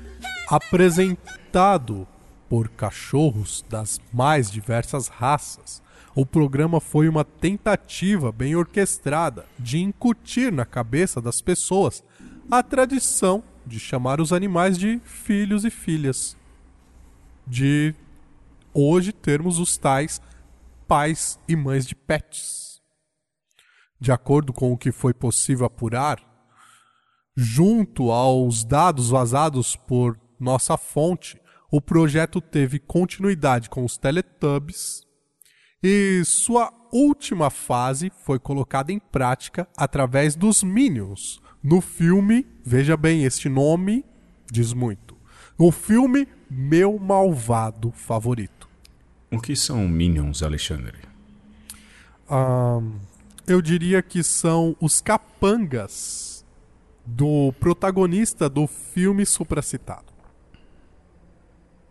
Apresentado 0.47 2.07
por 2.49 2.67
cachorros 2.67 3.63
das 3.69 4.01
mais 4.11 4.49
diversas 4.49 5.07
raças, 5.07 5.83
o 6.13 6.25
programa 6.25 6.81
foi 6.81 7.07
uma 7.07 7.23
tentativa 7.23 8.31
bem 8.31 8.55
orquestrada 8.55 9.45
de 9.57 9.79
incutir 9.79 10.51
na 10.51 10.65
cabeça 10.65 11.21
das 11.21 11.41
pessoas 11.41 12.03
a 12.49 12.61
tradição 12.61 13.43
de 13.65 13.79
chamar 13.79 14.19
os 14.19 14.33
animais 14.33 14.77
de 14.77 14.99
filhos 15.05 15.63
e 15.63 15.69
filhas. 15.69 16.35
De 17.47 17.95
hoje 18.73 19.13
termos 19.13 19.57
os 19.57 19.77
tais 19.77 20.21
pais 20.87 21.39
e 21.47 21.55
mães 21.55 21.85
de 21.85 21.95
pets. 21.95 22.81
De 23.99 24.11
acordo 24.11 24.51
com 24.51 24.73
o 24.73 24.77
que 24.77 24.91
foi 24.91 25.13
possível 25.13 25.65
apurar, 25.65 26.19
junto 27.35 28.11
aos 28.11 28.65
dados 28.65 29.09
vazados 29.09 29.75
por 29.75 30.19
nossa 30.39 30.75
fonte, 30.75 31.39
o 31.71 31.79
projeto 31.79 32.41
teve 32.41 32.79
continuidade 32.79 33.69
com 33.69 33.85
os 33.85 33.97
Teletubbies 33.97 35.09
e 35.83 36.21
sua 36.25 36.71
última 36.91 37.49
fase 37.49 38.11
foi 38.23 38.37
colocada 38.37 38.91
em 38.91 38.99
prática 38.99 39.67
através 39.75 40.35
dos 40.35 40.63
Minions. 40.63 41.41
No 41.63 41.81
filme, 41.81 42.45
veja 42.63 42.95
bem, 42.95 43.23
este 43.23 43.49
nome 43.49 44.05
diz 44.51 44.73
muito. 44.73 45.17
O 45.57 45.71
filme 45.71 46.27
Meu 46.49 46.99
Malvado 46.99 47.91
Favorito. 47.91 48.69
O 49.31 49.39
que 49.39 49.55
são 49.55 49.87
Minions, 49.87 50.43
Alexandre? 50.43 50.99
Ahn, 52.29 52.99
eu 53.47 53.61
diria 53.61 54.01
que 54.01 54.23
são 54.23 54.75
os 54.79 55.01
capangas 55.01 56.45
do 57.05 57.53
protagonista 57.59 58.49
do 58.49 58.67
filme 58.67 59.25
supracitado. 59.25 60.11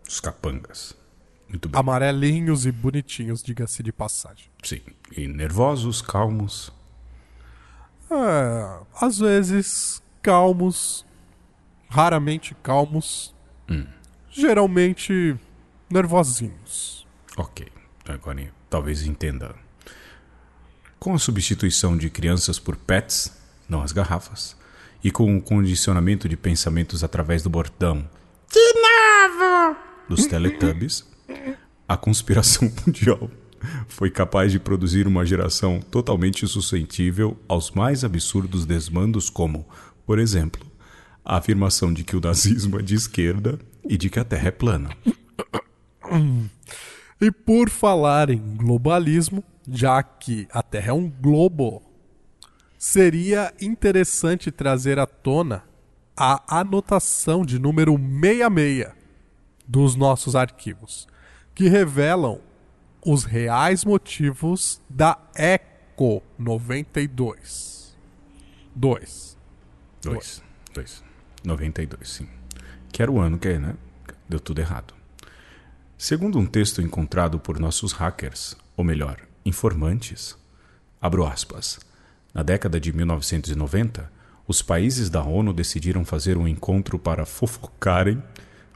Os 0.07 0.19
capangas. 0.19 1.00
Muito 1.51 1.67
bem. 1.69 1.79
Amarelinhos 1.79 2.65
e 2.65 2.71
bonitinhos, 2.71 3.43
diga-se 3.43 3.83
de 3.83 3.91
passagem. 3.91 4.45
Sim. 4.63 4.81
E 5.15 5.27
nervosos, 5.27 6.01
calmos. 6.01 6.71
É, 8.09 8.79
às 8.99 9.19
vezes 9.19 10.01
calmos, 10.21 11.05
raramente 11.89 12.55
calmos, 12.63 13.33
Hum. 13.69 13.85
geralmente 14.29 15.37
nervosinhos. 15.89 17.05
Ok. 17.37 17.67
Agora 18.07 18.51
talvez 18.69 19.03
entenda. 19.05 19.53
Com 20.99 21.13
a 21.13 21.19
substituição 21.19 21.97
de 21.97 22.09
crianças 22.09 22.59
por 22.59 22.75
pets, 22.75 23.37
não 23.67 23.81
as 23.81 23.91
garrafas, 23.91 24.55
e 25.03 25.09
com 25.11 25.35
o 25.37 25.41
condicionamento 25.41 26.29
de 26.29 26.37
pensamentos 26.37 27.03
através 27.03 27.41
do 27.43 27.49
bordão 27.49 28.07
De 28.51 28.73
novo! 28.73 29.75
dos 30.07 30.25
Teletubbies, 30.27 31.05
a 31.87 31.97
conspiração 31.97 32.71
mundial 32.85 33.29
foi 33.87 34.09
capaz 34.09 34.51
de 34.51 34.59
produzir 34.59 35.07
uma 35.07 35.25
geração 35.25 35.79
totalmente 35.79 36.47
suscetível 36.47 37.37
aos 37.47 37.71
mais 37.71 38.03
absurdos 38.03 38.65
desmandos, 38.65 39.29
como, 39.29 39.67
por 40.05 40.17
exemplo, 40.17 40.65
a 41.23 41.37
afirmação 41.37 41.93
de 41.93 42.03
que 42.03 42.15
o 42.15 42.21
nazismo 42.21 42.79
é 42.79 42.81
de 42.81 42.95
esquerda 42.95 43.59
e 43.87 43.97
de 43.97 44.09
que 44.09 44.19
a 44.19 44.23
Terra 44.23 44.47
é 44.47 44.51
plana. 44.51 44.89
E 47.19 47.31
por 47.31 47.69
falar 47.69 48.29
em 48.29 48.39
globalismo, 48.57 49.43
já 49.69 50.01
que 50.01 50.47
a 50.51 50.63
Terra 50.63 50.89
é 50.89 50.93
um 50.93 51.07
globo, 51.07 51.83
seria 52.77 53.53
interessante 53.61 54.49
trazer 54.49 54.97
à 54.97 55.05
tona 55.05 55.63
a 56.17 56.59
anotação 56.59 57.45
de 57.45 57.59
número 57.59 57.93
66 57.97 58.87
dos 59.67 59.95
nossos 59.95 60.35
arquivos, 60.35 61.07
que 61.53 61.67
revelam 61.67 62.39
os 63.05 63.23
reais 63.23 63.83
motivos 63.83 64.81
da 64.89 65.17
ECO 65.35 66.21
92. 66.37 67.95
2. 68.75 69.37
2. 70.03 70.43
2. 70.73 71.03
92, 71.43 72.09
sim. 72.09 72.27
Que 72.91 73.01
era 73.01 73.11
o 73.11 73.19
ano 73.19 73.37
que 73.37 73.57
né? 73.57 73.75
deu 74.27 74.39
tudo 74.39 74.59
errado. 74.59 74.93
Segundo 75.97 76.39
um 76.39 76.45
texto 76.45 76.81
encontrado 76.81 77.39
por 77.39 77.59
nossos 77.59 77.91
hackers, 77.91 78.55
ou 78.75 78.83
melhor, 78.83 79.17
informantes, 79.45 80.37
abro 80.99 81.25
aspas, 81.25 81.79
na 82.33 82.43
década 82.43 82.79
de 82.79 82.91
1990, 82.91 84.11
os 84.47 84.61
países 84.61 85.09
da 85.09 85.23
ONU 85.23 85.53
decidiram 85.53 86.03
fazer 86.03 86.37
um 86.37 86.47
encontro 86.47 86.97
para 86.97 87.25
fofocarem, 87.25 88.21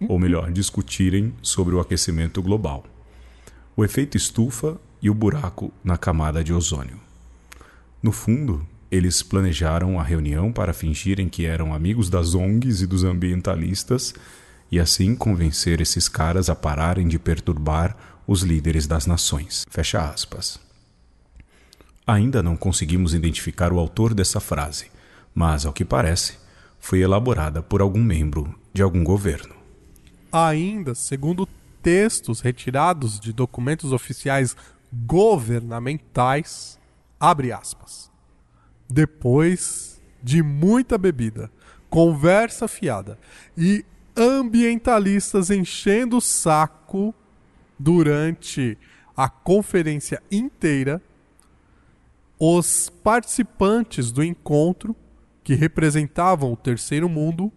ou 0.08 0.20
melhor, 0.20 0.52
discutirem 0.52 1.34
sobre 1.42 1.76
o 1.76 1.80
aquecimento 1.80 2.42
global, 2.42 2.84
o 3.76 3.84
efeito 3.84 4.18
estufa 4.18 4.80
e 5.02 5.10
o 5.10 5.14
buraco 5.14 5.72
na 5.84 5.98
camada 5.98 6.44
de 6.44 6.54
ozônio. 6.54 7.00
No 8.02 8.12
fundo, 8.12 8.66
eles 8.92 9.22
planejaram 9.24 10.00
a 10.00 10.04
reunião 10.04 10.52
para 10.52 10.74
fingirem 10.74 11.28
que 11.28 11.46
eram 11.46 11.74
amigos 11.74 12.10
das 12.10 12.34
ONGs 12.34 12.82
e 12.82 12.88
dos 12.88 13.04
ambientalistas 13.04 14.14
e 14.72 14.80
assim 14.80 15.16
convencer 15.16 15.82
esses 15.82 16.08
caras 16.08 16.50
a 16.50 16.56
pararem 16.56 17.08
de 17.08 17.20
perturbar 17.20 17.96
os 18.28 18.42
líderes 18.42 18.88
das 18.88 19.06
nações. 19.06 19.66
Fecha 19.70 20.10
aspas. 20.10 20.60
Ainda 22.08 22.44
não 22.44 22.56
conseguimos 22.56 23.14
identificar 23.14 23.74
o 23.74 23.80
autor 23.80 24.14
dessa 24.14 24.40
frase, 24.40 24.88
mas, 25.34 25.66
ao 25.66 25.74
que 25.74 25.84
parece, 25.84 26.38
foi 26.80 27.00
elaborada 27.00 27.64
por 27.64 27.82
algum 27.82 28.04
membro 28.04 28.54
de 28.74 28.82
algum 28.82 29.04
governo. 29.04 29.55
Ainda, 30.38 30.94
segundo 30.94 31.48
textos 31.82 32.42
retirados 32.42 33.22
de 33.22 33.32
documentos 33.32 33.94
oficiais 33.94 34.54
governamentais, 34.92 36.78
abre 37.18 37.54
aspas. 37.54 38.12
Depois 38.90 40.02
de 40.22 40.44
muita 40.44 40.98
bebida, 40.98 41.50
conversa 41.90 42.68
fiada 42.68 43.18
e 43.58 43.86
ambientalistas 44.14 45.50
enchendo 45.50 46.18
o 46.18 46.22
saco 46.22 47.16
durante 47.80 48.78
a 49.16 49.30
conferência 49.30 50.22
inteira, 50.30 51.02
os 52.38 52.90
participantes 52.90 54.12
do 54.12 54.22
encontro, 54.22 54.94
que 55.46 55.56
representavam 55.56 56.52
o 56.52 56.58
terceiro 56.58 57.08
mundo, 57.08 57.54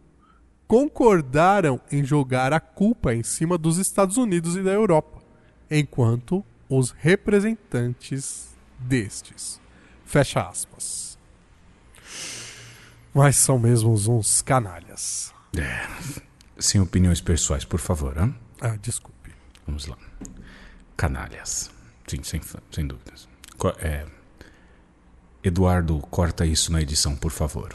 concordaram 0.68 1.80
em 1.90 2.04
jogar 2.04 2.52
a 2.52 2.60
culpa 2.60 3.14
em 3.14 3.22
cima 3.22 3.56
dos 3.56 3.78
Estados 3.78 4.18
Unidos 4.18 4.54
e 4.54 4.62
da 4.62 4.70
Europa, 4.70 5.22
enquanto 5.70 6.44
os 6.68 6.90
representantes 6.90 8.54
destes. 8.78 9.58
Fecha 10.04 10.42
aspas. 10.42 11.18
Mas 13.14 13.36
são 13.36 13.58
mesmo 13.58 13.92
uns 13.92 14.42
canalhas. 14.42 15.34
É, 15.56 15.88
sem 16.58 16.80
opiniões 16.80 17.22
pessoais, 17.22 17.64
por 17.64 17.80
favor. 17.80 18.16
Hein? 18.18 18.34
Ah, 18.60 18.76
desculpe. 18.76 19.32
Vamos 19.66 19.86
lá. 19.86 19.96
Canalhas. 20.96 21.70
Sim, 22.06 22.22
sem, 22.22 22.40
sem 22.70 22.86
dúvidas. 22.86 23.26
É, 23.78 24.06
Eduardo, 25.42 25.98
corta 26.10 26.44
isso 26.44 26.70
na 26.70 26.82
edição, 26.82 27.16
por 27.16 27.30
favor. 27.30 27.74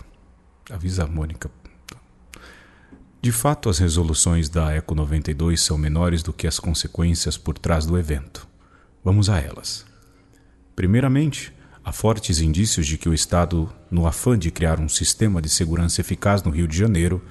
Avisa 0.69 1.03
a 1.03 1.07
Mônica. 1.07 1.49
De 3.23 3.31
fato, 3.31 3.69
as 3.69 3.79
resoluções 3.79 4.49
da 4.49 4.75
ECO 4.75 4.93
92 4.93 5.61
são 5.61 5.77
menores 5.77 6.21
do 6.21 6.33
que 6.33 6.45
as 6.45 6.59
consequências 6.59 7.37
por 7.37 7.57
trás 7.57 7.85
do 7.85 7.97
evento. 7.97 8.45
Vamos 9.01 9.29
a 9.29 9.39
elas. 9.39 9.85
Primeiramente, 10.75 11.53
há 11.85 11.93
fortes 11.93 12.41
indícios 12.41 12.85
de 12.85 12.97
que 12.97 13.07
o 13.07 13.13
Estado, 13.13 13.71
no 13.89 14.05
afã 14.05 14.37
de 14.37 14.51
criar 14.51 14.77
um 14.77 14.89
sistema 14.89 15.41
de 15.41 15.47
segurança 15.47 16.01
eficaz 16.01 16.43
no 16.43 16.51
Rio 16.51 16.67
de 16.67 16.77
Janeiro, 16.77 17.23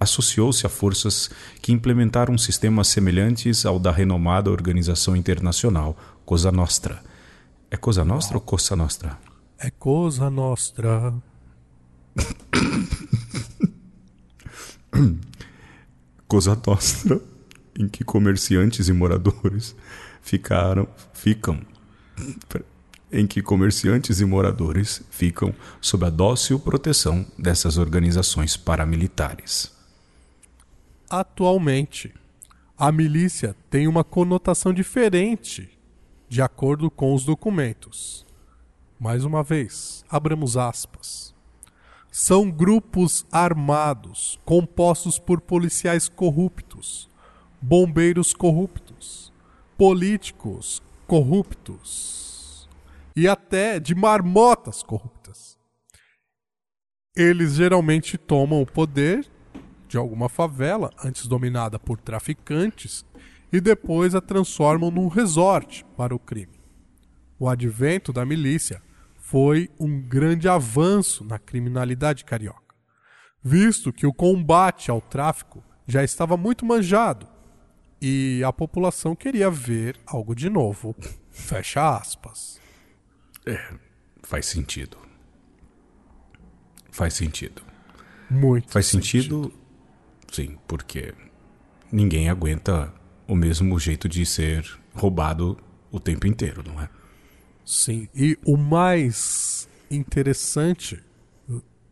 associou-se 0.00 0.64
a 0.64 0.70
forças 0.70 1.28
que 1.60 1.70
implementaram 1.70 2.38
sistemas 2.38 2.88
semelhantes 2.88 3.66
ao 3.66 3.78
da 3.78 3.92
renomada 3.92 4.50
organização 4.50 5.14
internacional 5.14 5.98
Cosa 6.24 6.50
Nostra. 6.50 7.02
É 7.70 7.76
Cosa 7.76 8.06
Nostra 8.06 8.38
ou 8.38 8.40
Cosa 8.40 8.74
Nostra? 8.74 9.18
É 9.58 9.70
Cosa 9.70 10.30
Nostra. 10.30 11.12
Cosa 16.26 16.60
Nostra, 16.66 17.20
em 17.78 17.88
que 17.88 18.04
comerciantes 18.04 18.88
e 18.88 18.92
moradores 18.92 19.74
ficaram, 20.20 20.88
ficam, 21.12 21.60
em 23.10 23.26
que 23.26 23.40
comerciantes 23.40 24.20
e 24.20 24.24
moradores 24.24 25.02
ficam 25.10 25.54
sob 25.80 26.04
a 26.04 26.10
dócil 26.10 26.58
proteção 26.58 27.24
dessas 27.38 27.78
organizações 27.78 28.56
paramilitares. 28.56 29.72
Atualmente, 31.08 32.12
a 32.76 32.92
milícia 32.92 33.56
tem 33.70 33.88
uma 33.88 34.04
conotação 34.04 34.72
diferente 34.72 35.70
de 36.28 36.42
acordo 36.42 36.90
com 36.90 37.14
os 37.14 37.24
documentos. 37.24 38.26
Mais 39.00 39.24
uma 39.24 39.42
vez, 39.42 40.04
abramos 40.10 40.56
aspas. 40.56 41.34
São 42.10 42.50
grupos 42.50 43.26
armados 43.30 44.40
compostos 44.44 45.18
por 45.18 45.40
policiais 45.40 46.08
corruptos, 46.08 47.08
bombeiros 47.60 48.32
corruptos, 48.32 49.32
políticos 49.76 50.82
corruptos 51.06 52.68
e 53.14 53.28
até 53.28 53.78
de 53.78 53.94
marmotas 53.94 54.82
corruptas. 54.82 55.58
Eles 57.16 57.54
geralmente 57.54 58.16
tomam 58.16 58.62
o 58.62 58.66
poder 58.66 59.28
de 59.88 59.96
alguma 59.96 60.28
favela, 60.28 60.90
antes 61.02 61.26
dominada 61.26 61.78
por 61.78 61.98
traficantes, 61.98 63.04
e 63.50 63.60
depois 63.60 64.14
a 64.14 64.20
transformam 64.20 64.90
num 64.90 65.08
resort 65.08 65.84
para 65.96 66.14
o 66.14 66.18
crime. 66.18 66.60
O 67.38 67.48
advento 67.48 68.12
da 68.12 68.24
milícia 68.24 68.82
foi 69.30 69.68
um 69.78 70.00
grande 70.00 70.48
avanço 70.48 71.22
na 71.22 71.38
criminalidade 71.38 72.24
carioca, 72.24 72.74
visto 73.42 73.92
que 73.92 74.06
o 74.06 74.12
combate 74.12 74.90
ao 74.90 75.02
tráfico 75.02 75.62
já 75.86 76.02
estava 76.02 76.34
muito 76.34 76.64
manjado 76.64 77.28
e 78.00 78.42
a 78.42 78.50
população 78.50 79.14
queria 79.14 79.50
ver 79.50 80.00
algo 80.06 80.34
de 80.34 80.48
novo. 80.48 80.96
Fecha 81.30 81.94
aspas. 81.94 82.58
É, 83.44 83.74
faz 84.22 84.46
sentido. 84.46 84.96
Faz 86.90 87.12
sentido. 87.12 87.60
Muito. 88.30 88.72
Faz 88.72 88.86
sentido, 88.86 89.42
sentido 89.42 89.58
Sim, 90.32 90.58
porque 90.66 91.12
ninguém 91.92 92.30
aguenta 92.30 92.94
o 93.26 93.34
mesmo 93.34 93.78
jeito 93.78 94.08
de 94.08 94.24
ser 94.24 94.64
roubado 94.94 95.58
o 95.90 96.00
tempo 96.00 96.26
inteiro, 96.26 96.62
não 96.66 96.80
é? 96.80 96.88
Sim, 97.68 98.08
e 98.14 98.38
o 98.46 98.56
mais 98.56 99.68
interessante 99.90 101.04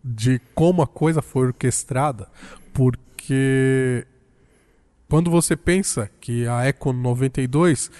de 0.02 0.40
como 0.54 0.80
a 0.80 0.86
coisa 0.86 1.20
foi 1.20 1.48
orquestrada, 1.48 2.30
porque 2.72 4.06
quando 5.06 5.30
você 5.30 5.54
pensa 5.54 6.10
que 6.18 6.46
a 6.46 6.64
Eco 6.64 6.94
92 6.94 7.90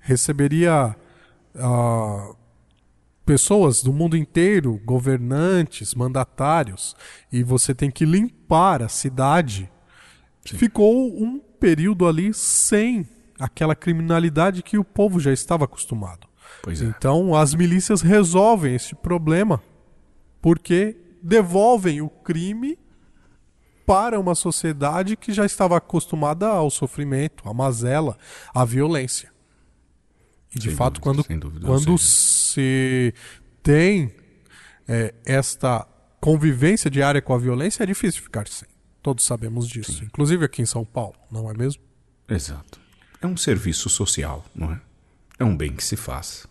receberia 0.00 0.96
uh, 1.56 2.34
pessoas 3.26 3.82
do 3.82 3.92
mundo 3.92 4.16
inteiro, 4.16 4.80
governantes, 4.82 5.94
mandatários, 5.94 6.96
e 7.30 7.42
você 7.42 7.74
tem 7.74 7.90
que 7.90 8.06
limpar 8.06 8.82
a 8.82 8.88
cidade 8.88 9.70
Sim. 10.42 10.56
ficou 10.56 11.22
um 11.22 11.38
período 11.38 12.08
ali 12.08 12.32
sem 12.32 13.06
aquela 13.38 13.76
criminalidade 13.76 14.62
que 14.62 14.78
o 14.78 14.84
povo 14.84 15.20
já 15.20 15.34
estava 15.34 15.66
acostumado. 15.66 16.25
Pois 16.66 16.82
é. 16.82 16.86
Então 16.86 17.32
as 17.32 17.54
milícias 17.54 18.02
resolvem 18.02 18.74
esse 18.74 18.92
problema 18.92 19.62
porque 20.42 20.96
devolvem 21.22 22.00
o 22.02 22.08
crime 22.08 22.76
para 23.86 24.18
uma 24.18 24.34
sociedade 24.34 25.16
que 25.16 25.32
já 25.32 25.46
estava 25.46 25.76
acostumada 25.76 26.48
ao 26.48 26.68
sofrimento, 26.68 27.48
à 27.48 27.54
mazela, 27.54 28.18
à 28.52 28.64
violência. 28.64 29.32
E 30.52 30.58
de 30.58 30.70
sem 30.70 30.76
fato, 30.76 31.00
dúvida, 31.00 31.22
quando, 31.22 31.40
dúvida, 31.40 31.66
quando 31.68 31.96
se 31.98 33.14
tem 33.62 34.12
é, 34.88 35.14
esta 35.24 35.86
convivência 36.20 36.90
diária 36.90 37.22
com 37.22 37.32
a 37.32 37.38
violência, 37.38 37.84
é 37.84 37.86
difícil 37.86 38.24
ficar 38.24 38.48
sem. 38.48 38.66
Todos 39.00 39.24
sabemos 39.24 39.68
disso. 39.68 40.00
Sim. 40.00 40.06
Inclusive 40.06 40.44
aqui 40.44 40.62
em 40.62 40.66
São 40.66 40.84
Paulo, 40.84 41.14
não 41.30 41.48
é 41.48 41.54
mesmo? 41.54 41.80
Exato. 42.28 42.80
é 43.22 43.26
um 43.28 43.36
serviço 43.36 43.88
social, 43.88 44.44
não 44.52 44.72
é? 44.72 44.80
É 45.38 45.44
um 45.44 45.56
bem 45.56 45.72
que 45.72 45.84
se 45.84 45.94
faz. 45.94 46.48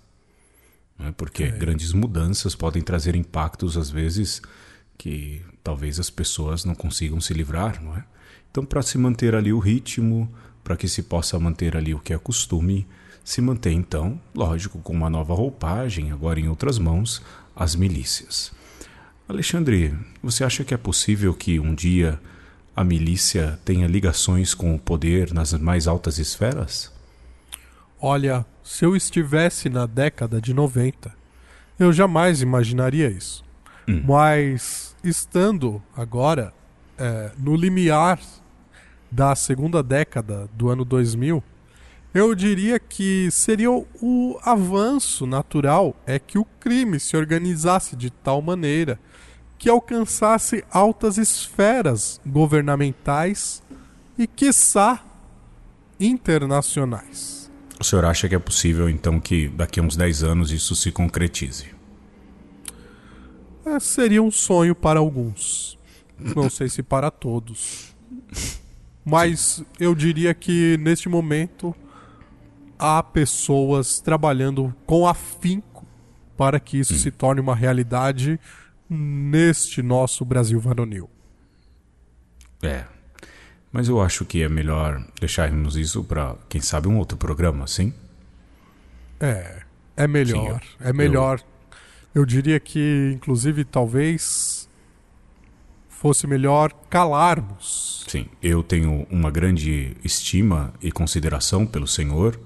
Não 0.97 1.07
é? 1.07 1.11
Porque 1.11 1.43
É. 1.43 1.51
grandes 1.51 1.93
mudanças 1.93 2.55
podem 2.55 2.81
trazer 2.81 3.15
impactos, 3.15 3.77
às 3.77 3.89
vezes, 3.89 4.41
que 4.97 5.41
talvez 5.63 5.99
as 5.99 6.09
pessoas 6.09 6.63
não 6.63 6.75
consigam 6.75 7.19
se 7.19 7.33
livrar, 7.33 7.81
não 7.83 7.95
é? 7.95 8.03
Então, 8.49 8.65
para 8.65 8.81
se 8.81 8.97
manter 8.97 9.35
ali 9.35 9.51
o 9.51 9.59
ritmo, 9.59 10.33
para 10.63 10.77
que 10.77 10.87
se 10.87 11.03
possa 11.03 11.37
manter 11.37 11.75
ali 11.75 11.93
o 11.93 11.99
que 11.99 12.13
é 12.13 12.17
costume, 12.17 12.87
se 13.23 13.41
mantém 13.41 13.77
então, 13.77 14.19
lógico, 14.33 14.79
com 14.79 14.93
uma 14.93 15.09
nova 15.09 15.33
roupagem, 15.33 16.11
agora 16.11 16.39
em 16.39 16.47
outras 16.47 16.79
mãos, 16.79 17.21
as 17.55 17.75
milícias. 17.75 18.51
Alexandre, 19.27 19.93
você 20.21 20.43
acha 20.43 20.63
que 20.63 20.73
é 20.73 20.77
possível 20.77 21.33
que 21.33 21.59
um 21.59 21.73
dia 21.73 22.19
a 22.75 22.83
milícia 22.83 23.59
tenha 23.65 23.87
ligações 23.87 24.53
com 24.53 24.75
o 24.75 24.79
poder 24.79 25.33
nas 25.33 25.53
mais 25.53 25.87
altas 25.87 26.19
esferas? 26.19 26.91
Olha, 28.07 28.45
se 28.61 28.85
eu 28.85 28.95
estivesse 28.95 29.67
na 29.67 29.87
década 29.87 30.39
de 30.39 30.53
90, 30.53 31.11
eu 31.79 31.91
jamais 31.91 32.39
imaginaria 32.39 33.09
isso. 33.09 33.43
Mas 34.05 34.95
estando 35.03 35.81
agora 35.97 36.53
é, 36.99 37.31
no 37.35 37.55
limiar 37.55 38.19
da 39.09 39.35
segunda 39.35 39.81
década 39.81 40.47
do 40.53 40.69
ano 40.69 40.85
2000, 40.85 41.43
eu 42.13 42.35
diria 42.35 42.77
que 42.77 43.27
seria 43.31 43.71
o, 43.71 43.87
o 43.99 44.39
avanço 44.43 45.25
natural 45.25 45.95
é 46.05 46.19
que 46.19 46.37
o 46.37 46.45
crime 46.59 46.99
se 46.99 47.17
organizasse 47.17 47.95
de 47.95 48.11
tal 48.11 48.39
maneira 48.39 48.99
que 49.57 49.67
alcançasse 49.67 50.63
altas 50.69 51.17
esferas 51.17 52.21
governamentais 52.23 53.63
e, 54.15 54.27
quiçá, 54.27 55.03
internacionais. 55.99 57.44
O 57.79 57.83
senhor 57.83 58.05
acha 58.05 58.29
que 58.29 58.35
é 58.35 58.39
possível, 58.39 58.89
então, 58.89 59.19
que 59.19 59.47
daqui 59.49 59.79
a 59.79 59.83
uns 59.83 59.95
10 59.95 60.23
anos 60.23 60.51
isso 60.51 60.75
se 60.75 60.91
concretize? 60.91 61.67
É, 63.65 63.79
seria 63.79 64.21
um 64.21 64.31
sonho 64.31 64.73
para 64.73 64.99
alguns. 64.99 65.77
Não 66.17 66.49
sei 66.49 66.69
se 66.69 66.81
para 66.81 67.11
todos. 67.11 67.95
Mas 69.03 69.63
eu 69.79 69.93
diria 69.93 70.33
que 70.33 70.77
neste 70.79 71.09
momento 71.09 71.75
há 72.79 73.03
pessoas 73.03 73.99
trabalhando 73.99 74.73
com 74.85 75.07
afinco 75.07 75.85
para 76.37 76.59
que 76.59 76.79
isso 76.79 76.95
se 76.95 77.11
torne 77.11 77.41
uma 77.41 77.55
realidade 77.55 78.39
neste 78.89 79.81
nosso 79.81 80.23
Brasil 80.25 80.59
varonil. 80.59 81.09
É. 82.61 82.85
Mas 83.75 83.89
eu 83.89 83.99
acho 83.99 84.23
que 84.23 84.41
é 84.41 84.47
melhor 84.47 85.05
deixarmos 85.19 85.75
isso 85.75 86.01
para, 86.01 86.33
quem 86.47 86.61
sabe, 86.61 86.87
um 86.87 86.97
outro 86.97 87.17
programa, 87.17 87.67
sim? 87.67 87.93
É, 89.19 89.63
é 89.97 90.07
melhor. 90.07 90.61
Sim, 90.61 90.69
eu- 90.79 90.89
é 90.89 90.93
melhor. 90.93 91.41
Eu... 92.13 92.25
diria 92.25 92.57
que, 92.57 93.11
inclusive, 93.13 93.65
talvez 93.65 94.69
fosse 95.89 96.25
melhor 96.25 96.71
calarmos. 96.89 98.05
Sim, 98.07 98.27
eu 98.41 98.63
tenho 98.63 99.05
uma 99.11 99.29
grande 99.29 99.97
estima 100.05 100.73
e 100.81 100.89
consideração 100.89 101.65
pelo 101.65 101.85
senhor. 101.85 102.39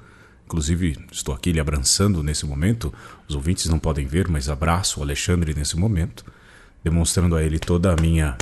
Inclusive, 0.47 0.97
estou 1.11 1.35
aqui 1.35 1.51
lhe 1.51 1.59
abraçando 1.59 2.23
nesse 2.23 2.43
momento. 2.43 2.91
Os 3.27 3.35
ouvintes 3.35 3.67
não 3.67 3.77
podem 3.77 4.07
ver, 4.07 4.27
mas 4.27 4.49
abraço 4.49 4.99
o 4.99 5.03
Alexandre 5.03 5.53
nesse 5.53 5.77
momento, 5.77 6.25
demonstrando 6.83 7.35
a 7.35 7.43
ele 7.43 7.59
toda 7.59 7.93
a 7.93 8.01
minha 8.01 8.35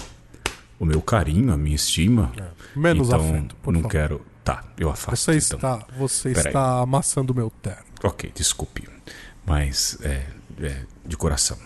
o 0.79 0.85
meu 0.85 1.01
carinho, 1.01 1.53
a 1.53 1.57
minha 1.57 1.75
estima. 1.75 2.31
Menos 2.75 3.07
então, 3.07 3.19
afeto, 3.19 3.55
por 3.57 3.73
não 3.73 3.81
favor. 3.81 3.91
quero. 3.91 4.25
Tá, 4.43 4.63
eu 4.77 4.89
afasto. 4.89 5.31
Você 5.31 5.37
então. 5.37 5.57
está, 5.57 5.87
você 5.97 6.31
está 6.31 6.79
amassando 6.79 7.33
o 7.33 7.35
meu 7.35 7.49
terno. 7.61 7.83
Ok, 8.03 8.31
desculpe. 8.33 8.87
Mas 9.45 9.97
é, 10.01 10.25
é 10.61 10.85
de 11.05 11.17
coração. 11.17 11.57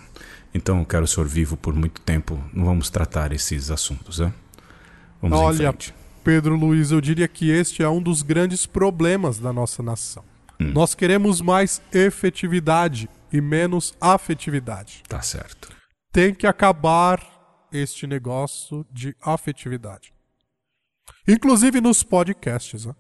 Então 0.54 0.80
eu 0.80 0.86
quero 0.86 1.04
o 1.04 1.08
senhor 1.08 1.28
vivo 1.28 1.56
por 1.56 1.74
muito 1.74 2.02
tempo. 2.02 2.42
Não 2.54 2.66
vamos 2.66 2.90
tratar 2.90 3.32
esses 3.32 3.70
assuntos, 3.70 4.20
né? 4.20 4.34
Vamos 5.22 5.40
em 5.40 5.42
Olha, 5.42 5.58
frente. 5.70 5.94
Pedro 6.24 6.56
Luiz, 6.56 6.92
eu 6.92 7.02
diria 7.02 7.28
que 7.28 7.50
este 7.50 7.84
é 7.84 7.90
um 7.90 8.02
dos 8.02 8.22
grandes 8.22 8.66
problemas 8.66 9.40
da 9.40 9.52
nossa 9.52 9.82
nação. 9.82 10.24
Hum. 10.60 10.72
Nós 10.74 10.94
queremos 10.94 11.42
mais 11.42 11.82
efetividade 11.92 13.10
e 13.32 13.42
menos 13.42 13.96
afetividade. 14.00 15.04
Tá 15.08 15.22
certo. 15.22 15.70
Tem 16.12 16.34
que 16.34 16.46
acabar 16.46 17.20
este 17.72 18.06
negócio 18.08 18.86
de 18.92 19.16
afetividade. 19.22 20.14
Inclusive 21.28 21.82
nos 21.82 22.04
podcasts. 22.04 22.86
Né? 22.86 22.96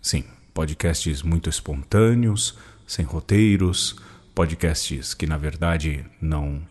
Sim, 0.00 0.24
podcasts 0.54 1.22
muito 1.22 1.48
espontâneos, 1.48 2.56
sem 2.86 3.04
roteiros, 3.04 3.96
podcasts 4.34 5.14
que 5.14 5.26
na 5.26 5.36
verdade 5.36 6.04
não 6.20 6.62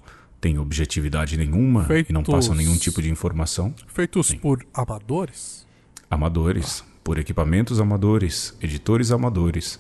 têm 0.42 0.58
objetividade 0.58 1.38
nenhuma 1.38 1.82
e 1.84 2.14
não 2.14 2.24
Feitos- 2.24 2.34
passam 2.34 2.56
nenhum 2.56 2.78
tipo 2.78 3.02
de 3.02 3.10
informação. 3.10 3.74
Feitos 3.88 4.34
por 4.34 4.66
amadores. 4.74 5.68
Amadores, 6.10 6.84
por 7.04 7.18
equipamentos 7.20 7.80
amadores, 7.80 8.56
editores 8.62 9.12
amadores 9.12 9.80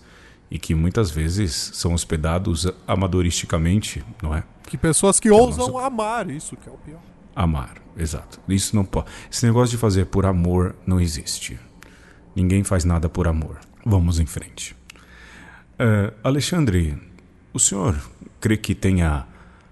e 0.51 0.59
que 0.59 0.73
muitas 0.75 1.09
vezes 1.11 1.53
são 1.73 1.93
hospedados 1.93 2.67
amadoristicamente, 2.88 4.03
não 4.21 4.36
é? 4.36 4.43
Que 4.63 4.77
pessoas 4.77 5.19
que 5.19 5.27
É 5.27 5.32
ousam 5.32 5.67
nosso- 5.67 5.77
amar, 5.86 6.30
isso 6.30 6.55
que 6.55 6.67
é 6.69 6.71
o 6.71 6.77
pior. 6.77 7.01
Amar, 7.39 7.75
exato. 7.95 8.37
Isso 8.49 8.75
não 8.75 8.83
pode. 8.83 9.07
Esse 9.31 9.45
negócio 9.45 9.71
de 9.71 9.77
fazer 9.77 10.07
por 10.07 10.25
amor 10.25 10.75
não 10.85 10.99
existe. 10.99 11.57
Ninguém 12.35 12.65
faz 12.65 12.83
nada 12.83 13.07
por 13.07 13.29
amor. 13.29 13.59
Vamos 13.85 14.19
em 14.19 14.25
frente. 14.25 14.75
Eh, 15.79 16.13
Alexandre, 16.21 17.01
o 17.53 17.57
senhor 17.57 17.97
crê 18.41 18.57
que 18.57 18.75
tenha 18.75 19.25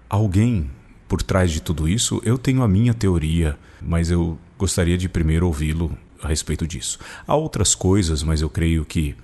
alguém 0.08 0.70
por 1.06 1.20
trás 1.20 1.50
de 1.50 1.60
tudo 1.60 1.86
isso? 1.86 2.22
Eu 2.24 2.38
tenho 2.38 2.62
a 2.62 2.68
minha 2.68 2.94
teoria, 2.94 3.58
mas 3.82 4.10
eu 4.10 4.38
gostaria 4.56 4.96
de 4.96 5.06
primeiro 5.06 5.46
ouvi-lo 5.46 5.94
a 6.22 6.28
respeito 6.28 6.66
disso. 6.66 6.98
Há 7.26 7.36
outras 7.36 7.74
coisas, 7.74 8.22
mas 8.22 8.40
eu 8.40 8.48
creio 8.48 8.82
que 8.86 9.14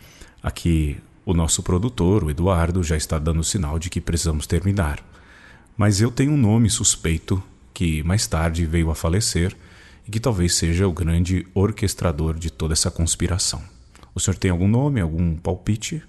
aqui 0.42 0.98
o 1.24 1.32
nosso 1.32 1.62
produtor, 1.62 2.22
o 2.22 2.28
Eduardo, 2.28 2.82
já 2.82 2.94
está 2.94 3.18
dando 3.18 3.42
sinal 3.42 3.78
de 3.78 3.88
que 3.88 4.02
precisamos 4.02 4.46
terminar. 4.46 5.02
Mas 5.78 6.02
eu 6.02 6.10
tenho 6.10 6.32
um 6.32 6.36
nome 6.36 6.68
suspeito 6.68 7.42
que 7.74 8.02
mais 8.04 8.26
tarde 8.28 8.64
veio 8.64 8.90
a 8.90 8.94
falecer 8.94 9.54
e 10.06 10.10
que 10.10 10.20
talvez 10.20 10.54
seja 10.54 10.86
o 10.86 10.92
grande 10.92 11.46
orquestrador 11.52 12.38
de 12.38 12.50
toda 12.50 12.72
essa 12.72 12.90
conspiração. 12.90 13.60
O 14.14 14.20
senhor 14.20 14.36
tem 14.36 14.50
algum 14.50 14.68
nome, 14.68 15.00
algum 15.00 15.36
palpite? 15.36 16.02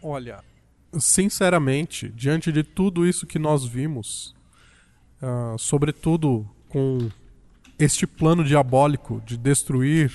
Olha, 0.00 0.38
sinceramente, 0.96 2.08
diante 2.08 2.52
de 2.52 2.62
tudo 2.62 3.04
isso 3.06 3.26
que 3.26 3.38
nós 3.38 3.64
vimos, 3.64 4.36
ah, 5.20 5.56
sobretudo 5.58 6.48
com 6.68 7.10
este 7.76 8.06
plano 8.06 8.44
diabólico 8.44 9.20
de 9.26 9.36
destruir 9.36 10.12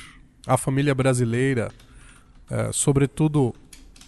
a 0.48 0.58
família 0.58 0.96
brasileira, 0.96 1.72
ah, 2.50 2.72
sobretudo 2.72 3.54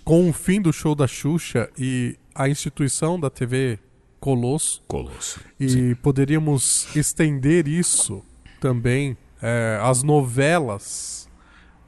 com 0.05 0.29
o 0.29 0.33
fim 0.33 0.61
do 0.61 0.71
show 0.71 0.95
da 0.95 1.05
Xuxa 1.05 1.69
e 1.77 2.17
a 2.33 2.47
instituição 2.47 3.19
da 3.19 3.29
TV 3.29 3.77
Colosso. 4.19 4.83
Colosso. 4.87 5.39
E 5.59 5.95
poderíamos 5.95 6.93
estender 6.95 7.67
isso 7.67 8.23
também 8.59 9.17
eh, 9.41 9.79
às 9.81 10.03
novelas 10.03 11.29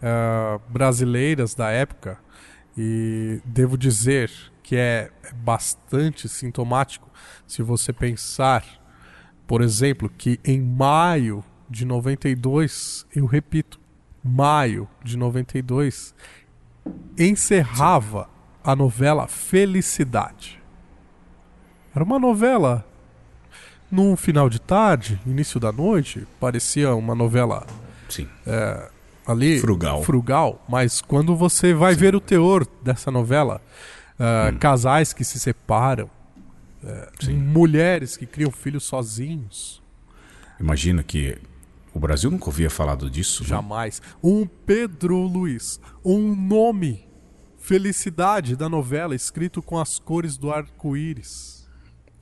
eh, 0.02 0.60
brasileiras 0.70 1.56
da 1.56 1.70
época. 1.70 2.20
E 2.78 3.42
devo 3.44 3.78
dizer 3.78 4.32
que 4.62 4.76
é 4.76 5.12
bastante 5.36 6.30
sintomático 6.30 7.10
se 7.48 7.64
você 7.64 7.92
pensar, 7.92 8.64
por 9.48 9.62
exemplo, 9.62 10.10
que 10.10 10.40
em 10.46 10.62
maio 10.62 11.44
de 11.70 11.86
92, 11.86 13.06
eu 13.16 13.26
repito, 13.26 13.80
maio 14.24 14.88
de 15.04 15.18
92, 15.18 16.14
encerrava 17.18 18.30
a 18.64 18.76
novela 18.76 19.28
Felicidade. 19.28 20.59
Era 21.94 22.04
uma 22.04 22.20
novela 22.20 22.86
num 23.92 24.16
final 24.16 24.50
de 24.50 24.60
tarde, 24.60 25.20
início 25.26 25.60
da 25.60 25.72
noite, 25.72 26.28
parecia 26.40 26.94
uma 26.94 27.16
novela 27.16 27.66
Sim. 28.08 28.28
é, 28.46 28.90
ali 29.26 29.60
Frugal. 29.60 30.04
frugal, 30.04 30.64
mas 30.70 31.02
quando 31.02 31.36
você 31.36 31.74
vai 31.74 31.96
ver 31.96 32.16
o 32.16 32.20
teor 32.22 32.68
dessa 32.84 33.10
novela, 33.10 33.62
é, 34.20 34.52
casais 34.60 35.12
que 35.12 35.24
se 35.24 35.40
separam, 35.40 36.10
é, 36.84 37.10
mulheres 37.32 38.16
que 38.16 38.26
criam 38.28 38.52
filhos 38.52 38.84
sozinhos, 38.84 39.80
Imagina 40.60 41.02
que 41.02 41.38
o 41.94 42.00
Brasil 42.00 42.30
nunca 42.30 42.48
ouvia 42.48 42.70
falado 42.70 43.10
disso. 43.10 43.44
né? 43.44 43.50
jamais. 43.50 44.02
Um 44.22 44.46
Pedro 44.46 45.18
Luiz, 45.22 45.80
um 46.04 46.36
nome, 46.36 47.08
felicidade 47.58 48.56
da 48.56 48.68
novela 48.68 49.16
escrito 49.16 49.62
com 49.62 49.80
as 49.80 49.98
cores 49.98 50.38
do 50.38 50.52
arco-íris. 50.52 51.59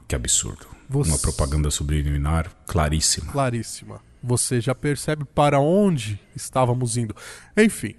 Que 0.07 0.15
absurdo. 0.15 0.65
Você- 0.89 1.09
Uma 1.11 1.19
propaganda 1.19 1.69
subliminar 1.69 2.49
claríssima. 2.65 3.31
claríssima. 3.31 4.01
Você 4.23 4.59
já 4.61 4.73
percebe 4.73 5.25
para 5.25 5.59
onde 5.59 6.19
estávamos 6.35 6.97
indo. 6.97 7.15
Enfim, 7.57 7.95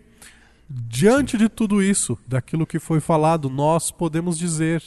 Diante 0.71 1.39
de 1.39 1.49
tudo 1.49 1.83
isso, 1.83 2.19
daquilo 2.27 2.67
que 2.67 2.79
foi 2.79 3.01
falado, 3.01 3.49
nós 3.49 3.91
podemos 3.91 4.37
dizer 4.37 4.83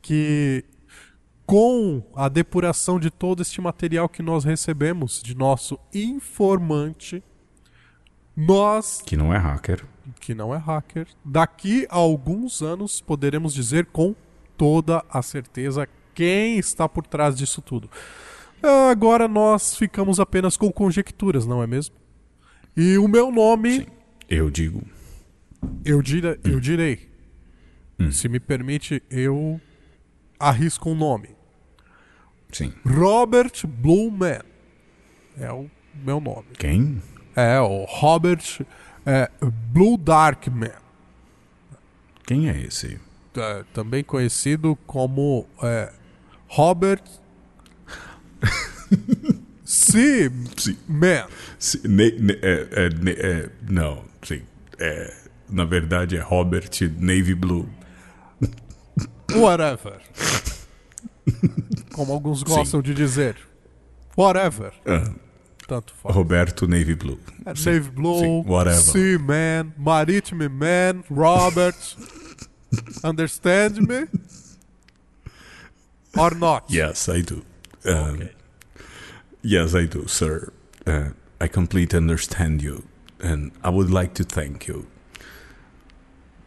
que 0.00 0.64
com 1.44 2.04
a 2.14 2.28
depuração 2.28 3.00
de 3.00 3.10
todo 3.10 3.42
este 3.42 3.60
material 3.60 4.08
que 4.08 4.22
nós 4.22 4.44
recebemos 4.44 5.20
de 5.20 5.34
nosso 5.36 5.76
informante, 5.92 7.20
nós 8.36 9.02
Que 9.04 9.16
não 9.16 9.34
é 9.34 9.36
hacker. 9.36 9.84
que 10.20 10.36
não 10.36 10.54
é 10.54 10.56
hacker, 10.58 11.08
daqui 11.24 11.84
a 11.90 11.96
alguns 11.96 12.62
anos 12.62 13.00
poderemos 13.00 13.52
dizer 13.52 13.86
com 13.86 14.14
toda 14.56 15.04
a 15.10 15.20
certeza 15.20 15.88
quem 16.14 16.58
está 16.58 16.88
por 16.88 17.06
trás 17.06 17.36
disso 17.36 17.60
tudo. 17.60 17.90
Ah, 18.62 18.90
Agora 18.90 19.26
nós 19.28 19.76
ficamos 19.76 20.18
apenas 20.20 20.56
com 20.56 20.70
conjecturas, 20.72 21.46
não 21.46 21.62
é 21.62 21.66
mesmo? 21.66 21.94
E 22.76 22.96
o 22.98 23.06
meu 23.08 23.30
nome, 23.30 23.86
Eu 24.28 24.50
digo. 24.50 24.82
eu, 25.84 26.00
dira, 26.02 26.38
eu 26.44 26.58
direi. 26.60 27.08
Se 28.10 28.28
me 28.28 28.40
permite, 28.40 29.02
eu 29.10 29.60
arrisco 30.38 30.90
um 30.90 30.94
nome. 30.94 31.28
Sim. 32.50 32.72
Robert 32.86 33.66
Blueman. 33.66 34.40
É 35.38 35.52
o 35.52 35.70
meu 35.94 36.20
nome. 36.20 36.46
Quem? 36.58 37.00
É, 37.36 37.60
o 37.60 37.84
Robert 37.84 38.42
é, 39.06 39.30
Blue 39.72 39.96
Darkman. 39.96 40.72
Quem 42.26 42.48
é 42.48 42.60
esse? 42.60 42.98
É, 43.36 43.64
também 43.72 44.02
conhecido 44.02 44.76
como 44.86 45.46
é, 45.62 45.92
Robert 46.48 47.02
C. 49.64 50.30
Man. 50.88 51.26
Se- 51.58 51.80
ne- 51.88 52.10
ne- 52.18 52.38
é- 52.42 52.68
é- 52.72 53.10
é- 53.10 53.50
não, 53.68 54.04
sim. 54.22 54.42
É, 54.78 55.14
na 55.48 55.64
verdade 55.64 56.16
é 56.16 56.20
Robert 56.20 56.70
Navy 56.98 57.34
Blue. 57.34 57.68
Whatever. 59.34 60.00
Como 61.92 62.12
alguns 62.12 62.42
gostam 62.42 62.82
de 62.82 62.92
dizer. 62.94 63.36
Whatever. 64.16 64.72
Ah, 64.86 65.12
Tanto 65.66 65.94
faz. 65.94 66.14
Roberto 66.14 66.68
Navy 66.68 66.94
Blue. 66.94 67.18
É 67.46 67.54
Sim, 67.54 67.64
Dave 67.64 67.90
Blue, 67.90 68.18
sim, 68.20 68.44
whatever. 68.46 68.80
Sea 68.82 69.18
Man, 69.18 69.72
Maritime 69.78 70.48
Man, 70.48 71.02
Robert. 71.10 71.96
Understand 73.02 73.80
me? 73.80 74.06
Or 76.16 76.34
not? 76.34 76.64
Yes, 76.68 77.08
I 77.08 77.22
do. 77.22 77.42
Um, 77.84 78.28
Yes, 79.46 79.74
I 79.74 79.86
do, 79.86 80.08
sir. 80.08 80.50
Uh, 80.86 81.10
I 81.38 81.48
completely 81.48 81.98
understand 81.98 82.62
you, 82.62 82.84
and 83.20 83.52
I 83.62 83.68
would 83.68 83.90
like 83.90 84.14
to 84.14 84.24
thank 84.24 84.66
you. 84.66 84.86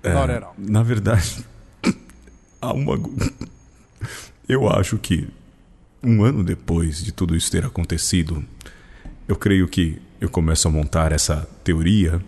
Uh, 0.03 0.13
Not 0.13 0.30
at 0.32 0.43
all. 0.43 0.55
Na 0.57 0.82
verdade, 0.82 1.45
há 2.61 2.74
uma. 2.74 2.97
Eu 4.49 4.68
acho 4.68 4.97
que 4.97 5.28
um 6.01 6.24
ano 6.24 6.43
depois 6.43 7.03
de 7.03 7.11
tudo 7.11 7.36
isso 7.36 7.51
ter 7.51 7.65
acontecido, 7.65 8.43
eu 9.28 9.36
creio 9.36 9.68
que 9.68 10.01
eu 10.22 10.30
começo 10.30 10.68
a 10.68 10.72
montar 10.72 11.11
essa 11.11 11.47
teoria 11.65 12.22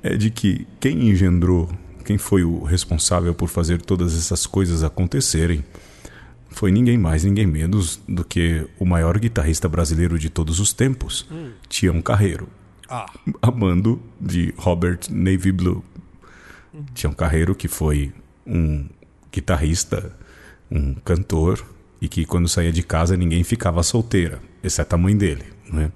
é 0.00 0.16
de 0.16 0.30
que 0.30 0.64
quem 0.78 1.08
engendrou, 1.10 1.68
quem 2.04 2.16
foi 2.18 2.44
o 2.44 2.62
responsável 2.62 3.34
por 3.34 3.48
fazer 3.48 3.82
todas 3.82 4.16
essas 4.16 4.46
coisas 4.46 4.84
acontecerem, 4.84 5.64
foi 6.54 6.70
ninguém 6.70 6.96
mais, 6.96 7.24
ninguém 7.24 7.46
menos 7.46 8.00
do 8.08 8.24
que 8.24 8.66
o 8.78 8.84
maior 8.84 9.18
guitarrista 9.18 9.68
brasileiro 9.68 10.18
de 10.18 10.30
todos 10.30 10.60
os 10.60 10.72
tempos, 10.72 11.26
Hum. 11.30 11.50
Tião 11.68 12.00
Carreiro, 12.00 12.48
Ah. 12.88 13.06
amando 13.42 14.00
de 14.20 14.54
Robert 14.56 15.00
Navy 15.10 15.52
Blue. 15.52 15.84
Tião 16.94 17.12
Carreiro, 17.12 17.54
que 17.54 17.68
foi 17.68 18.12
um 18.46 18.86
guitarrista, 19.32 20.12
um 20.70 20.94
cantor, 20.94 21.64
e 22.00 22.08
que 22.08 22.24
quando 22.24 22.48
saía 22.48 22.72
de 22.72 22.82
casa 22.82 23.16
ninguém 23.16 23.42
ficava 23.44 23.82
solteira, 23.82 24.40
exceto 24.62 24.94
a 24.94 24.98
mãe 24.98 25.16
dele, 25.16 25.44
né? 25.72 25.90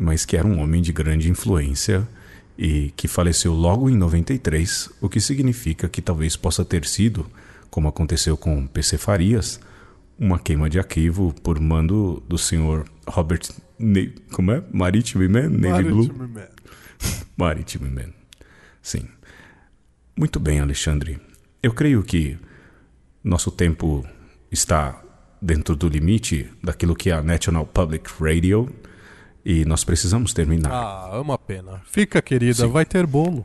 mas 0.00 0.24
que 0.24 0.36
era 0.36 0.46
um 0.46 0.60
homem 0.60 0.80
de 0.82 0.92
grande 0.92 1.28
influência 1.30 2.06
e 2.56 2.92
que 2.96 3.06
faleceu 3.08 3.52
logo 3.52 3.90
em 3.90 3.96
93, 3.96 4.90
o 5.00 5.08
que 5.08 5.20
significa 5.20 5.88
que 5.88 6.00
talvez 6.00 6.36
possa 6.36 6.64
ter 6.64 6.84
sido, 6.86 7.26
como 7.70 7.88
aconteceu 7.88 8.36
com 8.36 8.66
PC 8.66 8.96
Farias, 8.96 9.60
uma 10.18 10.38
queima 10.38 10.68
de 10.68 10.78
arquivo 10.78 11.34
por 11.42 11.60
mando 11.60 12.22
do 12.28 12.38
senhor 12.38 12.88
Robert 13.06 13.42
Ne 13.78 14.14
como 14.32 14.52
é? 14.52 14.62
Maritime 14.72 15.28
Man? 15.28 15.50
Navy 15.50 15.84
Blue? 15.84 16.06
Maritime 16.06 16.28
Man. 16.28 16.48
Maritime 17.36 17.90
Man. 17.90 18.12
Sim. 18.80 19.08
Muito 20.16 20.40
bem, 20.40 20.60
Alexandre. 20.60 21.20
Eu 21.62 21.72
creio 21.72 22.02
que 22.02 22.38
nosso 23.22 23.50
tempo 23.50 24.06
está 24.50 25.02
dentro 25.42 25.76
do 25.76 25.88
limite 25.88 26.50
daquilo 26.62 26.94
que 26.94 27.10
é 27.10 27.12
a 27.12 27.22
National 27.22 27.66
Public 27.66 28.10
Radio 28.18 28.72
e 29.44 29.64
nós 29.64 29.84
precisamos 29.84 30.32
terminar. 30.32 30.72
Ah, 30.72 31.10
é 31.12 31.18
uma 31.18 31.36
pena. 31.36 31.82
Fica, 31.84 32.22
querida, 32.22 32.66
Sim. 32.66 32.72
vai 32.72 32.84
ter 32.84 33.06
bolo. 33.06 33.44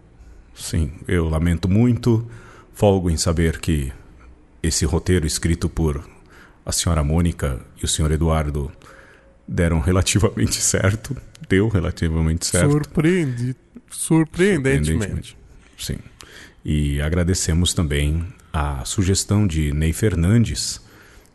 Sim, 0.54 0.92
eu 1.08 1.28
lamento 1.28 1.68
muito. 1.68 2.26
Folgo 2.74 3.10
em 3.10 3.18
saber 3.18 3.60
que 3.60 3.92
esse 4.64 4.86
roteiro 4.86 5.28
escrito 5.28 5.68
por 5.68 6.04
a 6.66 6.72
senhora 6.72 7.04
Mônica 7.04 7.60
e 7.82 7.86
o 7.86 7.88
senhor 7.88 8.12
Eduardo 8.12 8.72
deram 9.48 9.80
relativamente 9.80 10.56
certo. 10.62 11.16
Deu 11.50 11.68
relativamente 11.68 12.46
certo. 12.46 12.72
Surpreende, 12.72 13.56
surpreendentemente. 13.90 15.38
Sim. 15.78 15.98
E 16.64 17.02
agradecemos 17.02 17.74
também 17.74 18.26
a 18.54 18.86
sugestão 18.86 19.48
de 19.48 19.74
Ney 19.74 19.92
Fernandes, 19.92 20.80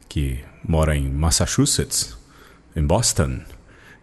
que 0.08 0.40
mora 0.66 0.96
em 0.96 1.08
Massachusetts, 1.08 2.16
em 2.74 2.84
Boston, 2.84 3.40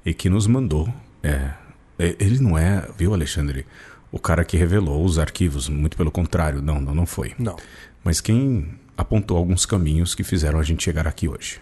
e 0.06 0.14
que 0.14 0.30
nos 0.30 0.48
mandou. 0.48 0.94
É, 1.24 1.52
é, 1.98 2.16
ele 2.20 2.40
não 2.40 2.58
é, 2.58 2.88
viu, 2.98 3.14
Alexandre, 3.14 3.66
o 4.12 4.20
cara 4.20 4.44
que 4.44 4.58
revelou 4.58 5.04
os 5.04 5.18
arquivos, 5.18 5.70
muito 5.70 5.96
pelo 5.96 6.12
contrário, 6.12 6.62
não, 6.62 6.82
não, 6.82 6.94
não 6.94 7.06
foi. 7.06 7.34
Não. 7.40 7.56
Mas 8.04 8.20
quem 8.20 8.78
apontou 8.98 9.38
alguns 9.38 9.66
caminhos 9.66 10.16
que 10.16 10.24
fizeram 10.24 10.60
a 10.60 10.64
gente 10.64 10.84
chegar 10.84 11.08
aqui 11.08 11.28
hoje. 11.28 11.60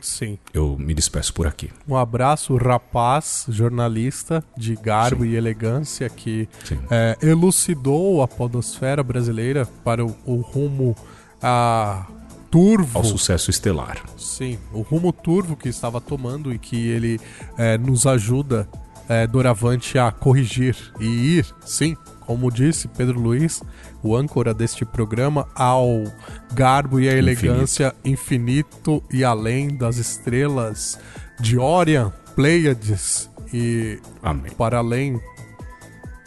Sim. 0.00 0.38
Eu 0.52 0.76
me 0.78 0.92
despeço 0.92 1.32
por 1.32 1.46
aqui. 1.46 1.70
Um 1.88 1.96
abraço, 1.96 2.54
rapaz, 2.56 3.46
jornalista 3.48 4.44
de 4.56 4.76
garbo 4.76 5.24
e 5.24 5.34
elegância 5.34 6.10
que 6.10 6.46
Sim. 6.62 6.78
é, 6.90 7.16
elucidou 7.22 8.22
a 8.22 8.28
podosfera 8.28 9.02
brasileira 9.02 9.66
para 9.82 10.04
o, 10.04 10.14
o 10.26 10.42
rumo 10.42 10.94
a 11.42 12.06
turvo. 12.50 12.98
Ao 12.98 13.04
sucesso 13.04 13.50
estelar. 13.50 14.04
Sim, 14.18 14.58
o 14.74 14.82
rumo 14.82 15.10
turvo 15.10 15.56
que 15.56 15.70
estava 15.70 16.00
tomando 16.02 16.52
e 16.52 16.58
que 16.58 16.76
ele 16.86 17.18
é, 17.56 17.78
nos 17.78 18.06
ajuda 18.06 18.68
é, 19.08 19.26
doravante 19.26 19.98
a 19.98 20.12
corrigir 20.12 20.76
e 21.00 21.38
ir, 21.38 21.46
sim, 21.64 21.96
como 22.26 22.50
disse 22.50 22.88
Pedro 22.88 23.18
Luiz, 23.20 23.62
o 24.02 24.16
âncora 24.16 24.52
deste 24.54 24.84
programa, 24.84 25.46
ao 25.54 26.04
garbo 26.52 26.98
e 27.00 27.08
a 27.08 27.12
elegância 27.12 27.94
infinito, 28.04 29.02
e 29.12 29.22
além 29.24 29.76
das 29.76 29.96
estrelas 29.96 30.98
de 31.40 31.58
Orion, 31.58 32.10
Pleiades 32.34 33.30
e 33.52 34.00
Amém. 34.22 34.50
para 34.52 34.78
além 34.78 35.20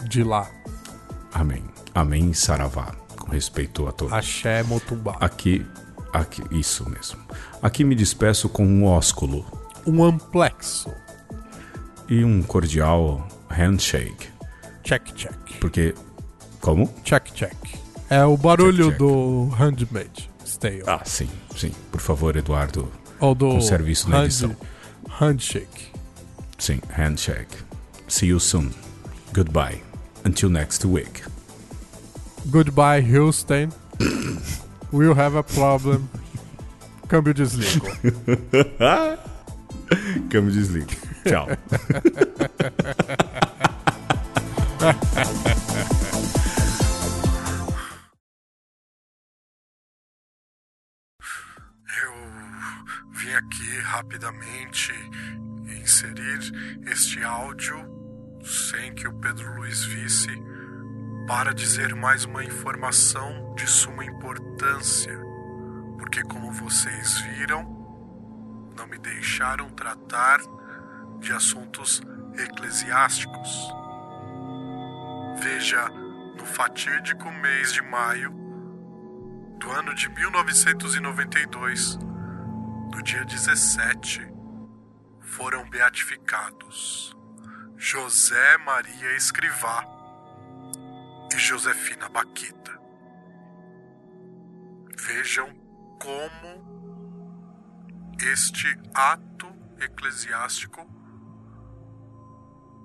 de 0.07 0.23
lá. 0.23 0.49
Amém. 1.33 1.63
Amém, 1.93 2.33
Saravá. 2.33 2.93
Com 3.19 3.31
respeito 3.31 3.87
a 3.87 3.91
todos. 3.91 4.13
Axé 4.13 4.63
Motumbá. 4.63 5.17
Aqui, 5.19 5.65
aqui, 6.13 6.41
isso 6.51 6.87
mesmo. 6.89 7.19
Aqui 7.61 7.83
me 7.83 7.95
despeço 7.95 8.47
com 8.47 8.65
um 8.65 8.85
ósculo 8.85 9.45
Um 9.85 10.03
amplexo. 10.03 10.89
e 12.07 12.23
um 12.23 12.41
cordial 12.41 13.27
handshake. 13.49 14.29
Check, 14.87 15.11
check. 15.15 15.33
Porque, 15.59 15.93
como? 16.61 16.87
Check, 17.03 17.33
check. 17.33 17.53
É 18.09 18.23
o 18.23 18.37
barulho 18.37 18.85
Check, 18.85 18.91
check. 18.91 18.97
do 18.99 19.49
Handmade 19.49 20.29
Stale. 20.45 20.83
Ah, 20.87 21.01
sim, 21.03 21.27
sim. 21.57 21.73
Por 21.91 21.99
favor, 21.99 22.37
Eduardo. 22.37 22.89
Ou 23.19 23.35
do 23.35 23.49
Conserve 23.49 23.91
isso 23.91 24.09
na 24.09 24.19
hand- 24.19 24.25
edição. 24.27 24.55
Handshake. 25.09 25.91
Sim, 26.57 26.79
handshake. 26.89 27.53
See 28.07 28.27
you 28.29 28.39
soon. 28.39 28.71
Goodbye. 29.33 29.81
Until 30.23 30.49
next 30.49 30.85
week. 30.87 31.21
Goodbye, 32.49 33.01
Houston. 33.01 33.73
we'll 34.93 35.15
have 35.15 35.35
a 35.37 35.43
problem. 35.43 36.07
Câmbio 37.09 37.33
desligo. 37.33 37.85
Câmbio 40.29 40.51
desliga. 40.53 40.95
Tchau. 41.25 41.47
vim 53.27 53.33
aqui 53.33 53.79
rapidamente 53.81 54.93
inserir 55.81 56.39
este 56.87 57.21
áudio 57.23 57.77
sem 58.41 58.93
que 58.95 59.05
o 59.05 59.13
Pedro 59.19 59.53
Luiz 59.55 59.83
visse 59.83 60.29
para 61.27 61.53
dizer 61.53 61.93
mais 61.93 62.23
uma 62.23 62.41
informação 62.41 63.53
de 63.55 63.67
suma 63.67 64.05
importância, 64.05 65.13
porque, 65.97 66.23
como 66.23 66.53
vocês 66.53 67.19
viram, 67.19 67.63
não 68.77 68.87
me 68.87 68.97
deixaram 68.97 69.69
tratar 69.71 70.39
de 71.19 71.33
assuntos 71.33 72.01
eclesiásticos. 72.37 73.69
Veja, 75.41 75.89
no 76.37 76.45
fatídico 76.45 77.29
mês 77.29 77.73
de 77.73 77.81
maio 77.81 78.31
do 79.59 79.69
ano 79.71 79.93
de 79.93 80.07
1992, 80.07 81.99
no 82.91 83.01
dia 83.03 83.23
17, 83.25 84.21
foram 85.21 85.69
beatificados 85.69 87.15
José 87.77 88.57
Maria 88.59 89.15
Escrivá 89.15 89.85
e 91.33 91.37
Josefina 91.37 92.09
Baquita. 92.09 92.77
Vejam 94.97 95.53
como 95.99 96.67
este 98.19 98.67
ato 98.93 99.47
eclesiástico 99.79 100.85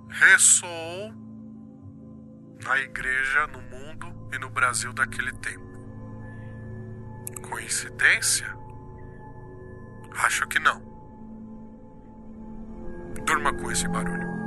ressoou 0.08 1.12
na 2.64 2.78
igreja 2.78 3.46
no 3.46 3.62
mundo 3.62 4.28
e 4.32 4.38
no 4.38 4.50
Brasil 4.50 4.92
daquele 4.92 5.32
tempo. 5.38 5.72
Coincidência? 7.48 8.61
Acho 10.16 10.46
que 10.46 10.58
não. 10.58 10.80
Durma 13.24 13.52
com 13.52 13.70
esse 13.70 13.88
barulho. 13.88 14.41